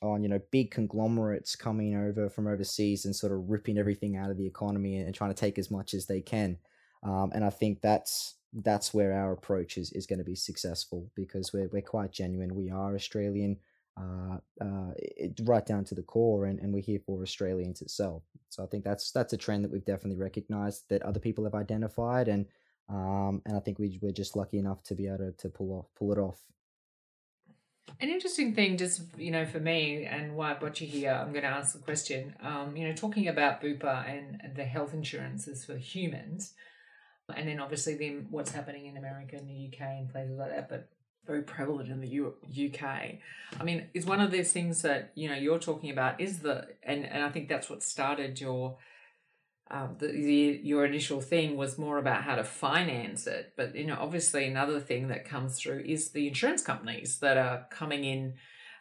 on 0.00 0.22
you 0.22 0.28
know 0.28 0.40
big 0.50 0.70
conglomerates 0.70 1.56
coming 1.56 1.96
over 1.96 2.30
from 2.30 2.46
overseas 2.46 3.04
and 3.04 3.14
sort 3.14 3.32
of 3.32 3.50
ripping 3.50 3.78
everything 3.78 4.16
out 4.16 4.30
of 4.30 4.36
the 4.36 4.46
economy 4.46 4.98
and 4.98 5.14
trying 5.14 5.30
to 5.30 5.40
take 5.40 5.58
as 5.58 5.70
much 5.70 5.94
as 5.94 6.06
they 6.06 6.20
can. 6.20 6.56
Um, 7.02 7.30
and 7.34 7.44
I 7.44 7.50
think 7.50 7.80
that's 7.80 8.34
that's 8.62 8.94
where 8.94 9.12
our 9.12 9.32
approach 9.32 9.76
is, 9.76 9.92
is 9.92 10.06
going 10.06 10.18
to 10.18 10.24
be 10.24 10.34
successful 10.34 11.10
because 11.14 11.52
we're, 11.52 11.68
we're 11.68 11.82
quite 11.82 12.12
genuine. 12.12 12.54
We 12.54 12.70
are 12.70 12.94
Australian 12.94 13.58
uh, 13.98 14.36
uh, 14.60 14.90
it, 14.98 15.40
right 15.44 15.64
down 15.64 15.84
to 15.84 15.94
the 15.94 16.02
core, 16.02 16.46
and, 16.46 16.58
and 16.60 16.72
we're 16.72 16.82
here 16.82 17.00
for 17.06 17.22
Australians 17.22 17.80
itself. 17.80 18.22
So 18.50 18.62
I 18.62 18.66
think 18.66 18.84
that's 18.84 19.10
that's 19.10 19.32
a 19.32 19.38
trend 19.38 19.64
that 19.64 19.72
we've 19.72 19.84
definitely 19.84 20.20
recognised 20.20 20.84
that 20.90 21.02
other 21.02 21.20
people 21.20 21.44
have 21.44 21.54
identified, 21.54 22.28
and 22.28 22.46
um, 22.88 23.40
and 23.46 23.56
I 23.56 23.60
think 23.60 23.78
we 23.78 23.98
we're 24.02 24.12
just 24.12 24.36
lucky 24.36 24.58
enough 24.58 24.82
to 24.84 24.94
be 24.94 25.06
able 25.06 25.18
to, 25.18 25.32
to 25.32 25.48
pull 25.48 25.72
off 25.72 25.86
pull 25.98 26.12
it 26.12 26.18
off. 26.18 26.40
An 28.00 28.10
interesting 28.10 28.54
thing, 28.54 28.76
just 28.76 29.02
you 29.16 29.30
know, 29.30 29.46
for 29.46 29.60
me 29.60 30.04
and 30.04 30.36
why 30.36 30.54
I 30.54 30.58
got 30.58 30.80
you 30.80 30.86
here, 30.86 31.12
I'm 31.12 31.30
going 31.30 31.44
to 31.44 31.48
ask 31.48 31.72
the 31.72 31.78
question. 31.78 32.34
Um, 32.42 32.76
you 32.76 32.86
know, 32.86 32.94
talking 32.94 33.28
about 33.28 33.62
Bupa 33.62 34.06
and 34.08 34.54
the 34.56 34.64
health 34.64 34.92
insurances 34.92 35.64
for 35.64 35.76
humans, 35.76 36.52
and 37.34 37.48
then 37.48 37.60
obviously 37.60 37.94
then 37.94 38.26
what's 38.30 38.52
happening 38.52 38.86
in 38.86 38.96
America 38.96 39.36
and 39.36 39.48
the 39.48 39.68
UK 39.68 39.80
and 39.80 40.08
places 40.08 40.38
like 40.38 40.50
that. 40.50 40.68
But 40.68 40.88
very 41.26 41.42
prevalent 41.42 41.90
in 41.90 42.00
the 42.00 42.08
U- 42.08 42.34
UK. 42.72 42.82
I 43.58 43.64
mean, 43.64 43.88
is 43.94 44.06
one 44.06 44.20
of 44.20 44.30
those 44.30 44.52
things 44.52 44.82
that 44.82 45.12
you 45.14 45.28
know 45.28 45.34
you're 45.34 45.58
talking 45.58 45.90
about 45.90 46.20
is 46.20 46.38
the 46.38 46.68
and 46.82 47.04
and 47.04 47.22
I 47.22 47.30
think 47.30 47.48
that's 47.48 47.68
what 47.68 47.82
started 47.82 48.40
your 48.40 48.78
um, 49.70 49.96
the, 49.98 50.06
the 50.06 50.60
your 50.62 50.84
initial 50.84 51.20
thing 51.20 51.56
was 51.56 51.76
more 51.76 51.98
about 51.98 52.22
how 52.22 52.36
to 52.36 52.44
finance 52.44 53.26
it, 53.26 53.54
but 53.56 53.74
you 53.74 53.86
know 53.86 53.98
obviously 53.98 54.46
another 54.46 54.80
thing 54.80 55.08
that 55.08 55.24
comes 55.24 55.58
through 55.58 55.82
is 55.84 56.12
the 56.12 56.28
insurance 56.28 56.62
companies 56.62 57.18
that 57.18 57.36
are 57.36 57.66
coming 57.70 58.04
in. 58.04 58.34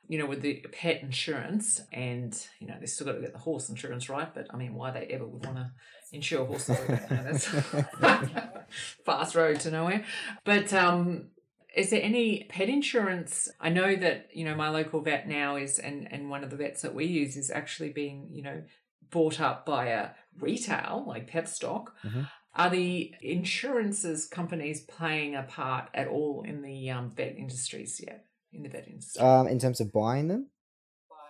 You 0.08 0.20
know, 0.20 0.28
with 0.28 0.44
the 0.44 0.64
pet 0.72 1.02
insurance, 1.02 1.82
and 1.92 2.32
you 2.60 2.68
know 2.68 2.76
they 2.80 2.86
still 2.86 3.08
got 3.08 3.14
to 3.14 3.22
get 3.22 3.34
the 3.34 3.40
horse 3.40 3.70
insurance 3.70 4.08
right. 4.08 4.32
But 4.32 4.46
I 4.52 4.56
mean, 4.56 4.76
why 4.76 4.92
they 4.92 5.08
ever 5.08 5.26
would 5.26 5.44
want 5.44 5.58
to 5.58 5.72
insure 6.12 6.46
horses? 6.46 6.80
that's 7.10 7.48
fast 9.06 9.36
road 9.36 9.60
to 9.62 9.72
nowhere. 9.72 10.06
But 10.44 10.74
um, 10.74 11.28
is 11.76 11.90
there 11.90 12.02
any 12.02 12.46
pet 12.50 12.70
insurance? 12.70 13.50
I 13.60 13.70
know 13.70 13.96
that, 13.96 14.30
you 14.34 14.46
know, 14.46 14.56
my 14.56 14.70
local 14.70 15.02
vet 15.02 15.28
now 15.28 15.58
is, 15.58 15.78
and, 15.78 16.12
and 16.12 16.30
one 16.30 16.44
of 16.44 16.50
the 16.50 16.56
vets 16.56 16.82
that 16.82 16.96
we 16.96 17.06
use 17.06 17.36
is 17.36 17.52
actually 17.52 17.90
being, 17.90 18.30
you 18.32 18.44
know, 18.44 18.64
bought 19.12 19.40
up 19.40 19.66
by 19.66 19.88
a 19.88 20.10
retail 20.40 21.04
like 21.08 21.30
Petstock. 21.30 21.88
Mm-hmm. 22.04 22.22
Are 22.56 22.70
the 22.70 23.14
insurances 23.22 24.26
companies 24.26 24.82
playing 24.82 25.36
a 25.36 25.44
part 25.44 25.90
at 25.94 26.08
all 26.08 26.44
in 26.48 26.62
the 26.62 26.90
um, 26.90 27.12
vet 27.12 27.36
industries 27.38 28.02
yet? 28.06 28.26
In 28.54 28.64
the 28.64 28.70
vet 28.70 28.88
industry? 28.88 29.22
Um, 29.22 29.48
in 29.48 29.60
terms 29.60 29.82
of 29.82 29.92
buying 29.92 30.30
them? 30.30 30.48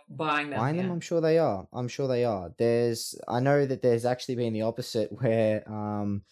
Buying 0.07 0.51
them. 0.51 0.59
Buying 0.59 0.75
yeah. 0.75 0.83
them, 0.83 0.91
I'm 0.91 0.99
sure 0.99 1.21
they 1.21 1.39
are. 1.39 1.67
I'm 1.73 1.87
sure 1.87 2.07
they 2.07 2.25
are. 2.25 2.51
There's, 2.57 3.15
I 3.27 3.39
know 3.39 3.65
that 3.65 3.81
there's 3.81 4.05
actually 4.05 4.35
been 4.35 4.53
the 4.53 4.61
opposite 4.61 5.11
where, 5.21 5.63
um, 5.67 6.23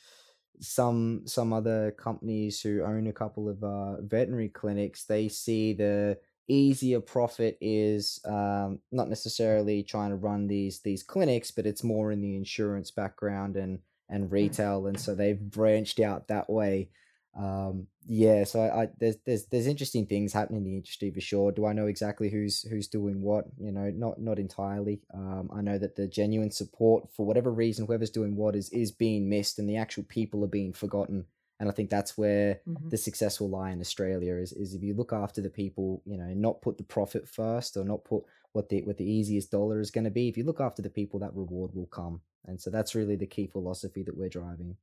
some 0.60 1.24
some 1.26 1.52
other 1.52 1.92
companies 1.92 2.62
who 2.62 2.84
own 2.84 3.08
a 3.08 3.14
couple 3.14 3.50
of 3.50 3.64
uh, 3.64 4.02
veterinary 4.02 4.50
clinics 4.50 5.04
they 5.06 5.28
see 5.28 5.74
the 5.74 6.18
easier 6.48 7.00
profit 7.00 7.58
is 7.62 8.20
um, 8.26 8.80
not 8.92 9.10
necessarily 9.10 9.84
trying 9.84 10.10
to 10.10 10.16
run 10.16 10.48
these 10.48 10.80
these 10.82 11.04
clinics 11.04 11.52
but 11.52 11.66
it's 11.66 11.84
more 11.84 12.12
in 12.12 12.22
the 12.22 12.36
insurance 12.36 12.92
background 12.92 13.56
and 13.58 13.80
and 14.10 14.26
hmm. 14.26 14.34
retail 14.34 14.88
and 14.88 15.00
so 15.00 15.16
they've 15.16 15.40
branched 15.40 16.00
out 16.00 16.28
that 16.28 16.50
way 16.50 16.90
um, 17.36 17.88
yeah, 18.06 18.44
so 18.44 18.62
I, 18.62 18.84
I, 18.84 18.88
there's 19.00 19.16
there's 19.26 19.46
there's 19.48 19.68
interesting 19.68 20.06
things 20.06 20.34
happening 20.34 20.60
in 20.60 20.66
the 20.66 20.76
industry 20.76 21.10
for 21.10 21.22
sure. 21.22 21.52
Do 21.52 21.66
I 21.66 21.74
know 21.74 21.88
exactly 21.88 22.30
who's 22.30 22.62
who's 22.64 22.88
doing 22.88 23.22
what? 23.22 23.46
You 23.58 23.72
know, 23.72 23.92
not 23.96 24.20
not 24.20 24.40
entirely. 24.40 25.02
Um, 25.14 25.50
I 25.56 25.62
know 25.62 25.78
that 25.78 25.96
the 25.96 26.08
genuine 26.08 26.52
support 26.52 27.10
for 27.16 27.26
whatever 27.26 27.52
reason, 27.52 27.86
whoever's 27.86 28.12
doing 28.12 28.36
what 28.36 28.56
is 28.56 28.70
is 28.70 28.92
being 28.92 29.30
missed, 29.30 29.58
and 29.58 29.68
the 29.68 29.78
actual 29.78 30.04
people 30.04 30.44
are 30.44 30.50
being 30.50 30.74
forgotten. 30.74 31.26
And 31.60 31.70
I 31.70 31.72
think 31.72 31.90
that's 31.90 32.18
where 32.18 32.60
mm-hmm. 32.68 32.90
the 32.90 32.98
success 32.98 33.40
will 33.40 33.50
lie 33.50 33.72
in 33.72 33.80
Australia 33.80 34.36
is 34.36 34.52
is 34.52 34.76
if 34.76 34.84
you 34.84 34.94
look 34.94 35.14
after 35.14 35.42
the 35.42 35.50
people, 35.50 36.04
you 36.06 36.18
know, 36.18 36.34
not 36.36 36.62
put 36.62 36.78
the 36.78 36.84
profit 36.84 37.28
first 37.28 37.78
or 37.78 37.84
not 37.84 38.04
put 38.04 38.24
what 38.52 38.70
the 38.70 38.84
what 38.84 38.98
the 38.98 39.10
easiest 39.10 39.50
dollar 39.50 39.80
is 39.80 39.92
going 39.92 40.04
to 40.04 40.12
be. 40.12 40.28
If 40.28 40.38
you 40.38 40.44
look 40.44 40.62
after 40.62 40.82
the 40.82 40.90
people, 40.90 41.20
that 41.20 41.36
reward 41.36 41.74
will 41.74 41.88
come. 41.88 42.22
And 42.46 42.60
so 42.62 42.70
that's 42.70 42.96
really 42.96 43.16
the 43.16 43.26
key 43.26 43.48
philosophy 43.48 44.04
that 44.04 44.18
we're 44.18 44.30
driving. 44.30 44.76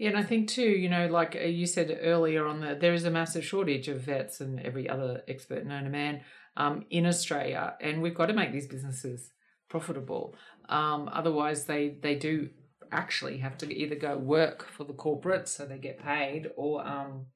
And 0.00 0.16
I 0.16 0.22
think 0.22 0.48
too, 0.48 0.68
you 0.68 0.88
know, 0.88 1.06
like 1.06 1.36
uh, 1.36 1.46
you 1.46 1.66
said 1.66 1.98
earlier 2.02 2.46
on 2.46 2.60
the, 2.60 2.74
there 2.74 2.94
is 2.94 3.04
a 3.04 3.10
massive 3.10 3.44
shortage 3.44 3.88
of 3.88 4.02
vets 4.02 4.40
and 4.40 4.60
every 4.60 4.88
other 4.88 5.22
expert 5.26 5.64
known 5.64 5.84
to 5.84 5.90
man 5.90 6.20
um, 6.56 6.84
in 6.90 7.06
Australia, 7.06 7.74
and 7.80 8.02
we've 8.02 8.14
got 8.14 8.26
to 8.26 8.34
make 8.34 8.52
these 8.52 8.66
businesses 8.66 9.30
profitable. 9.68 10.34
Um, 10.68 11.08
otherwise, 11.12 11.64
they 11.64 11.96
they 12.02 12.14
do 12.14 12.50
actually 12.92 13.38
have 13.38 13.58
to 13.58 13.74
either 13.74 13.96
go 13.96 14.16
work 14.16 14.68
for 14.70 14.84
the 14.84 14.92
corporate 14.92 15.48
so 15.48 15.64
they 15.66 15.78
get 15.78 15.98
paid, 16.02 16.50
or 16.56 16.86
um, 16.86 17.26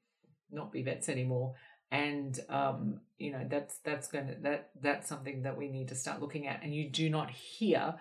not 0.51 0.71
be 0.71 0.81
vets 0.83 1.09
anymore. 1.09 1.55
and 1.91 2.39
um, 2.49 3.01
you 3.17 3.31
know 3.31 3.45
that's 3.49 3.79
that's 3.79 4.07
going 4.07 4.27
to 4.27 4.35
that 4.41 4.69
that's 4.81 5.07
something 5.07 5.43
that 5.43 5.57
we 5.57 5.67
need 5.67 5.89
to 5.89 5.95
start 5.95 6.21
looking 6.21 6.47
at. 6.47 6.63
And 6.63 6.73
you 6.73 6.89
do 6.89 7.09
not 7.09 7.29
hear 7.29 7.95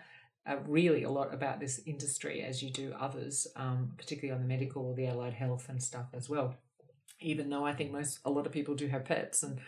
uh, 0.46 0.56
really 0.66 1.02
a 1.02 1.10
lot 1.10 1.32
about 1.34 1.60
this 1.60 1.80
industry 1.86 2.42
as 2.42 2.62
you 2.62 2.70
do 2.70 2.94
others, 2.98 3.46
um, 3.56 3.92
particularly 3.96 4.34
on 4.34 4.42
the 4.42 4.48
medical 4.48 4.86
or 4.86 4.94
the 4.94 5.06
allied 5.06 5.34
health 5.34 5.68
and 5.68 5.82
stuff 5.82 6.06
as 6.12 6.28
well. 6.28 6.54
Even 7.20 7.50
though 7.50 7.64
I 7.64 7.74
think 7.74 7.92
most 7.92 8.20
a 8.24 8.30
lot 8.30 8.46
of 8.46 8.52
people 8.52 8.74
do 8.74 8.88
have 8.88 9.04
pets 9.04 9.42
and 9.42 9.60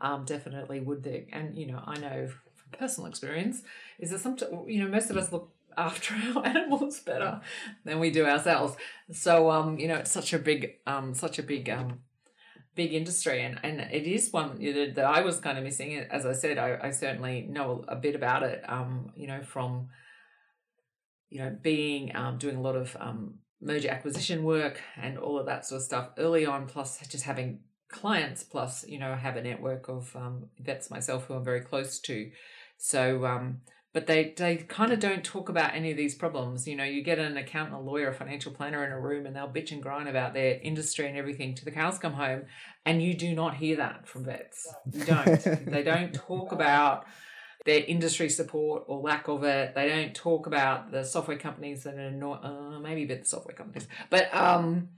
um, 0.00 0.24
definitely 0.24 0.80
would 0.80 1.02
they 1.02 1.26
and 1.32 1.56
you 1.56 1.66
know 1.66 1.82
I 1.84 1.98
know 1.98 2.28
from 2.28 2.78
personal 2.78 3.08
experience 3.08 3.62
is 3.98 4.10
that 4.10 4.20
sometimes 4.20 4.52
you 4.66 4.82
know 4.82 4.88
most 4.88 5.10
of 5.10 5.16
us 5.16 5.32
look 5.32 5.50
after 5.76 6.14
our 6.36 6.46
animals 6.46 7.00
better 7.00 7.40
than 7.84 7.98
we 7.98 8.10
do 8.10 8.24
ourselves. 8.26 8.76
So 9.12 9.50
um, 9.50 9.78
you 9.78 9.88
know, 9.88 9.96
it's 9.96 10.12
such 10.12 10.32
a 10.32 10.38
big 10.38 10.76
um 10.86 11.14
such 11.14 11.38
a 11.38 11.42
big 11.42 11.68
um 11.68 12.00
big 12.74 12.92
industry 12.92 13.42
and, 13.42 13.58
and 13.62 13.80
it 13.80 14.06
is 14.06 14.32
one 14.32 14.58
that 14.94 15.04
I 15.04 15.20
was 15.22 15.38
kind 15.38 15.58
of 15.58 15.64
missing. 15.64 15.96
As 16.10 16.26
I 16.26 16.32
said, 16.32 16.58
I, 16.58 16.78
I 16.82 16.90
certainly 16.90 17.46
know 17.48 17.84
a 17.88 17.96
bit 17.96 18.14
about 18.14 18.42
it, 18.42 18.62
um, 18.68 19.12
you 19.16 19.26
know, 19.26 19.42
from 19.42 19.88
you 21.34 21.40
know, 21.40 21.56
being 21.62 22.14
um, 22.14 22.38
doing 22.38 22.54
a 22.54 22.60
lot 22.60 22.76
of 22.76 22.96
um, 23.00 23.34
merger 23.60 23.88
acquisition 23.88 24.44
work 24.44 24.80
and 24.96 25.18
all 25.18 25.36
of 25.36 25.46
that 25.46 25.66
sort 25.66 25.80
of 25.80 25.84
stuff 25.84 26.10
early 26.16 26.46
on, 26.46 26.68
plus 26.68 26.98
just 27.08 27.24
having 27.24 27.58
clients, 27.88 28.44
plus, 28.44 28.86
you 28.86 29.00
know, 29.00 29.10
I 29.10 29.16
have 29.16 29.36
a 29.36 29.42
network 29.42 29.88
of 29.88 30.14
um, 30.14 30.46
vets 30.60 30.92
myself 30.92 31.26
who 31.26 31.34
I'm 31.34 31.44
very 31.44 31.62
close 31.62 31.98
to. 32.00 32.30
So, 32.76 33.26
um, 33.26 33.62
but 33.94 34.08
they, 34.08 34.34
they 34.36 34.56
kind 34.56 34.92
of 34.92 34.98
don't 34.98 35.22
talk 35.22 35.48
about 35.48 35.72
any 35.72 35.92
of 35.92 35.96
these 35.96 36.16
problems. 36.16 36.66
You 36.66 36.74
know, 36.74 36.82
you 36.82 37.00
get 37.00 37.20
an 37.20 37.36
accountant, 37.36 37.76
a 37.76 37.80
lawyer, 37.80 38.08
a 38.08 38.12
financial 38.12 38.50
planner 38.50 38.84
in 38.84 38.90
a 38.90 39.00
room 39.00 39.24
and 39.24 39.36
they'll 39.36 39.48
bitch 39.48 39.70
and 39.70 39.80
grind 39.80 40.08
about 40.08 40.34
their 40.34 40.58
industry 40.60 41.06
and 41.06 41.16
everything 41.16 41.54
to 41.54 41.64
the 41.64 41.70
cows 41.70 41.96
come 41.96 42.14
home. 42.14 42.42
And 42.84 43.00
you 43.00 43.14
do 43.14 43.32
not 43.36 43.54
hear 43.54 43.76
that 43.76 44.08
from 44.08 44.24
vets. 44.24 44.66
You 44.92 45.04
don't. 45.04 45.40
they 45.66 45.84
don't 45.84 46.12
talk 46.12 46.50
about 46.50 47.06
their 47.64 47.84
industry 47.86 48.28
support 48.28 48.82
or 48.88 48.98
lack 49.00 49.28
of 49.28 49.44
it. 49.44 49.76
They 49.76 49.88
don't 49.88 50.12
talk 50.12 50.48
about 50.48 50.90
the 50.90 51.04
software 51.04 51.38
companies 51.38 51.84
that 51.84 51.94
are 51.94 52.10
not, 52.10 52.44
uh, 52.44 52.80
maybe 52.80 53.04
a 53.04 53.06
bit 53.06 53.20
the 53.22 53.28
software 53.28 53.54
companies, 53.54 53.86
but 54.10 54.34
um, 54.34 54.88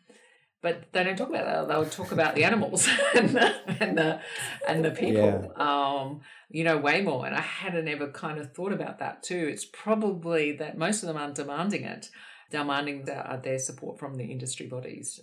but 0.62 0.92
they 0.92 1.04
don't 1.04 1.16
talk 1.16 1.28
about 1.28 1.44
that. 1.46 1.68
They'll 1.68 1.88
talk 1.88 2.12
about 2.12 2.34
the 2.34 2.44
animals 2.44 2.88
and 3.14 3.30
the 3.30 3.54
and 3.80 3.98
the, 3.98 4.20
and 4.68 4.84
the 4.84 4.90
people. 4.90 5.52
Yeah. 5.56 5.62
Um, 5.62 6.20
you 6.48 6.64
know, 6.64 6.76
way 6.78 7.02
more. 7.02 7.26
And 7.26 7.34
I 7.34 7.40
hadn't 7.40 7.88
ever 7.88 8.08
kind 8.08 8.38
of 8.38 8.52
thought 8.52 8.72
about 8.72 8.98
that 9.00 9.22
too. 9.22 9.48
It's 9.50 9.64
probably 9.64 10.52
that 10.52 10.78
most 10.78 11.02
of 11.02 11.08
them 11.08 11.16
aren't 11.16 11.34
demanding 11.34 11.84
it, 11.84 12.08
demanding 12.50 13.04
their, 13.04 13.40
their 13.42 13.58
support 13.58 13.98
from 13.98 14.14
the 14.14 14.24
industry 14.24 14.66
bodies 14.66 15.20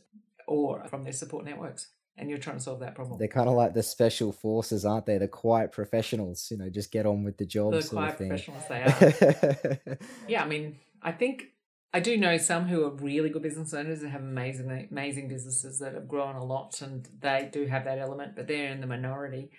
or 0.48 0.86
from 0.90 1.04
their 1.04 1.14
support 1.14 1.46
networks. 1.46 1.88
And 2.16 2.30
you're 2.30 2.38
trying 2.38 2.58
to 2.58 2.62
solve 2.62 2.82
that 2.82 2.94
problem. 2.94 3.18
They're 3.18 3.28
kind 3.28 3.50
of 3.50 3.56
like 3.56 3.74
the 3.74 3.82
special 3.82 4.32
forces, 4.32 4.86
aren't 4.86 5.08
they? 5.08 5.18
The 5.18 5.28
quiet 5.28 5.72
professionals, 5.72 6.48
you 6.52 6.58
know, 6.58 6.70
just 6.70 6.92
get 6.92 7.08
on 7.08 7.24
with 7.24 7.38
the 7.38 7.46
job. 7.46 7.74
The 7.74 7.82
quiet 7.82 8.18
professionals 8.18 8.64
they 8.70 8.84
are. 9.88 9.98
yeah, 10.28 10.44
I 10.44 10.48
mean, 10.48 10.76
I 11.02 11.12
think 11.12 11.46
I 11.94 12.00
do 12.00 12.18
know 12.18 12.38
some 12.38 12.66
who 12.66 12.84
are 12.86 12.90
really 12.90 13.30
good 13.30 13.44
business 13.44 13.74
owners 13.74 14.02
and 14.02 14.12
have 14.12 14.22
amazing, 14.22 14.88
amazing 14.92 15.28
businesses 15.28 15.78
that 15.80 15.94
have 15.94 16.08
grown 16.08 16.36
a 16.36 16.44
lot, 16.44 16.82
and 16.82 17.08
they 17.22 17.50
do 17.52 17.68
have 17.68 17.86
that 17.86 18.00
element, 18.00 18.36
but 18.36 18.48
they're 18.48 18.72
in 18.72 18.82
the 18.82 18.88
minority. 18.88 19.52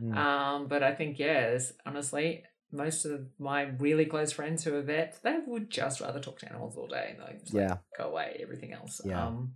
Mm. 0.00 0.16
Um, 0.16 0.68
but 0.68 0.84
I 0.84 0.94
think, 0.94 1.18
yeah, 1.18 1.58
honestly, 1.84 2.44
most 2.70 3.04
of 3.04 3.26
my 3.40 3.62
really 3.62 4.06
close 4.06 4.30
friends 4.30 4.62
who 4.62 4.74
are 4.76 4.82
vets, 4.82 5.18
they 5.18 5.38
would 5.44 5.68
just 5.68 6.00
rather 6.00 6.20
talk 6.20 6.38
to 6.38 6.48
animals 6.48 6.76
all 6.76 6.86
day. 6.86 7.16
Like, 7.20 7.40
yeah. 7.50 7.70
Like, 7.70 7.78
go 7.98 8.04
away, 8.04 8.38
everything 8.40 8.72
else. 8.72 9.00
Yeah. 9.04 9.26
Um, 9.26 9.54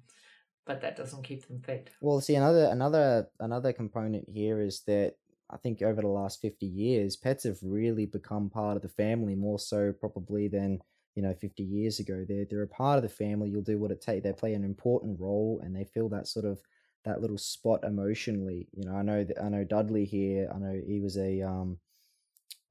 but 0.66 0.81
that 0.81 0.97
doesn't 0.97 1.23
keep 1.23 1.47
them 1.47 1.61
fit. 1.62 1.90
Well, 2.01 2.20
see, 2.20 2.35
another 2.35 2.64
another 2.64 3.29
another 3.38 3.73
component 3.73 4.29
here 4.29 4.61
is 4.61 4.83
that 4.87 5.14
I 5.51 5.59
think 5.59 5.83
over 5.83 6.01
the 6.01 6.09
last 6.09 6.40
fifty 6.40 6.66
years, 6.66 7.16
pets 7.16 7.44
have 7.44 7.59
really 7.62 8.07
become 8.07 8.51
part 8.51 8.77
of 8.77 8.83
the 8.83 8.88
family 8.88 9.35
more 9.35 9.59
so 9.59 9.92
probably 9.92 10.49
than 10.49 10.81
you 11.14 11.22
know 11.22 11.35
50 11.35 11.62
years 11.62 12.00
ago. 12.00 12.24
They're 12.29 12.46
they're 12.48 12.62
a 12.62 12.68
part 12.68 12.96
of 12.96 13.03
the 13.03 13.09
family. 13.09 13.50
You'll 13.50 13.62
do 13.62 13.79
what 13.79 13.90
it 13.90 14.00
takes. 14.00 14.22
They 14.22 14.33
play 14.33 14.55
an 14.55 14.64
important 14.64 15.20
role, 15.20 15.61
and 15.62 15.74
they 15.74 15.85
fill 15.85 16.09
that 16.11 16.27
sort 16.27 16.44
of 16.44 16.61
that 17.05 17.20
little 17.20 17.38
spot 17.38 17.85
emotionally. 17.85 18.68
You 18.74 18.85
know, 18.85 18.96
I 18.96 19.03
know 19.03 19.24
that 19.24 19.42
I 19.42 19.48
know 19.48 19.64
Dudley 19.64 20.05
here. 20.05 20.50
I 20.55 20.59
know 20.59 20.81
he 20.87 21.00
was 21.00 21.16
a 21.16 21.42
um, 21.42 21.79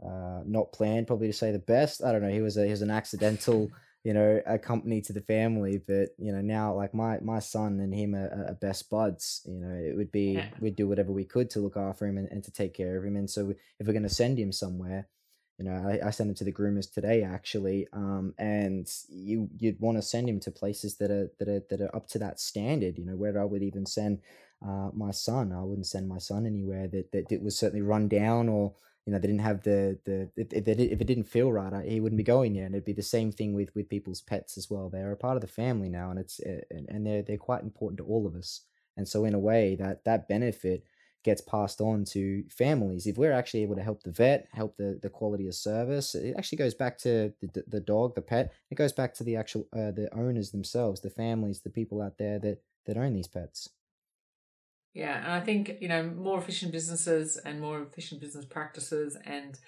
uh, 0.05 0.41
not 0.45 0.73
planned, 0.73 1.07
probably 1.07 1.27
to 1.27 1.33
say 1.33 1.51
the 1.51 1.59
best. 1.59 2.03
I 2.03 2.11
don't 2.11 2.21
know. 2.21 2.29
He 2.31 2.41
was 2.41 2.57
a 2.57 2.65
he 2.65 2.71
was 2.71 2.81
an 2.81 2.91
accidental, 2.91 3.69
you 4.03 4.13
know, 4.13 4.41
a 4.45 4.59
company 4.59 5.01
to 5.01 5.13
the 5.13 5.21
family. 5.21 5.81
But 5.85 6.09
you 6.17 6.33
know, 6.33 6.41
now 6.41 6.73
like 6.73 6.93
my 6.93 7.19
my 7.21 7.39
son 7.39 7.79
and 7.79 7.93
him 7.93 8.15
are, 8.15 8.49
are 8.49 8.57
best 8.59 8.89
buds. 8.89 9.41
You 9.45 9.59
know, 9.59 9.73
it 9.73 9.95
would 9.95 10.11
be 10.11 10.33
yeah. 10.33 10.49
we'd 10.59 10.75
do 10.75 10.87
whatever 10.87 11.11
we 11.11 11.23
could 11.23 11.49
to 11.51 11.59
look 11.59 11.77
after 11.77 12.05
him 12.05 12.17
and, 12.17 12.27
and 12.29 12.43
to 12.43 12.51
take 12.51 12.73
care 12.73 12.97
of 12.97 13.05
him. 13.05 13.15
And 13.15 13.29
so 13.29 13.53
if 13.79 13.87
we're 13.87 13.93
going 13.93 14.03
to 14.03 14.09
send 14.09 14.37
him 14.37 14.51
somewhere, 14.51 15.07
you 15.57 15.65
know, 15.65 15.73
I, 16.03 16.07
I 16.07 16.09
sent 16.09 16.29
him 16.29 16.35
to 16.35 16.43
the 16.43 16.51
groomers 16.51 16.91
today 16.91 17.23
actually, 17.23 17.87
um, 17.93 18.33
and 18.37 18.91
you 19.07 19.49
you'd 19.57 19.79
want 19.79 19.97
to 19.97 20.01
send 20.01 20.27
him 20.27 20.39
to 20.41 20.51
places 20.51 20.97
that 20.97 21.11
are 21.11 21.29
that 21.39 21.47
are 21.47 21.61
that 21.69 21.81
are 21.81 21.95
up 21.95 22.07
to 22.09 22.19
that 22.19 22.39
standard. 22.39 22.97
You 22.97 23.05
know, 23.05 23.15
where 23.15 23.39
I 23.39 23.45
would 23.45 23.61
even 23.61 23.85
send 23.85 24.19
uh, 24.65 24.89
my 24.93 25.11
son, 25.11 25.51
I 25.51 25.61
wouldn't 25.61 25.87
send 25.87 26.07
my 26.07 26.17
son 26.17 26.45
anywhere 26.45 26.87
that 26.87 27.11
that 27.11 27.31
it 27.31 27.41
was 27.41 27.57
certainly 27.57 27.83
run 27.83 28.07
down 28.07 28.49
or 28.49 28.73
you 29.05 29.13
know 29.13 29.19
they 29.19 29.27
didn't 29.27 29.41
have 29.41 29.61
the 29.61 29.99
the 30.05 30.29
if, 30.35 30.53
if, 30.53 30.67
it, 30.67 31.07
didn't 31.07 31.25
feel 31.25 31.51
right, 31.51 31.85
he 31.85 31.99
wouldn't 31.99 32.17
be 32.17 32.23
going 32.23 32.53
there. 32.53 32.65
And 32.65 32.73
it'd 32.73 32.85
be 32.85 32.93
the 32.93 33.03
same 33.03 33.31
thing 33.31 33.53
with 33.53 33.75
with 33.75 33.89
people's 33.89 34.21
pets 34.21 34.57
as 34.57 34.71
well. 34.71 34.89
They're 34.89 35.11
a 35.11 35.17
part 35.17 35.35
of 35.35 35.41
the 35.41 35.47
family 35.47 35.89
now, 35.89 36.09
and 36.09 36.19
it's 36.19 36.39
and, 36.39 36.87
and 36.89 37.05
they're 37.05 37.21
they're 37.21 37.37
quite 37.37 37.61
important 37.61 37.99
to 37.99 38.05
all 38.05 38.25
of 38.25 38.35
us. 38.35 38.61
And 38.97 39.07
so 39.07 39.25
in 39.25 39.33
a 39.33 39.39
way 39.39 39.75
that 39.75 40.03
that 40.05 40.27
benefit 40.27 40.83
gets 41.23 41.41
passed 41.41 41.81
on 41.81 42.05
to 42.05 42.43
families. 42.49 43.07
If 43.07 43.17
we're 43.17 43.31
actually 43.31 43.63
able 43.63 43.75
to 43.75 43.83
help 43.83 44.03
the 44.03 44.11
vet, 44.11 44.47
help 44.51 44.77
the, 44.77 44.99
the 45.01 45.09
quality 45.09 45.47
of 45.47 45.55
service, 45.55 46.15
it 46.15 46.35
actually 46.37 46.57
goes 46.57 46.73
back 46.73 46.97
to 46.99 47.33
the, 47.41 47.63
the 47.67 47.79
dog, 47.79 48.15
the 48.15 48.21
pet. 48.21 48.53
It 48.69 48.75
goes 48.75 48.93
back 48.93 49.13
to 49.15 49.23
the 49.23 49.35
actual 49.35 49.67
uh, 49.73 49.91
the 49.91 50.09
owners 50.13 50.51
themselves, 50.51 51.01
the 51.01 51.09
families, 51.09 51.61
the 51.61 51.69
people 51.69 52.01
out 52.01 52.17
there 52.17 52.39
that 52.39 52.61
that 52.85 52.97
own 52.97 53.13
these 53.13 53.27
pets. 53.27 53.69
Yeah, 54.93 55.17
and 55.23 55.31
I 55.31 55.39
think 55.39 55.77
you 55.79 55.87
know 55.87 56.03
more 56.03 56.37
efficient 56.37 56.71
businesses 56.71 57.37
and 57.37 57.59
more 57.59 57.81
efficient 57.81 58.21
business 58.21 58.45
practices 58.45 59.17
and 59.25 59.59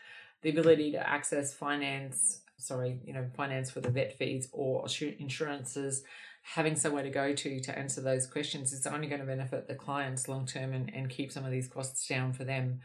the 0.41 0.52
ability 0.52 0.91
to 0.91 1.10
access 1.10 1.54
finance, 1.54 2.41
sorry, 2.58 3.00
you 3.04 3.13
know, 3.13 3.26
finance 3.36 3.72
for 3.72 3.82
the 3.82 3.89
vet 3.89 4.15
fees 4.15 4.48
or 4.52 4.86
insurances 5.18 6.04
having 6.53 6.75
somewhere 6.75 7.01
to 7.01 7.10
go 7.10 7.34
to 7.34 7.60
to 7.60 7.77
answer 7.77 8.01
those 8.01 8.27
questions 8.27 8.71
is 8.71 8.86
only 8.86 9.08
going 9.08 9.19
to 9.19 9.25
benefit 9.25 9.67
the 9.67 9.73
clients 9.73 10.27
long 10.27 10.45
term 10.45 10.73
and, 10.73 10.93
and 10.93 11.10
keep 11.10 11.31
some 11.31 11.43
of 11.43 11.51
these 11.51 11.67
costs 11.67 12.08
down 12.08 12.34
for 12.34 12.43
them. 12.43 12.81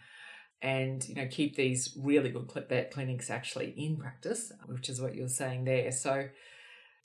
And 0.63 1.07
you 1.09 1.15
know 1.15 1.27
keep 1.31 1.57
these 1.57 1.97
really 1.99 2.31
good 2.31 2.49
clip 2.49 2.69
vet 2.69 2.91
clinics 2.91 3.31
actually 3.31 3.75
in 3.79 3.97
practice 3.97 4.53
which 4.67 4.91
is 4.91 5.01
what 5.01 5.15
you're 5.15 5.29
saying 5.29 5.65
there. 5.65 5.91
So 5.93 6.29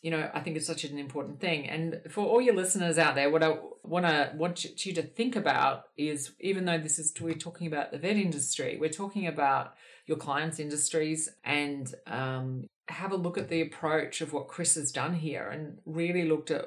you 0.01 0.11
know 0.11 0.29
i 0.33 0.39
think 0.39 0.55
it's 0.55 0.67
such 0.67 0.83
an 0.85 0.97
important 0.97 1.39
thing. 1.39 1.67
And 1.67 2.01
for 2.09 2.25
all 2.25 2.41
your 2.41 2.55
listeners 2.55 2.97
out 2.97 3.15
there 3.15 3.29
what 3.29 3.43
i 3.43 3.57
want 3.83 4.05
to 4.05 4.31
want 4.35 4.85
you 4.85 4.93
to 4.93 5.03
think 5.03 5.35
about 5.35 5.83
is 5.97 6.33
even 6.39 6.65
though 6.65 6.77
this 6.77 6.99
is 6.99 7.13
we're 7.19 7.33
talking 7.33 7.67
about 7.67 7.91
the 7.91 7.97
vet 7.97 8.17
industry 8.17 8.77
we're 8.79 8.89
talking 8.89 9.27
about 9.27 9.73
your 10.05 10.17
clients 10.17 10.59
industries 10.59 11.29
and 11.43 11.93
um, 12.07 12.67
have 12.87 13.11
a 13.11 13.17
look 13.17 13.37
at 13.37 13.49
the 13.49 13.61
approach 13.61 14.21
of 14.21 14.33
what 14.33 14.47
Chris 14.47 14.75
has 14.75 14.91
done 14.91 15.15
here 15.15 15.47
and 15.47 15.79
really 15.85 16.27
looked 16.27 16.51
at, 16.51 16.65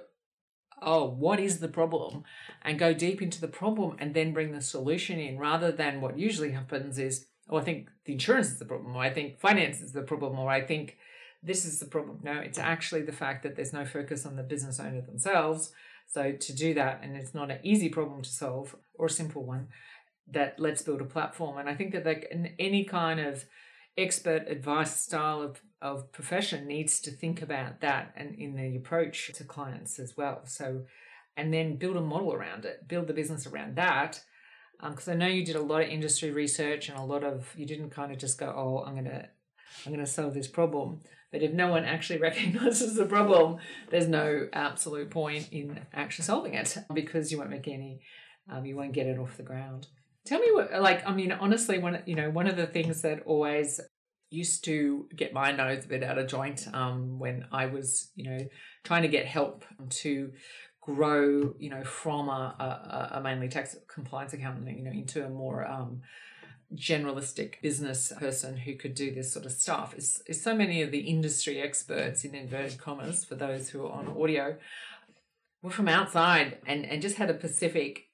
oh, 0.83 1.05
what 1.05 1.39
is 1.39 1.61
the 1.61 1.69
problem? 1.69 2.25
And 2.63 2.79
go 2.79 2.93
deep 2.93 3.23
into 3.23 3.41
the 3.41 3.49
problem 3.49 3.97
and 3.99 4.15
then 4.15 4.33
bring 4.33 4.53
the 4.53 4.61
solution 4.61 5.19
in 5.19 5.39
rather 5.39 5.71
than 5.71 6.01
what 6.01 6.19
usually 6.19 6.53
happens 6.53 6.99
is, 6.99 7.27
oh, 7.49 7.59
I 7.59 7.63
think 7.63 7.91
the 8.05 8.13
insurance 8.13 8.49
is 8.49 8.59
the 8.59 8.65
problem, 8.65 8.95
or 8.95 9.03
I 9.03 9.11
think 9.11 9.39
finance 9.39 9.81
is 9.81 9.93
the 9.93 10.03
problem, 10.03 10.39
or 10.39 10.51
I 10.51 10.61
think 10.61 10.99
this 11.43 11.65
is 11.65 11.79
the 11.79 11.87
problem. 11.87 12.19
No, 12.23 12.33
it's 12.33 12.59
actually 12.59 13.03
the 13.03 13.13
fact 13.13 13.45
that 13.45 13.55
there's 13.55 13.73
no 13.73 13.85
focus 13.85 14.27
on 14.27 14.37
the 14.37 14.43
business 14.43 14.81
owner 14.81 15.01
themselves. 15.01 15.73
So 16.07 16.33
to 16.33 16.53
do 16.53 16.75
that, 16.75 17.01
and 17.03 17.17
it's 17.17 17.35
not 17.35 17.51
an 17.51 17.59
easy 17.63 17.89
problem 17.89 18.23
to 18.23 18.31
solve 18.31 18.75
or 18.95 19.07
a 19.07 19.11
simple 19.11 19.45
one, 19.45 19.69
that 20.33 20.59
let's 20.59 20.83
build 20.83 21.01
a 21.01 21.07
platform. 21.07 21.59
And 21.59 21.69
I 21.69 21.75
think 21.75 21.93
that 21.93 22.07
like 22.07 22.33
any 22.59 22.85
kind 22.85 23.21
of 23.21 23.45
expert 23.97 24.47
advice 24.49 24.97
style 25.01 25.43
of, 25.43 25.61
of 25.83 26.13
profession 26.13 26.67
needs 26.67 27.01
to 27.01 27.11
think 27.11 27.43
about 27.43 27.81
that 27.81 28.13
and 28.17 28.35
in 28.37 28.55
the 28.55 28.77
approach 28.77 29.33
to 29.35 29.45
clients 29.45 29.99
as 29.99 30.17
well. 30.17 30.43
So, 30.45 30.85
and 31.37 31.53
then 31.53 31.77
build 31.77 31.97
a 31.97 32.01
model 32.01 32.33
around 32.33 32.65
it, 32.65 32.87
build 32.87 33.07
the 33.07 33.15
business 33.15 33.47
around 33.47 33.77
that. 33.77 34.23
Because 34.81 35.09
um, 35.09 35.15
I 35.15 35.17
know 35.17 35.27
you 35.27 35.45
did 35.45 35.57
a 35.57 35.63
lot 35.63 35.83
of 35.83 35.89
industry 35.89 36.31
research 36.31 36.89
and 36.89 36.97
a 36.97 37.03
lot 37.03 37.25
of 37.25 37.53
you 37.57 37.67
didn't 37.67 37.91
kind 37.91 38.13
of 38.13 38.19
just 38.19 38.39
go, 38.39 38.47
oh, 38.57 38.85
I'm 38.87 38.95
gonna 38.95 39.29
I'm 39.85 39.93
gonna 39.93 40.07
solve 40.07 40.35
this 40.35 40.47
problem. 40.47 41.01
But 41.31 41.43
if 41.43 41.53
no 41.53 41.69
one 41.69 41.85
actually 41.85 42.19
recognizes 42.21 42.95
the 42.95 43.07
problem, 43.07 43.59
there's 43.91 44.09
no 44.09 44.49
absolute 44.53 45.11
point 45.11 45.49
in 45.53 45.81
actually 45.93 46.25
solving 46.25 46.55
it 46.55 46.77
because 46.93 47.33
you 47.33 47.39
won't 47.39 47.51
make 47.51 47.69
any, 47.69 48.01
um, 48.49 48.65
you 48.65 48.77
won't 48.77 48.93
get 48.93 49.07
it 49.07 49.19
off 49.19 49.37
the 49.37 49.43
ground. 49.43 49.89
Tell 50.29 50.41
me 50.41 50.53
what, 50.53 50.71
like, 50.83 51.09
I 51.09 51.15
mean, 51.15 51.33
honestly, 51.33 51.79
one, 51.79 52.03
you 52.05 52.15
know, 52.15 52.29
one 52.29 52.47
of 52.47 52.57
the 52.57 52.67
things 52.67 53.01
that 53.01 53.23
always 53.25 53.81
used 54.31 54.63
to 54.67 55.09
get 55.17 55.33
my 55.33 55.53
nose 55.53 55.87
a 55.87 55.89
bit 55.89 56.03
out 56.03 56.19
of 56.19 56.29
joint 56.29 56.69
um, 56.75 57.19
when 57.19 57.47
I 57.51 57.65
was, 57.65 58.11
you 58.15 58.29
know, 58.29 58.39
trying 58.85 59.03
to 59.03 59.09
get 59.09 59.25
help 59.25 59.65
to 59.89 60.33
grow, 60.83 61.55
you 61.59 61.71
know, 61.71 61.83
from 61.83 62.29
a, 62.29 63.11
a, 63.13 63.17
a 63.17 63.21
mainly 63.23 63.49
tax 63.49 63.75
compliance 63.93 64.35
accountant, 64.35 64.77
you 64.77 64.85
know, 64.85 64.91
into 64.91 65.25
a 65.25 65.31
more 65.31 65.67
um, 65.67 66.03
generalistic 66.75 67.63
business 67.63 68.13
person 68.19 68.55
who 68.55 68.75
could 68.75 68.95
do 68.95 69.15
this 69.15 69.33
sort 69.33 69.47
of 69.47 69.53
stuff 69.53 69.95
is, 69.97 70.23
is 70.27 70.43
so 70.43 70.55
many 70.55 70.83
of 70.83 70.91
the 70.91 71.01
industry 71.01 71.59
experts 71.59 72.23
in 72.25 72.35
inverted 72.35 72.77
commas 72.77 73.25
for 73.25 73.35
those 73.35 73.71
who 73.71 73.87
are 73.87 73.93
on 73.93 74.09
audio 74.09 74.59
were 75.63 75.71
from 75.71 75.89
outside 75.89 76.59
and, 76.67 76.85
and 76.85 77.01
just 77.01 77.17
had 77.17 77.31
a 77.31 77.35
Pacific, 77.35 78.08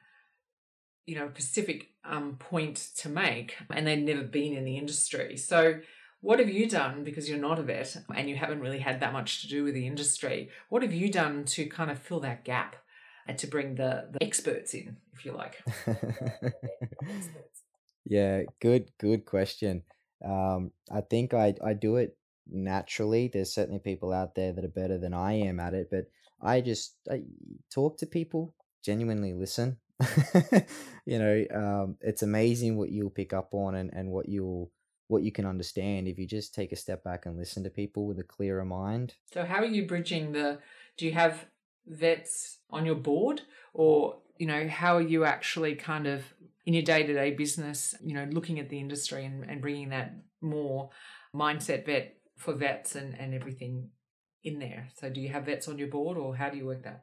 you 1.07 1.17
know, 1.17 1.29
specific 1.29 1.89
um, 2.05 2.37
point 2.39 2.77
to 2.97 3.09
make 3.09 3.57
and 3.71 3.87
they've 3.87 3.99
never 3.99 4.23
been 4.23 4.55
in 4.55 4.65
the 4.65 4.77
industry. 4.77 5.37
So 5.37 5.81
what 6.21 6.39
have 6.39 6.49
you 6.49 6.69
done 6.69 7.05
because 7.05 7.29
you're 7.29 7.39
not 7.39 7.59
a 7.59 7.63
vet 7.63 7.97
and 8.15 8.29
you 8.29 8.37
haven't 8.37 8.61
really 8.61 8.79
had 8.79 9.01
that 9.01 9.13
much 9.13 9.43
to 9.43 9.49
do 9.49 9.65
with 9.65 9.75
the 9.75 9.87
industry? 9.87 10.49
What 10.71 10.83
have 10.83 10.93
you 10.93 11.11
done 11.11 11.45
to 11.47 11.67
kind 11.67 11.91
of 11.91 11.99
fill 11.99 12.21
that 12.21 12.45
gap 12.45 12.77
and 13.27 13.39
to 13.39 13.47
bring 13.47 13.75
the, 13.75 14.09
the 14.11 14.23
experts 14.23 14.73
in, 14.73 14.97
if 15.13 15.25
you 15.25 15.33
like? 15.33 15.63
yeah, 18.07 18.43
good, 18.61 18.91
good 18.99 19.27
question. 19.27 19.83
Um, 20.25 20.71
I 20.91 21.03
think 21.03 21.35
I, 21.35 21.55
I 21.63 21.75
do 21.75 21.97
it 21.97 22.17
naturally. 22.51 23.29
There's 23.29 23.55
certainly 23.55 23.81
people 23.81 24.13
out 24.13 24.35
there 24.35 24.53
that 24.53 24.65
are 24.65 24.69
better 24.69 24.97
than 24.97 25.13
I 25.13 25.35
am 25.35 25.61
at 25.61 25.75
it, 25.75 25.89
but 25.91 26.07
I 26.41 26.61
just 26.61 26.97
I 27.11 27.23
talk 27.73 27.99
to 27.99 28.07
people, 28.07 28.55
genuinely 28.83 29.33
listen. 29.33 29.79
you 31.07 31.19
know, 31.19 31.45
um, 31.55 31.97
it's 32.01 32.23
amazing 32.23 32.77
what 32.77 32.91
you'll 32.91 33.11
pick 33.11 33.33
up 33.33 33.55
on 33.55 33.75
and, 33.77 33.91
and 33.93 34.11
what 34.11 34.29
you'll 34.29 34.71
what 35.09 35.23
you 35.23 35.31
can 35.31 35.45
understand 35.45 36.09
if 36.09 36.19
you 36.19 36.27
just 36.27 36.55
take 36.55 36.73
a 36.73 36.77
step 36.77 37.05
back 37.05 37.27
and 37.27 37.37
listen 37.37 37.63
to 37.63 37.71
people 37.71 38.07
with 38.07 38.19
a 38.19 38.25
clearer 38.25 38.65
mind. 38.65 39.15
So 39.33 39.45
how 39.45 39.59
are 39.59 39.67
you 39.67 39.87
bridging 39.87 40.33
the 40.33 40.59
do 40.97 41.05
you 41.05 41.13
have 41.13 41.45
vets 41.87 42.59
on 42.71 42.87
your 42.87 42.95
board? 42.95 43.43
Or 43.75 44.19
you 44.39 44.47
know 44.47 44.67
how 44.69 44.97
are 44.97 45.03
you 45.03 45.25
actually 45.25 45.75
kind 45.75 46.07
of 46.07 46.25
in 46.67 46.75
your 46.75 46.83
day-to-day 46.83 47.33
business 47.33 47.95
you 48.03 48.15
know 48.15 48.27
looking 48.33 48.59
at 48.59 48.71
the 48.71 48.81
industry 48.81 49.25
and, 49.27 49.45
and 49.49 49.61
bringing 49.61 49.91
that 49.91 50.15
more 50.41 50.91
mindset 51.35 51.85
vet 51.85 52.17
for 52.37 52.55
vets 52.55 52.95
and, 52.95 53.19
and 53.19 53.35
everything 53.35 53.91
in 54.43 54.59
there? 54.59 54.89
So 54.99 55.11
do 55.11 55.21
you 55.21 55.29
have 55.29 55.45
vets 55.45 55.69
on 55.69 55.79
your 55.79 55.89
board 55.89 56.17
or 56.17 56.35
how 56.35 56.49
do 56.49 56.57
you 56.57 56.67
work 56.67 56.85
that 56.85 57.03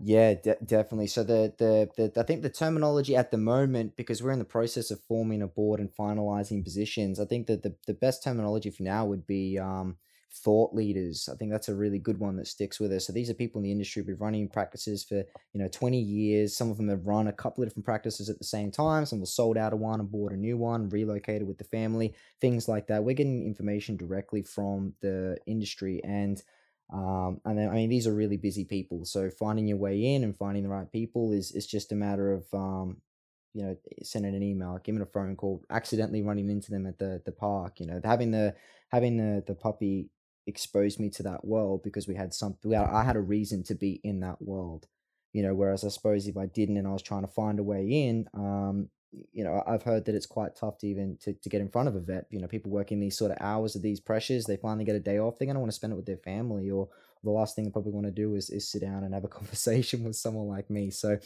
yeah, 0.00 0.34
de- 0.34 0.56
definitely. 0.64 1.08
So 1.08 1.24
the, 1.24 1.52
the 1.58 1.90
the 1.96 2.20
I 2.20 2.24
think 2.24 2.42
the 2.42 2.50
terminology 2.50 3.16
at 3.16 3.30
the 3.30 3.38
moment, 3.38 3.96
because 3.96 4.22
we're 4.22 4.30
in 4.30 4.38
the 4.38 4.44
process 4.44 4.90
of 4.90 5.00
forming 5.00 5.42
a 5.42 5.48
board 5.48 5.80
and 5.80 5.90
finalizing 5.90 6.62
positions, 6.62 7.18
I 7.18 7.24
think 7.24 7.46
that 7.48 7.62
the, 7.62 7.74
the 7.86 7.94
best 7.94 8.22
terminology 8.22 8.70
for 8.70 8.84
now 8.84 9.04
would 9.06 9.26
be 9.26 9.58
um, 9.58 9.96
thought 10.32 10.72
leaders. 10.72 11.28
I 11.32 11.36
think 11.36 11.50
that's 11.50 11.68
a 11.68 11.74
really 11.74 11.98
good 11.98 12.18
one 12.18 12.36
that 12.36 12.46
sticks 12.46 12.78
with 12.78 12.92
us. 12.92 13.06
So 13.06 13.12
these 13.12 13.28
are 13.28 13.34
people 13.34 13.58
in 13.58 13.64
the 13.64 13.72
industry 13.72 14.00
who've 14.00 14.06
been 14.06 14.24
running 14.24 14.48
practices 14.48 15.02
for 15.02 15.16
you 15.16 15.60
know 15.60 15.68
twenty 15.68 16.00
years. 16.00 16.56
Some 16.56 16.70
of 16.70 16.76
them 16.76 16.88
have 16.90 17.06
run 17.06 17.26
a 17.26 17.32
couple 17.32 17.64
of 17.64 17.68
different 17.68 17.86
practices 17.86 18.28
at 18.30 18.38
the 18.38 18.44
same 18.44 18.70
time. 18.70 19.04
Some 19.04 19.18
have 19.18 19.28
sold 19.28 19.56
out 19.58 19.72
of 19.72 19.80
one 19.80 19.98
and 19.98 20.10
bought 20.10 20.32
a 20.32 20.36
new 20.36 20.56
one, 20.56 20.88
relocated 20.90 21.48
with 21.48 21.58
the 21.58 21.64
family, 21.64 22.14
things 22.40 22.68
like 22.68 22.86
that. 22.86 23.02
We're 23.02 23.14
getting 23.14 23.44
information 23.44 23.96
directly 23.96 24.42
from 24.42 24.94
the 25.00 25.38
industry 25.46 26.00
and 26.04 26.40
um, 26.92 27.40
and 27.44 27.58
then, 27.58 27.68
I 27.68 27.74
mean, 27.74 27.90
these 27.90 28.06
are 28.06 28.14
really 28.14 28.36
busy 28.36 28.64
people. 28.64 29.04
So 29.04 29.30
finding 29.30 29.68
your 29.68 29.76
way 29.76 30.14
in 30.14 30.24
and 30.24 30.36
finding 30.36 30.62
the 30.62 30.70
right 30.70 30.90
people 30.90 31.32
is, 31.32 31.52
is 31.52 31.66
just 31.66 31.92
a 31.92 31.94
matter 31.94 32.32
of, 32.32 32.46
um, 32.54 32.96
you 33.52 33.62
know, 33.64 33.76
sending 34.02 34.34
an 34.34 34.42
email, 34.42 34.78
giving 34.82 35.02
a 35.02 35.06
phone 35.06 35.36
call, 35.36 35.64
accidentally 35.70 36.22
running 36.22 36.48
into 36.48 36.70
them 36.70 36.86
at 36.86 36.98
the, 36.98 37.20
the 37.26 37.32
park, 37.32 37.80
you 37.80 37.86
know, 37.86 38.00
having 38.04 38.30
the, 38.30 38.54
having 38.90 39.16
the, 39.16 39.44
the 39.46 39.54
puppy 39.54 40.08
exposed 40.46 40.98
me 40.98 41.10
to 41.10 41.22
that 41.22 41.44
world 41.44 41.82
because 41.82 42.08
we 42.08 42.14
had 42.14 42.32
something, 42.32 42.74
I 42.74 43.04
had 43.04 43.16
a 43.16 43.20
reason 43.20 43.62
to 43.64 43.74
be 43.74 44.00
in 44.02 44.20
that 44.20 44.40
world, 44.40 44.86
you 45.34 45.42
know, 45.42 45.54
whereas 45.54 45.84
I 45.84 45.88
suppose 45.88 46.26
if 46.26 46.38
I 46.38 46.46
didn't 46.46 46.78
and 46.78 46.88
I 46.88 46.92
was 46.92 47.02
trying 47.02 47.22
to 47.22 47.32
find 47.32 47.58
a 47.58 47.62
way 47.62 47.86
in, 47.86 48.26
um, 48.32 48.88
you 49.32 49.42
know, 49.42 49.62
I've 49.66 49.82
heard 49.82 50.04
that 50.04 50.14
it's 50.14 50.26
quite 50.26 50.54
tough 50.54 50.78
to 50.78 50.86
even 50.86 51.16
to, 51.22 51.32
to 51.32 51.48
get 51.48 51.60
in 51.60 51.68
front 51.68 51.88
of 51.88 51.96
a 51.96 52.00
vet. 52.00 52.26
You 52.30 52.40
know, 52.40 52.46
people 52.46 52.70
working 52.70 53.00
these 53.00 53.16
sort 53.16 53.30
of 53.30 53.38
hours 53.40 53.74
of 53.74 53.82
these 53.82 54.00
pressures, 54.00 54.44
they 54.44 54.56
finally 54.56 54.84
get 54.84 54.96
a 54.96 55.00
day 55.00 55.18
off. 55.18 55.38
They're 55.38 55.46
going 55.46 55.54
to 55.54 55.60
want 55.60 55.72
to 55.72 55.76
spend 55.76 55.92
it 55.92 55.96
with 55.96 56.06
their 56.06 56.18
family, 56.18 56.70
or 56.70 56.88
the 57.24 57.30
last 57.30 57.56
thing 57.56 57.64
they 57.64 57.70
probably 57.70 57.92
want 57.92 58.06
to 58.06 58.12
do 58.12 58.34
is, 58.34 58.50
is 58.50 58.70
sit 58.70 58.82
down 58.82 59.04
and 59.04 59.14
have 59.14 59.24
a 59.24 59.28
conversation 59.38 60.04
with 60.04 60.16
someone 60.16 60.48
like 60.48 60.68
me. 60.68 60.90
So, 60.90 61.18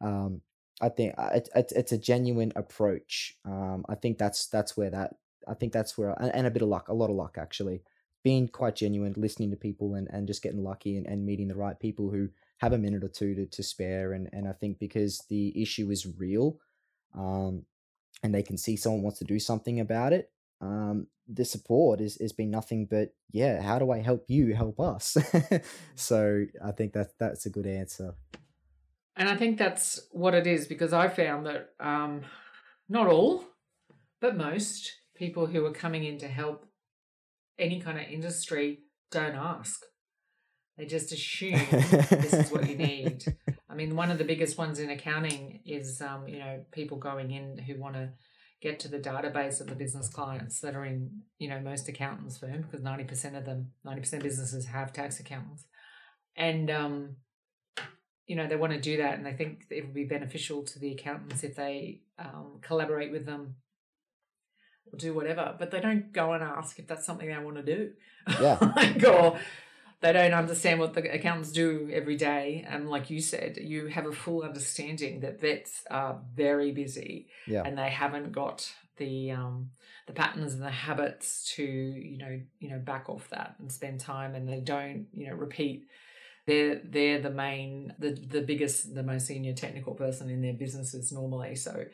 um, 0.00 0.42
I 0.80 0.88
think 0.88 1.14
uh, 1.18 1.30
it, 1.34 1.48
it, 1.54 1.72
it's 1.74 1.92
a 1.92 1.98
genuine 1.98 2.52
approach. 2.56 3.34
Um, 3.44 3.84
I 3.88 3.94
think 3.94 4.18
that's 4.18 4.46
that's 4.46 4.76
where 4.76 4.90
that 4.90 5.16
I 5.48 5.54
think 5.54 5.72
that's 5.72 5.98
where 5.98 6.10
and, 6.20 6.34
and, 6.34 6.46
a 6.46 6.50
bit 6.50 6.62
of 6.62 6.68
luck, 6.68 6.88
a 6.88 6.94
lot 6.94 7.10
of 7.10 7.16
luck 7.16 7.36
actually, 7.38 7.82
being 8.22 8.48
quite 8.48 8.76
genuine, 8.76 9.14
listening 9.16 9.50
to 9.50 9.56
people 9.56 9.94
and, 9.94 10.08
and 10.10 10.26
just 10.26 10.42
getting 10.42 10.62
lucky 10.62 10.96
and, 10.96 11.06
and 11.06 11.26
meeting 11.26 11.48
the 11.48 11.54
right 11.54 11.78
people 11.78 12.10
who 12.10 12.28
have 12.58 12.72
a 12.72 12.78
minute 12.78 13.04
or 13.04 13.08
two 13.08 13.34
to, 13.34 13.46
to 13.46 13.62
spare. 13.62 14.12
And 14.12 14.28
and 14.32 14.48
I 14.48 14.52
think 14.52 14.78
because 14.78 15.24
the 15.28 15.60
issue 15.60 15.90
is 15.90 16.06
real 16.18 16.58
um, 17.14 17.64
and 18.22 18.34
they 18.34 18.42
can 18.42 18.56
see 18.56 18.76
someone 18.76 19.02
wants 19.02 19.18
to 19.18 19.24
do 19.24 19.38
something 19.38 19.80
about 19.80 20.12
it, 20.12 20.30
um, 20.60 21.06
the 21.28 21.44
support 21.44 22.00
is 22.00 22.18
has 22.20 22.32
been 22.32 22.50
nothing 22.50 22.86
but 22.86 23.14
yeah. 23.30 23.60
How 23.60 23.78
do 23.78 23.90
I 23.90 24.00
help 24.00 24.24
you 24.28 24.54
help 24.54 24.78
us? 24.78 25.16
so 25.94 26.44
I 26.64 26.72
think 26.72 26.92
that 26.92 27.12
that's 27.18 27.46
a 27.46 27.50
good 27.50 27.66
answer. 27.66 28.14
And 29.16 29.28
I 29.28 29.36
think 29.36 29.58
that's 29.58 30.00
what 30.10 30.34
it 30.34 30.46
is 30.46 30.66
because 30.66 30.92
I 30.92 31.08
found 31.08 31.46
that 31.46 31.70
um, 31.80 32.22
not 32.88 33.06
all, 33.06 33.44
but 34.20 34.36
most 34.36 34.92
people 35.14 35.46
who 35.46 35.64
are 35.66 35.72
coming 35.72 36.04
in 36.04 36.18
to 36.18 36.28
help 36.28 36.66
any 37.58 37.80
kind 37.80 37.98
of 37.98 38.06
industry 38.08 38.80
don't 39.10 39.36
ask. 39.36 39.80
They 40.76 40.86
just 40.86 41.12
assume 41.12 41.60
this 41.70 42.32
is 42.32 42.50
what 42.50 42.68
you 42.68 42.76
need. 42.76 43.24
I 43.74 43.76
mean, 43.76 43.96
one 43.96 44.12
of 44.12 44.18
the 44.18 44.24
biggest 44.24 44.56
ones 44.56 44.78
in 44.78 44.88
accounting 44.88 45.58
is, 45.66 46.00
um, 46.00 46.28
you 46.28 46.38
know, 46.38 46.64
people 46.70 46.96
going 46.96 47.32
in 47.32 47.58
who 47.58 47.76
want 47.76 47.96
to 47.96 48.10
get 48.62 48.78
to 48.80 48.88
the 48.88 49.00
database 49.00 49.60
of 49.60 49.66
the 49.66 49.74
business 49.74 50.08
clients 50.08 50.60
that 50.60 50.76
are 50.76 50.84
in, 50.84 51.22
you 51.38 51.48
know, 51.48 51.58
most 51.58 51.88
accountants' 51.88 52.38
firms 52.38 52.66
because 52.66 52.84
90% 52.84 53.36
of 53.36 53.44
them, 53.44 53.72
90% 53.84 54.12
of 54.12 54.20
businesses 54.20 54.66
have 54.66 54.92
tax 54.92 55.18
accountants. 55.18 55.64
And, 56.36 56.70
um, 56.70 57.16
you 58.28 58.36
know, 58.36 58.46
they 58.46 58.54
want 58.54 58.72
to 58.74 58.80
do 58.80 58.98
that 58.98 59.14
and 59.14 59.26
they 59.26 59.32
think 59.32 59.64
it 59.70 59.84
would 59.84 59.92
be 59.92 60.04
beneficial 60.04 60.62
to 60.62 60.78
the 60.78 60.92
accountants 60.92 61.42
if 61.42 61.56
they 61.56 62.02
um, 62.16 62.60
collaborate 62.62 63.10
with 63.10 63.26
them 63.26 63.56
or 64.92 64.98
do 64.98 65.12
whatever, 65.14 65.56
but 65.58 65.72
they 65.72 65.80
don't 65.80 66.12
go 66.12 66.32
and 66.32 66.44
ask 66.44 66.78
if 66.78 66.86
that's 66.86 67.04
something 67.04 67.26
they 67.26 67.38
want 67.38 67.56
to 67.56 67.62
do. 67.64 67.90
Yeah. 68.40 68.56
like, 68.76 69.04
or 69.04 69.36
they 70.00 70.12
don't 70.12 70.32
understand 70.32 70.80
what 70.80 70.94
the 70.94 71.12
accountants 71.12 71.50
do 71.50 71.88
every 71.92 72.16
day. 72.16 72.64
And 72.68 72.90
like 72.90 73.10
you 73.10 73.20
said, 73.20 73.58
you 73.60 73.86
have 73.86 74.06
a 74.06 74.12
full 74.12 74.42
understanding 74.42 75.20
that 75.20 75.40
vets 75.40 75.82
are 75.90 76.20
very 76.34 76.72
busy 76.72 77.28
yeah. 77.46 77.62
and 77.64 77.78
they 77.78 77.88
haven't 77.88 78.32
got 78.32 78.70
the 78.96 79.32
um, 79.32 79.70
the 80.06 80.12
patterns 80.12 80.54
and 80.54 80.62
the 80.62 80.70
habits 80.70 81.52
to 81.56 81.64
you 81.64 82.18
know 82.18 82.40
you 82.60 82.70
know 82.70 82.78
back 82.78 83.08
off 83.08 83.28
that 83.30 83.54
and 83.58 83.72
spend 83.72 84.00
time 84.00 84.34
and 84.34 84.48
they 84.48 84.60
don't 84.60 85.06
you 85.12 85.28
know 85.28 85.34
repeat 85.34 85.86
they're 86.46 86.80
they're 86.84 87.20
the 87.20 87.30
main 87.30 87.94
the 87.98 88.10
the 88.10 88.42
biggest 88.42 88.94
the 88.94 89.02
most 89.02 89.26
senior 89.26 89.54
technical 89.54 89.94
person 89.94 90.28
in 90.28 90.42
their 90.42 90.52
businesses 90.52 91.10
normally 91.10 91.54
so 91.54 91.84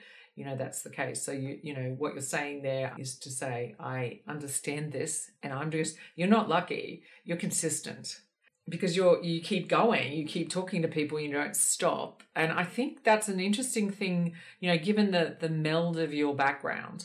you 0.41 0.47
know 0.47 0.57
that's 0.57 0.81
the 0.81 0.89
case. 0.89 1.21
So 1.21 1.33
you 1.33 1.59
you 1.63 1.75
know 1.75 1.95
what 1.99 2.15
you're 2.15 2.23
saying 2.23 2.63
there 2.63 2.95
is 2.97 3.19
to 3.19 3.31
say 3.31 3.75
i 3.79 4.21
understand 4.27 4.91
this 4.91 5.31
and 5.43 5.53
i'm 5.53 5.71
just 5.71 5.99
you're 6.17 6.29
not 6.29 6.49
lucky 6.49 7.03
you're 7.25 7.37
consistent. 7.37 8.23
Because 8.67 8.97
you're 8.97 9.23
you 9.23 9.43
keep 9.43 9.69
going 9.69 10.13
you 10.15 10.25
keep 10.27 10.49
talking 10.49 10.81
to 10.81 10.89
people 10.89 11.21
you 11.21 11.31
don't 11.31 11.55
stop. 11.55 12.23
And 12.35 12.53
i 12.53 12.65
think 12.65 13.05
that's 13.05 13.29
an 13.29 13.39
interesting 13.39 13.91
thing 13.91 14.35
you 14.61 14.71
know 14.71 14.79
given 14.79 15.11
the 15.11 15.37
the 15.39 15.51
meld 15.51 15.99
of 15.99 16.15
your 16.15 16.35
background 16.35 17.05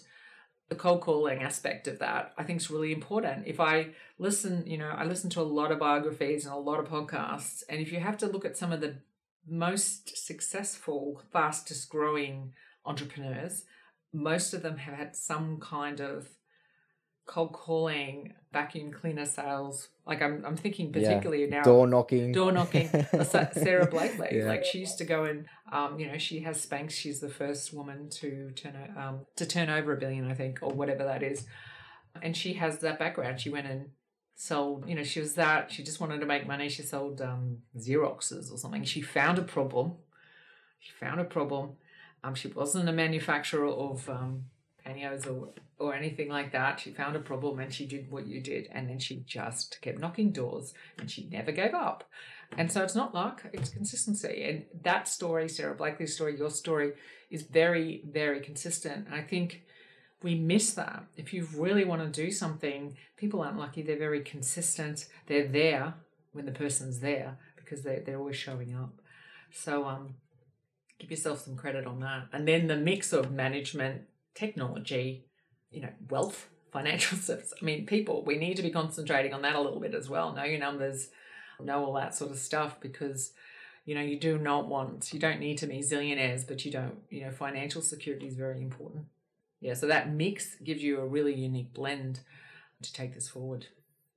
the 0.69 0.75
cold 0.75 1.01
calling 1.01 1.43
aspect 1.43 1.87
of 1.87 1.99
that 1.99 2.33
i 2.37 2.43
think 2.43 2.61
is 2.61 2.71
really 2.71 2.93
important. 2.93 3.47
If 3.47 3.59
i 3.59 3.89
listen 4.17 4.65
you 4.65 4.77
know 4.77 4.91
i 5.01 5.03
listen 5.03 5.29
to 5.31 5.41
a 5.41 5.51
lot 5.59 5.73
of 5.73 5.79
biographies 5.79 6.45
and 6.45 6.53
a 6.53 6.67
lot 6.69 6.79
of 6.79 6.87
podcasts 6.87 7.63
and 7.67 7.81
if 7.81 7.91
you 7.91 7.99
have 7.99 8.17
to 8.19 8.27
look 8.27 8.45
at 8.45 8.55
some 8.55 8.71
of 8.71 8.79
the 8.79 8.95
most 9.47 10.17
successful 10.25 11.21
fastest 11.31 11.89
growing 11.89 12.53
entrepreneurs, 12.85 13.65
most 14.13 14.53
of 14.53 14.61
them 14.61 14.77
have 14.77 14.95
had 14.95 15.15
some 15.15 15.59
kind 15.59 15.99
of 15.99 16.29
cold 17.25 17.53
calling, 17.53 18.33
vacuum 18.53 18.91
cleaner 18.91 19.25
sales. 19.25 19.89
Like 20.05 20.21
I'm, 20.21 20.43
I'm 20.45 20.55
thinking 20.55 20.91
particularly 20.91 21.45
yeah. 21.45 21.57
now 21.57 21.63
door 21.63 21.87
knocking, 21.87 22.31
door 22.31 22.51
knocking. 22.51 22.87
Sara 23.23 23.87
Blakely, 23.87 24.29
yeah. 24.31 24.45
like 24.45 24.63
she 24.63 24.79
used 24.79 24.97
to 24.99 25.05
go 25.05 25.25
and, 25.25 25.45
um, 25.71 25.99
you 25.99 26.07
know, 26.07 26.17
she 26.17 26.41
has 26.41 26.63
Spanx. 26.65 26.91
She's 26.91 27.19
the 27.19 27.29
first 27.29 27.73
woman 27.73 28.09
to 28.11 28.51
turn, 28.51 28.75
um, 28.97 29.25
to 29.35 29.45
turn 29.45 29.69
over 29.69 29.93
a 29.93 29.97
billion, 29.97 30.29
I 30.29 30.35
think, 30.35 30.59
or 30.61 30.71
whatever 30.71 31.03
that 31.03 31.23
is. 31.23 31.45
And 32.21 32.37
she 32.37 32.53
has 32.53 32.79
that 32.79 32.99
background. 32.99 33.41
She 33.41 33.49
went 33.49 33.67
and 33.67 33.89
sold, 34.35 34.87
you 34.87 34.95
know, 34.95 35.03
she 35.03 35.19
was 35.19 35.33
that. 35.35 35.71
She 35.71 35.83
just 35.83 35.99
wanted 35.99 36.19
to 36.19 36.25
make 36.25 36.47
money. 36.47 36.69
She 36.69 36.83
sold 36.83 37.21
um, 37.21 37.57
Xeroxes 37.77 38.51
or 38.51 38.57
something. 38.57 38.83
She 38.83 39.01
found 39.01 39.37
a 39.37 39.43
problem. 39.43 39.93
She 40.79 40.91
found 40.99 41.19
a 41.19 41.25
problem 41.25 41.71
um, 42.25 42.33
she 42.33 42.47
wasn't 42.47 42.89
a 42.89 42.93
manufacturer 42.93 43.67
of 43.67 44.09
um, 44.09 44.45
or, 45.27 45.49
or 45.79 45.93
anything 45.93 46.29
like 46.29 46.51
that. 46.51 46.79
She 46.79 46.91
found 46.91 47.15
a 47.15 47.19
problem 47.19 47.59
and 47.59 47.73
she 47.73 47.85
did 47.85 48.09
what 48.11 48.25
you 48.25 48.41
did. 48.41 48.67
And 48.71 48.89
then 48.89 48.99
she 48.99 49.23
just 49.27 49.79
kept 49.81 49.99
knocking 49.99 50.31
doors 50.31 50.73
and 50.97 51.09
she 51.09 51.27
never 51.31 51.51
gave 51.51 51.73
up. 51.73 52.09
And 52.57 52.71
so 52.71 52.83
it's 52.83 52.95
not 52.95 53.13
luck, 53.13 53.43
it's 53.53 53.69
consistency. 53.69 54.43
And 54.43 54.65
that 54.83 55.07
story, 55.07 55.49
Sara 55.49 55.75
Blakely's 55.75 56.15
story, 56.15 56.37
your 56.37 56.49
story, 56.49 56.93
is 57.29 57.43
very, 57.43 58.03
very 58.07 58.39
consistent. 58.39 59.07
And 59.07 59.15
I 59.15 59.21
think 59.21 59.63
we 60.21 60.35
miss 60.35 60.73
that. 60.73 61.05
If 61.17 61.33
you 61.33 61.47
really 61.55 61.85
want 61.85 62.01
to 62.01 62.23
do 62.23 62.31
something, 62.31 62.97
people 63.17 63.41
aren't 63.41 63.59
lucky. 63.59 63.81
They're 63.81 63.97
very 63.97 64.21
consistent. 64.21 65.07
They're 65.27 65.47
there 65.47 65.95
when 66.33 66.45
the 66.45 66.51
person's 66.51 66.99
there 66.99 67.37
because 67.55 67.81
they, 67.83 68.01
they're 68.05 68.19
always 68.19 68.37
showing 68.37 68.75
up. 68.75 68.93
So 69.51 69.85
um, 69.85 70.15
give 70.99 71.11
yourself 71.11 71.41
some 71.41 71.55
credit 71.55 71.85
on 71.85 71.99
that. 71.99 72.27
And 72.31 72.47
then 72.47 72.67
the 72.67 72.75
mix 72.75 73.13
of 73.13 73.31
management, 73.31 74.03
technology, 74.33 75.25
you 75.71 75.81
know, 75.81 75.93
wealth, 76.09 76.49
financial 76.71 77.17
service. 77.17 77.53
I 77.59 77.63
mean, 77.63 77.85
people, 77.85 78.23
we 78.25 78.37
need 78.37 78.57
to 78.57 78.63
be 78.63 78.71
concentrating 78.71 79.33
on 79.33 79.41
that 79.43 79.55
a 79.55 79.61
little 79.61 79.79
bit 79.79 79.93
as 79.93 80.09
well. 80.09 80.33
Know 80.33 80.43
your 80.43 80.59
numbers, 80.59 81.09
know 81.63 81.85
all 81.85 81.93
that 81.93 82.15
sort 82.15 82.31
of 82.31 82.37
stuff 82.37 82.79
because 82.81 83.31
you 83.85 83.95
know 83.95 84.01
you 84.01 84.19
do 84.19 84.37
not 84.37 84.67
want 84.67 85.13
you 85.13 85.19
don't 85.19 85.39
need 85.39 85.57
to 85.57 85.67
be 85.67 85.79
zillionaires 85.79 86.45
but 86.45 86.65
you 86.65 86.71
don't 86.71 86.97
you 87.09 87.23
know 87.23 87.31
financial 87.31 87.81
security 87.81 88.27
is 88.27 88.35
very 88.35 88.61
important 88.61 89.05
yeah 89.61 89.73
so 89.73 89.87
that 89.87 90.11
mix 90.11 90.55
gives 90.55 90.83
you 90.83 90.99
a 90.99 91.05
really 91.05 91.33
unique 91.33 91.73
blend 91.73 92.19
to 92.81 92.91
take 92.91 93.13
this 93.13 93.29
forward 93.29 93.67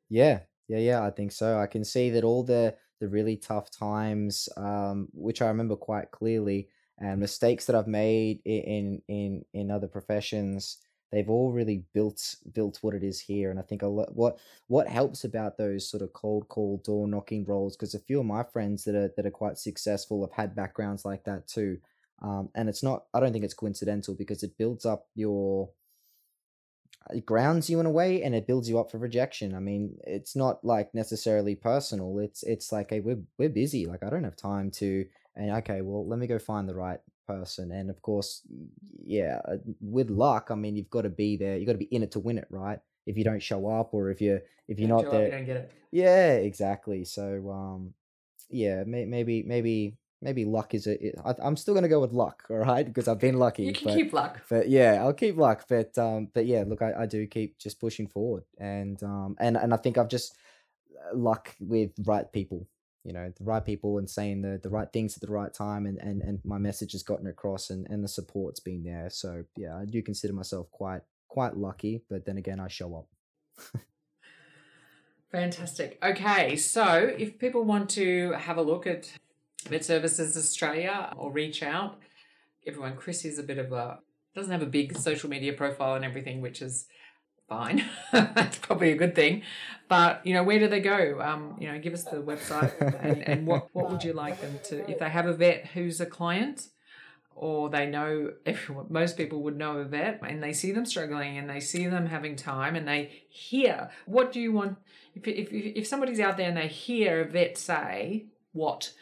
yeah 0.09 0.41
yeah 0.69 0.79
yeah 0.79 1.03
i 1.03 1.11
think 1.11 1.31
so 1.31 1.59
i 1.59 1.67
can 1.67 1.85
see 1.85 2.11
that 2.11 2.25
all 2.25 2.43
the 2.43 2.75
the 3.01 3.09
really 3.09 3.37
tough 3.37 3.71
times 3.71 4.49
um 4.57 5.09
which 5.13 5.43
i 5.43 5.49
remember 5.49 5.77
quite 5.77 6.11
clearly 6.11 6.69
and 6.99 7.21
mistakes 7.21 7.67
that 7.67 7.77
i've 7.77 7.87
made 7.87 8.41
in 8.45 9.01
in 9.09 9.45
in 9.53 9.71
other 9.71 9.89
professions 9.89 10.79
they've 11.11 11.31
all 11.31 11.53
really 11.53 11.85
built 11.95 12.37
built 12.53 12.79
what 12.83 12.95
it 12.95 13.03
is 13.03 13.21
here 13.21 13.51
and 13.51 13.59
i 13.59 13.63
think 13.63 13.83
a 13.83 13.87
lot 13.87 14.15
what 14.15 14.39
what 14.67 14.89
helps 14.89 15.25
about 15.25 15.57
those 15.57 15.89
sort 15.89 16.03
of 16.03 16.13
cold 16.13 16.47
call 16.49 16.81
door 16.85 17.09
knocking 17.09 17.45
roles 17.45 17.77
because 17.77 17.95
a 17.95 18.01
few 18.01 18.21
of 18.21 18.27
my 18.27 18.43
friends 18.43 18.85
that 18.85 18.95
are 18.95 19.13
that 19.17 19.27
are 19.27 19.31
quite 19.31 19.59
successful 19.59 20.23
have 20.23 20.33
had 20.33 20.55
backgrounds 20.55 21.05
like 21.05 21.25
that 21.25 21.47
too 21.47 21.79
um, 22.21 22.49
and 22.55 22.69
it's 22.69 22.83
not 22.83 23.05
i 23.15 23.21
don't 23.21 23.33
think 23.33 23.45
it's 23.45 23.55
coincidental 23.55 24.15
because 24.15 24.43
it 24.43 24.59
builds 24.59 24.85
up 24.85 25.07
your 25.15 25.71
it 27.11 27.25
grounds 27.25 27.71
you 27.71 27.81
in 27.81 27.87
a 27.87 27.91
way 27.91 28.23
and 28.23 28.35
it 28.35 28.47
builds 28.47 28.69
you 28.69 28.79
up 28.79 28.91
for 28.91 28.99
rejection 28.99 29.55
i 29.55 29.59
mean 29.59 29.97
it's 30.07 30.37
not 30.37 30.63
like 30.65 30.95
necessarily 30.95 31.55
personal 31.55 32.19
it's 32.19 32.43
it's 32.43 32.71
like 32.71 32.91
hey 32.91 33.01
we're, 33.01 33.21
we're 33.39 33.49
busy 33.49 33.87
like 33.87 34.03
i 34.03 34.11
don't 34.11 34.25
have 34.25 34.37
time 34.37 34.71
to 34.71 35.07
and 35.37 35.51
okay 35.51 35.81
well 35.81 36.07
let 36.07 36.19
me 36.19 36.27
go 36.27 36.39
find 36.39 36.69
the 36.69 36.75
right 36.75 37.01
person. 37.29 37.71
And 37.71 37.91
of 37.91 38.03
course, 38.03 38.43
yeah, 39.05 39.41
uh, 39.47 39.59
with 39.81 40.11
luck, 40.11 40.49
I 40.51 40.57
mean, 40.57 40.75
you've 40.75 40.91
got 40.91 41.03
to 41.03 41.11
be 41.11 41.37
there. 41.37 41.57
You've 41.57 41.67
got 41.67 41.75
to 41.75 41.79
be 41.79 41.95
in 41.95 42.03
it 42.03 42.11
to 42.13 42.19
win 42.19 42.39
it, 42.39 42.49
right? 42.51 42.81
If 43.07 43.17
you 43.17 43.23
don't 43.23 43.43
show 43.43 43.69
up 43.69 43.95
or 43.95 44.11
if 44.11 44.21
you're 44.21 44.41
if 44.67 44.81
you're 44.81 44.89
not 44.89 45.11
there, 45.11 45.27
you 45.27 45.31
don't 45.31 45.47
get 45.47 45.57
it. 45.57 45.73
Yeah, 45.93 46.33
exactly. 46.33 47.05
So, 47.05 47.51
um, 47.51 47.95
yeah, 48.51 48.83
may, 48.85 49.05
maybe 49.05 49.43
maybe 49.45 49.97
maybe 50.21 50.45
luck 50.45 50.75
is 50.75 50.87
a. 50.87 50.97
I, 51.27 51.35
I'm 51.41 51.57
still 51.57 51.75
gonna 51.75 51.89
go 51.89 52.01
with 52.01 52.13
luck, 52.13 52.45
all 52.51 52.57
right, 52.57 52.87
because 52.87 53.09
I've 53.09 53.19
been 53.19 53.39
lucky. 53.39 53.65
You 53.65 53.73
can 53.73 53.89
but, 53.89 53.97
keep 53.97 54.13
luck. 54.13 54.43
But 54.49 54.69
yeah, 54.69 54.99
I'll 55.01 55.13
keep 55.13 55.37
luck. 55.37 55.65
But 55.69 55.97
um, 55.99 56.29
but 56.35 56.47
yeah, 56.47 56.65
look, 56.67 56.83
I, 56.83 56.93
I 57.01 57.07
do 57.07 57.27
keep 57.27 57.59
just 57.59 57.81
pushing 57.81 58.07
forward, 58.07 58.45
and 58.59 59.03
um, 59.03 59.37
and 59.39 59.57
and 59.57 59.73
I 59.73 59.77
think 59.77 59.99
I've 59.99 60.09
just 60.09 60.37
uh, 60.97 61.17
luck 61.17 61.55
with 61.61 61.93
right 62.05 62.31
people 62.33 62.67
you 63.05 63.13
know 63.15 63.33
the 63.39 63.45
right 63.45 63.65
people 63.65 63.99
and 63.99 64.09
saying 64.09 64.43
the 64.43 64.61
the 64.63 64.69
right 64.69 64.93
things 64.93 65.17
at 65.17 65.23
the 65.23 65.33
right 65.33 65.55
time 65.55 65.87
and 65.87 65.99
and, 65.99 66.21
and 66.21 66.41
my 66.45 66.59
message 66.59 66.93
has 66.93 67.03
gotten 67.03 67.27
across 67.27 67.71
and 67.71 67.87
and 67.89 68.05
the 68.05 68.09
support's 68.09 68.61
been 68.61 68.83
there 68.85 69.09
so 69.09 69.45
yeah 69.57 69.77
i 69.77 69.85
do 69.85 70.03
consider 70.03 70.35
myself 70.35 70.71
quite 70.71 71.01
quite 71.29 71.57
lucky 71.57 72.03
but 72.11 72.27
then 72.27 72.37
again 72.37 72.61
i 72.61 72.69
show 72.69 72.95
up 72.97 73.07
fantastic 75.31 75.99
okay 76.03 76.57
so 76.57 77.11
if 77.17 77.39
people 77.39 77.65
want 77.65 77.89
to 77.89 78.33
have 78.33 78.59
a 78.59 78.63
look 78.63 78.87
at 78.87 79.11
vet 79.65 79.85
services 79.85 80.37
australia 80.37 81.13
or 81.17 81.31
reach 81.31 81.63
out 81.63 81.99
everyone 82.67 82.97
chris 82.97 83.25
is 83.25 83.39
a 83.39 83.43
bit 83.43 83.59
of 83.59 83.73
a 83.73 83.99
doesn't 84.35 84.53
have 84.53 84.63
a 84.63 84.67
big 84.67 84.97
social 84.97 85.29
media 85.29 85.53
profile 85.53 85.95
and 85.95 86.05
everything 86.05 86.41
which 86.41 86.63
is 86.63 86.87
fine. 87.49 87.85
That's 88.13 88.59
probably 88.59 88.93
a 88.93 88.97
good 88.97 89.15
thing. 89.15 89.43
But 89.89 90.25
you 90.27 90.35
know, 90.35 90.43
where 90.45 90.59
do 90.59 90.69
they 90.69 90.81
go? 90.81 91.21
Um, 91.21 91.57
you 91.59 91.73
know, 91.73 91.79
give 91.79 91.95
us 91.95 92.05
the 92.05 92.19
website 92.19 92.73
and, 93.01 93.23
and 93.23 93.47
what 93.47 93.69
what 93.73 93.91
would 93.91 94.05
you 94.05 94.13
like 94.13 94.41
them 94.41 94.59
to 94.65 94.89
if 94.91 94.99
they 94.99 95.09
have 95.09 95.27
a 95.27 95.33
vet 95.33 95.69
who's 95.69 96.01
a 96.01 96.07
client 96.07 96.69
or 97.35 97.71
they 97.71 97.87
know 97.87 98.33
everyone 98.45 98.87
most 98.91 99.17
people 99.17 99.43
would 99.43 99.57
know 99.57 99.79
a 99.79 99.85
vet 99.85 100.21
and 100.27 100.43
they 100.43 100.53
see 100.53 100.73
them 100.73 100.85
struggling 100.85 101.39
and 101.39 101.49
they 101.49 101.61
see 101.61 101.87
them 101.87 102.07
having 102.07 102.35
time 102.35 102.75
and 102.75 102.87
they 102.87 103.23
hear 103.29 103.89
what 104.07 104.33
do 104.33 104.41
you 104.41 104.53
want 104.53 104.77
if 105.15 105.27
if 105.27 105.49
if 105.53 105.87
somebody's 105.87 106.19
out 106.19 106.37
there 106.37 106.49
and 106.49 106.57
they 106.57 106.67
hear 106.67 107.21
a 107.21 107.25
vet 107.25 107.57
say 107.57 108.27
what 108.53 108.93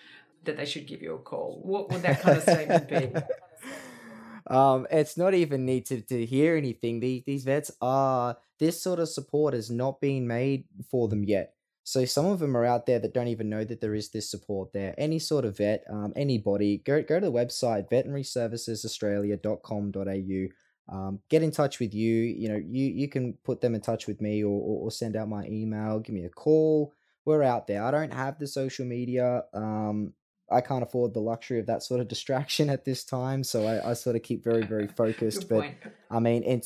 that 0.46 0.56
they 0.56 0.64
should 0.64 0.86
give 0.86 1.02
you 1.02 1.14
a 1.14 1.18
call 1.18 1.60
what 1.64 1.90
would 1.90 2.02
that 2.02 2.20
kind 2.20 2.36
of 2.36 2.42
statement 2.42 2.88
be 2.88 3.12
um, 4.48 4.86
it's 4.90 5.16
not 5.16 5.32
even 5.34 5.64
need 5.64 5.86
to, 5.86 6.00
to 6.02 6.24
hear 6.24 6.56
anything. 6.56 7.00
These 7.00 7.24
these 7.26 7.42
vets 7.44 7.72
are 7.80 8.36
this 8.58 8.80
sort 8.80 9.00
of 9.00 9.08
support 9.08 9.54
has 9.54 9.70
not 9.70 10.00
been 10.00 10.26
made 10.26 10.64
for 10.90 11.08
them 11.08 11.24
yet. 11.24 11.54
So 11.82 12.04
some 12.04 12.26
of 12.26 12.40
them 12.40 12.56
are 12.56 12.64
out 12.64 12.86
there 12.86 12.98
that 12.98 13.14
don't 13.14 13.28
even 13.28 13.48
know 13.48 13.62
that 13.64 13.80
there 13.80 13.94
is 13.94 14.10
this 14.10 14.28
support 14.30 14.72
there. 14.72 14.92
Any 14.98 15.20
sort 15.20 15.44
of 15.44 15.58
vet, 15.58 15.84
um, 15.88 16.12
anybody, 16.16 16.78
go 16.78 17.00
go 17.02 17.20
to 17.20 17.26
the 17.26 17.32
website 17.32 17.88
veterinaryservicesaustralia.com.au. 17.90 20.48
Um, 20.88 21.18
get 21.28 21.42
in 21.42 21.50
touch 21.50 21.80
with 21.80 21.92
you. 21.94 22.22
You 22.22 22.48
know, 22.48 22.62
you 22.64 22.86
you 22.86 23.08
can 23.08 23.34
put 23.44 23.60
them 23.60 23.74
in 23.74 23.80
touch 23.80 24.06
with 24.06 24.20
me 24.20 24.44
or, 24.44 24.60
or, 24.60 24.84
or 24.84 24.90
send 24.90 25.16
out 25.16 25.28
my 25.28 25.44
email. 25.46 25.98
Give 26.00 26.14
me 26.14 26.24
a 26.24 26.30
call. 26.30 26.92
We're 27.24 27.42
out 27.42 27.66
there. 27.66 27.82
I 27.82 27.90
don't 27.90 28.14
have 28.14 28.38
the 28.38 28.46
social 28.46 28.86
media. 28.86 29.42
Um, 29.52 30.12
I 30.50 30.60
can't 30.60 30.82
afford 30.82 31.14
the 31.14 31.20
luxury 31.20 31.58
of 31.58 31.66
that 31.66 31.82
sort 31.82 32.00
of 32.00 32.08
distraction 32.08 32.70
at 32.70 32.84
this 32.84 33.04
time, 33.04 33.42
so 33.42 33.66
I, 33.66 33.90
I 33.90 33.94
sort 33.94 34.16
of 34.16 34.22
keep 34.22 34.44
very 34.44 34.64
very 34.64 34.86
focused. 34.96 35.48
but 35.48 35.64
I 36.10 36.20
mean, 36.20 36.42
in 36.42 36.62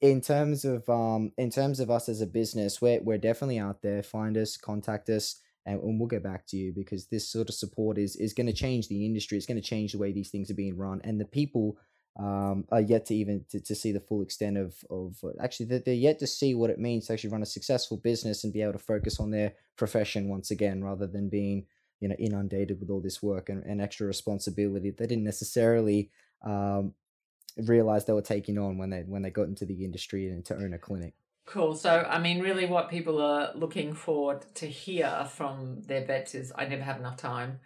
in 0.00 0.20
terms 0.20 0.64
of 0.64 0.88
um 0.88 1.32
in 1.36 1.50
terms 1.50 1.80
of 1.80 1.90
us 1.90 2.08
as 2.08 2.20
a 2.20 2.26
business, 2.26 2.80
we're 2.80 3.00
we're 3.02 3.18
definitely 3.18 3.58
out 3.58 3.82
there. 3.82 4.02
Find 4.02 4.36
us, 4.36 4.56
contact 4.56 5.08
us, 5.08 5.40
and, 5.64 5.80
and 5.80 5.98
we'll 5.98 6.08
get 6.08 6.22
back 6.22 6.46
to 6.48 6.56
you 6.56 6.72
because 6.72 7.06
this 7.06 7.28
sort 7.28 7.48
of 7.48 7.54
support 7.54 7.98
is 7.98 8.16
is 8.16 8.32
going 8.32 8.46
to 8.46 8.52
change 8.52 8.88
the 8.88 9.04
industry. 9.04 9.36
It's 9.36 9.46
going 9.46 9.60
to 9.60 9.68
change 9.68 9.92
the 9.92 9.98
way 9.98 10.12
these 10.12 10.30
things 10.30 10.50
are 10.50 10.54
being 10.54 10.76
run, 10.76 11.00
and 11.04 11.20
the 11.20 11.24
people 11.24 11.76
um, 12.18 12.64
are 12.72 12.80
yet 12.80 13.06
to 13.06 13.14
even 13.14 13.44
to, 13.50 13.60
to 13.60 13.74
see 13.74 13.92
the 13.92 14.00
full 14.00 14.22
extent 14.22 14.56
of 14.56 14.74
of 14.90 15.16
actually 15.40 15.66
they're, 15.66 15.82
they're 15.84 15.94
yet 15.94 16.18
to 16.20 16.26
see 16.26 16.54
what 16.54 16.70
it 16.70 16.78
means 16.78 17.06
to 17.06 17.12
actually 17.12 17.30
run 17.30 17.42
a 17.42 17.46
successful 17.46 17.98
business 17.98 18.44
and 18.44 18.52
be 18.52 18.62
able 18.62 18.72
to 18.72 18.78
focus 18.78 19.20
on 19.20 19.30
their 19.30 19.52
profession 19.76 20.28
once 20.28 20.50
again 20.50 20.82
rather 20.82 21.06
than 21.06 21.28
being 21.28 21.66
you 22.00 22.08
know 22.08 22.16
inundated 22.18 22.78
with 22.80 22.90
all 22.90 23.00
this 23.00 23.22
work 23.22 23.48
and, 23.48 23.64
and 23.64 23.80
extra 23.80 24.06
responsibility 24.06 24.90
they 24.90 25.06
didn't 25.06 25.24
necessarily 25.24 26.10
um, 26.44 26.92
realize 27.56 28.04
they 28.04 28.12
were 28.12 28.22
taking 28.22 28.58
on 28.58 28.78
when 28.78 28.90
they 28.90 29.00
when 29.00 29.22
they 29.22 29.30
got 29.30 29.48
into 29.48 29.64
the 29.64 29.84
industry 29.84 30.28
and 30.28 30.44
to 30.44 30.54
own 30.54 30.74
a 30.74 30.78
clinic. 30.78 31.14
Cool. 31.46 31.74
So 31.74 32.06
i 32.08 32.18
mean 32.18 32.40
really 32.40 32.66
what 32.66 32.90
people 32.90 33.20
are 33.20 33.52
looking 33.54 33.94
for 33.94 34.40
to 34.54 34.66
hear 34.66 35.26
from 35.30 35.82
their 35.86 36.04
vets 36.04 36.34
is 36.34 36.52
i 36.56 36.66
never 36.66 36.82
have 36.82 36.98
enough 36.98 37.16
time 37.16 37.60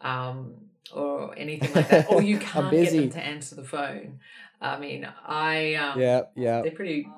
um, 0.00 0.54
or 0.92 1.36
anything 1.38 1.72
like 1.74 1.88
that 1.88 2.10
or 2.10 2.22
you 2.22 2.38
can't 2.50 2.70
get 2.70 2.90
them 2.92 3.10
to 3.10 3.20
answer 3.20 3.54
the 3.54 3.64
phone. 3.64 4.18
I 4.60 4.78
mean 4.78 5.08
i 5.26 5.74
um, 5.74 5.98
yeah 5.98 6.22
yeah 6.36 6.62
they're 6.62 6.72
pretty 6.72 7.08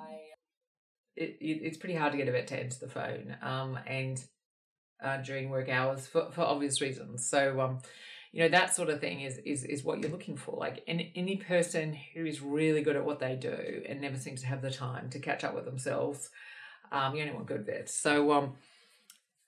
it, 1.17 1.37
it, 1.41 1.61
it's 1.63 1.77
pretty 1.77 1.95
hard 1.95 2.13
to 2.13 2.19
get 2.19 2.29
a 2.29 2.33
vet 2.33 2.49
to 2.49 2.59
answer 2.59 2.87
the 2.87 2.93
phone 2.93 3.37
um, 3.43 3.79
and 3.87 4.25
uh, 5.03 5.19
during 5.19 5.51
work 5.51 5.69
hours 5.69 6.07
for, 6.07 6.31
for 6.33 6.43
obvious 6.43 6.81
reasons. 6.81 7.27
So, 7.29 7.61
um, 7.61 7.79
you 8.33 8.43
know, 8.43 8.49
that 8.49 8.75
sort 8.75 8.89
of 8.89 9.01
thing 9.01 9.21
is, 9.21 9.39
is, 9.39 9.65
is 9.65 9.85
what 9.85 10.01
you're 10.01 10.11
looking 10.11 10.37
for. 10.37 10.57
Like 10.59 10.83
any, 10.87 11.13
any 11.15 11.37
person 11.37 11.97
who 12.15 12.27
is 12.27 12.41
really 12.41 12.83
good 12.83 12.97
at 12.97 13.05
what 13.05 13.21
they 13.21 13.37
do 13.37 13.83
and 13.89 14.01
never 14.01 14.17
seems 14.17 14.41
to 14.41 14.47
have 14.49 14.63
the 14.63 14.71
time 14.71 15.09
to 15.11 15.19
catch 15.19 15.45
up 15.45 15.55
with 15.55 15.65
themselves, 15.65 16.31
um, 16.91 17.15
you 17.15 17.23
only 17.23 17.35
want 17.35 17.47
good 17.47 17.65
vets. 17.65 17.95
So, 17.95 18.33
um, 18.33 18.55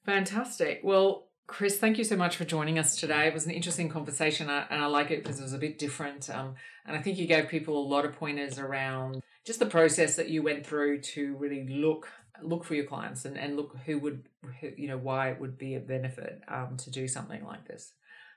fantastic. 0.05 0.81
Well, 0.85 1.27
Chris, 1.47 1.79
thank 1.79 1.97
you 1.97 2.05
so 2.05 2.17
much 2.17 2.37
for 2.37 2.45
joining 2.45 2.79
us 2.79 2.97
today. 2.97 3.29
It 3.29 3.35
was 3.35 3.47
an 3.47 3.53
interesting 3.53 3.89
conversation, 3.89 4.51
uh, 4.51 4.67
and 4.69 4.83
I 4.83 4.87
like 4.87 5.13
it 5.13 5.23
because 5.23 5.39
it 5.39 5.45
was 5.45 5.53
a 5.53 5.59
bit 5.59 5.79
different. 5.79 6.29
Um, 6.29 6.55
and 6.85 6.97
I 6.97 7.03
think 7.03 7.19
you 7.19 7.27
gave 7.27 7.49
people 7.49 7.79
a 7.79 7.87
lot 7.89 8.05
of 8.05 8.15
pointers 8.15 8.59
around 8.59 9.23
just 9.45 9.61
the 9.61 9.67
process 9.67 10.17
that 10.17 10.29
you 10.29 10.43
went 10.43 10.67
through 10.67 11.03
to 11.03 11.37
really 11.37 11.69
look 11.69 12.09
look 12.43 12.65
for 12.65 12.75
your 12.75 12.85
clients 12.85 13.25
and, 13.25 13.39
and 13.39 13.57
look 13.57 13.77
who 13.87 13.99
would 13.99 14.29
who, 14.61 14.71
you 14.77 14.89
know 14.89 14.99
why 14.99 15.31
it 15.31 15.41
would 15.41 15.59
be 15.59 15.75
a 15.75 15.81
benefit 15.81 16.43
um, 16.49 16.77
to 16.79 16.91
do 16.91 17.09
something 17.09 17.45
like 17.45 17.67
this. 17.67 17.93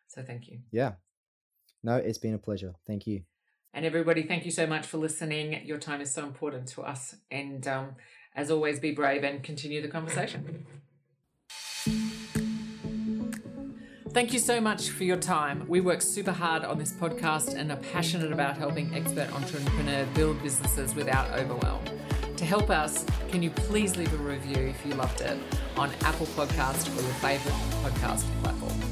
So 0.08 0.22
thank 0.24 0.47
you. 0.47 0.60
Yeah. 0.72 0.93
No 1.84 1.95
it's 1.95 2.18
been 2.18 2.34
a 2.34 2.39
pleasure. 2.39 2.74
Thank 2.88 3.08
you. 3.08 3.24
And 3.74 3.86
everybody 3.86 4.24
thank 4.24 4.45
you 4.45 4.52
so 4.52 4.66
much 4.66 4.86
for 4.86 4.97
listening. 4.97 5.66
Your 5.66 5.78
time 5.78 6.02
is 6.02 6.12
so 6.14 6.24
important 6.26 6.68
to 6.70 6.82
us. 6.82 7.16
And 7.30 7.68
um, 7.68 7.95
as 8.36 8.50
always 8.50 8.80
be 8.80 8.91
brave 8.91 9.24
and 9.24 9.43
continue 9.43 9.82
the 9.82 9.88
conversation. 9.88 10.66
Thank 14.12 14.34
you 14.34 14.39
so 14.39 14.60
much 14.60 14.89
for 14.89 15.04
your 15.04 15.18
time. 15.18 15.66
We 15.68 15.82
work 15.82 16.02
super 16.02 16.32
hard 16.32 16.66
on 16.66 16.80
this 16.80 16.93
podcast 16.93 17.54
and 17.54 17.72
are 17.72 17.78
passionate 17.78 18.32
about 18.32 18.58
helping 18.58 18.93
expert 18.95 19.32
entrepreneurs 19.34 20.08
build 20.16 20.41
businesses 20.41 20.95
without 20.95 21.30
overwhelm. 21.38 21.84
To 22.40 22.46
help 22.46 22.70
us, 22.70 23.06
can 23.32 23.44
you 23.44 23.50
please 23.50 23.98
leave 23.98 24.14
a 24.14 24.24
review 24.24 24.68
if 24.68 24.86
you 24.86 24.94
loved 24.94 25.20
it 25.20 25.38
on 25.76 25.92
Apple 26.04 26.26
Podcast 26.28 26.88
or 26.98 27.02
your 27.02 27.12
favorite 27.16 27.54
podcast 27.84 28.24
platform? 28.42 28.89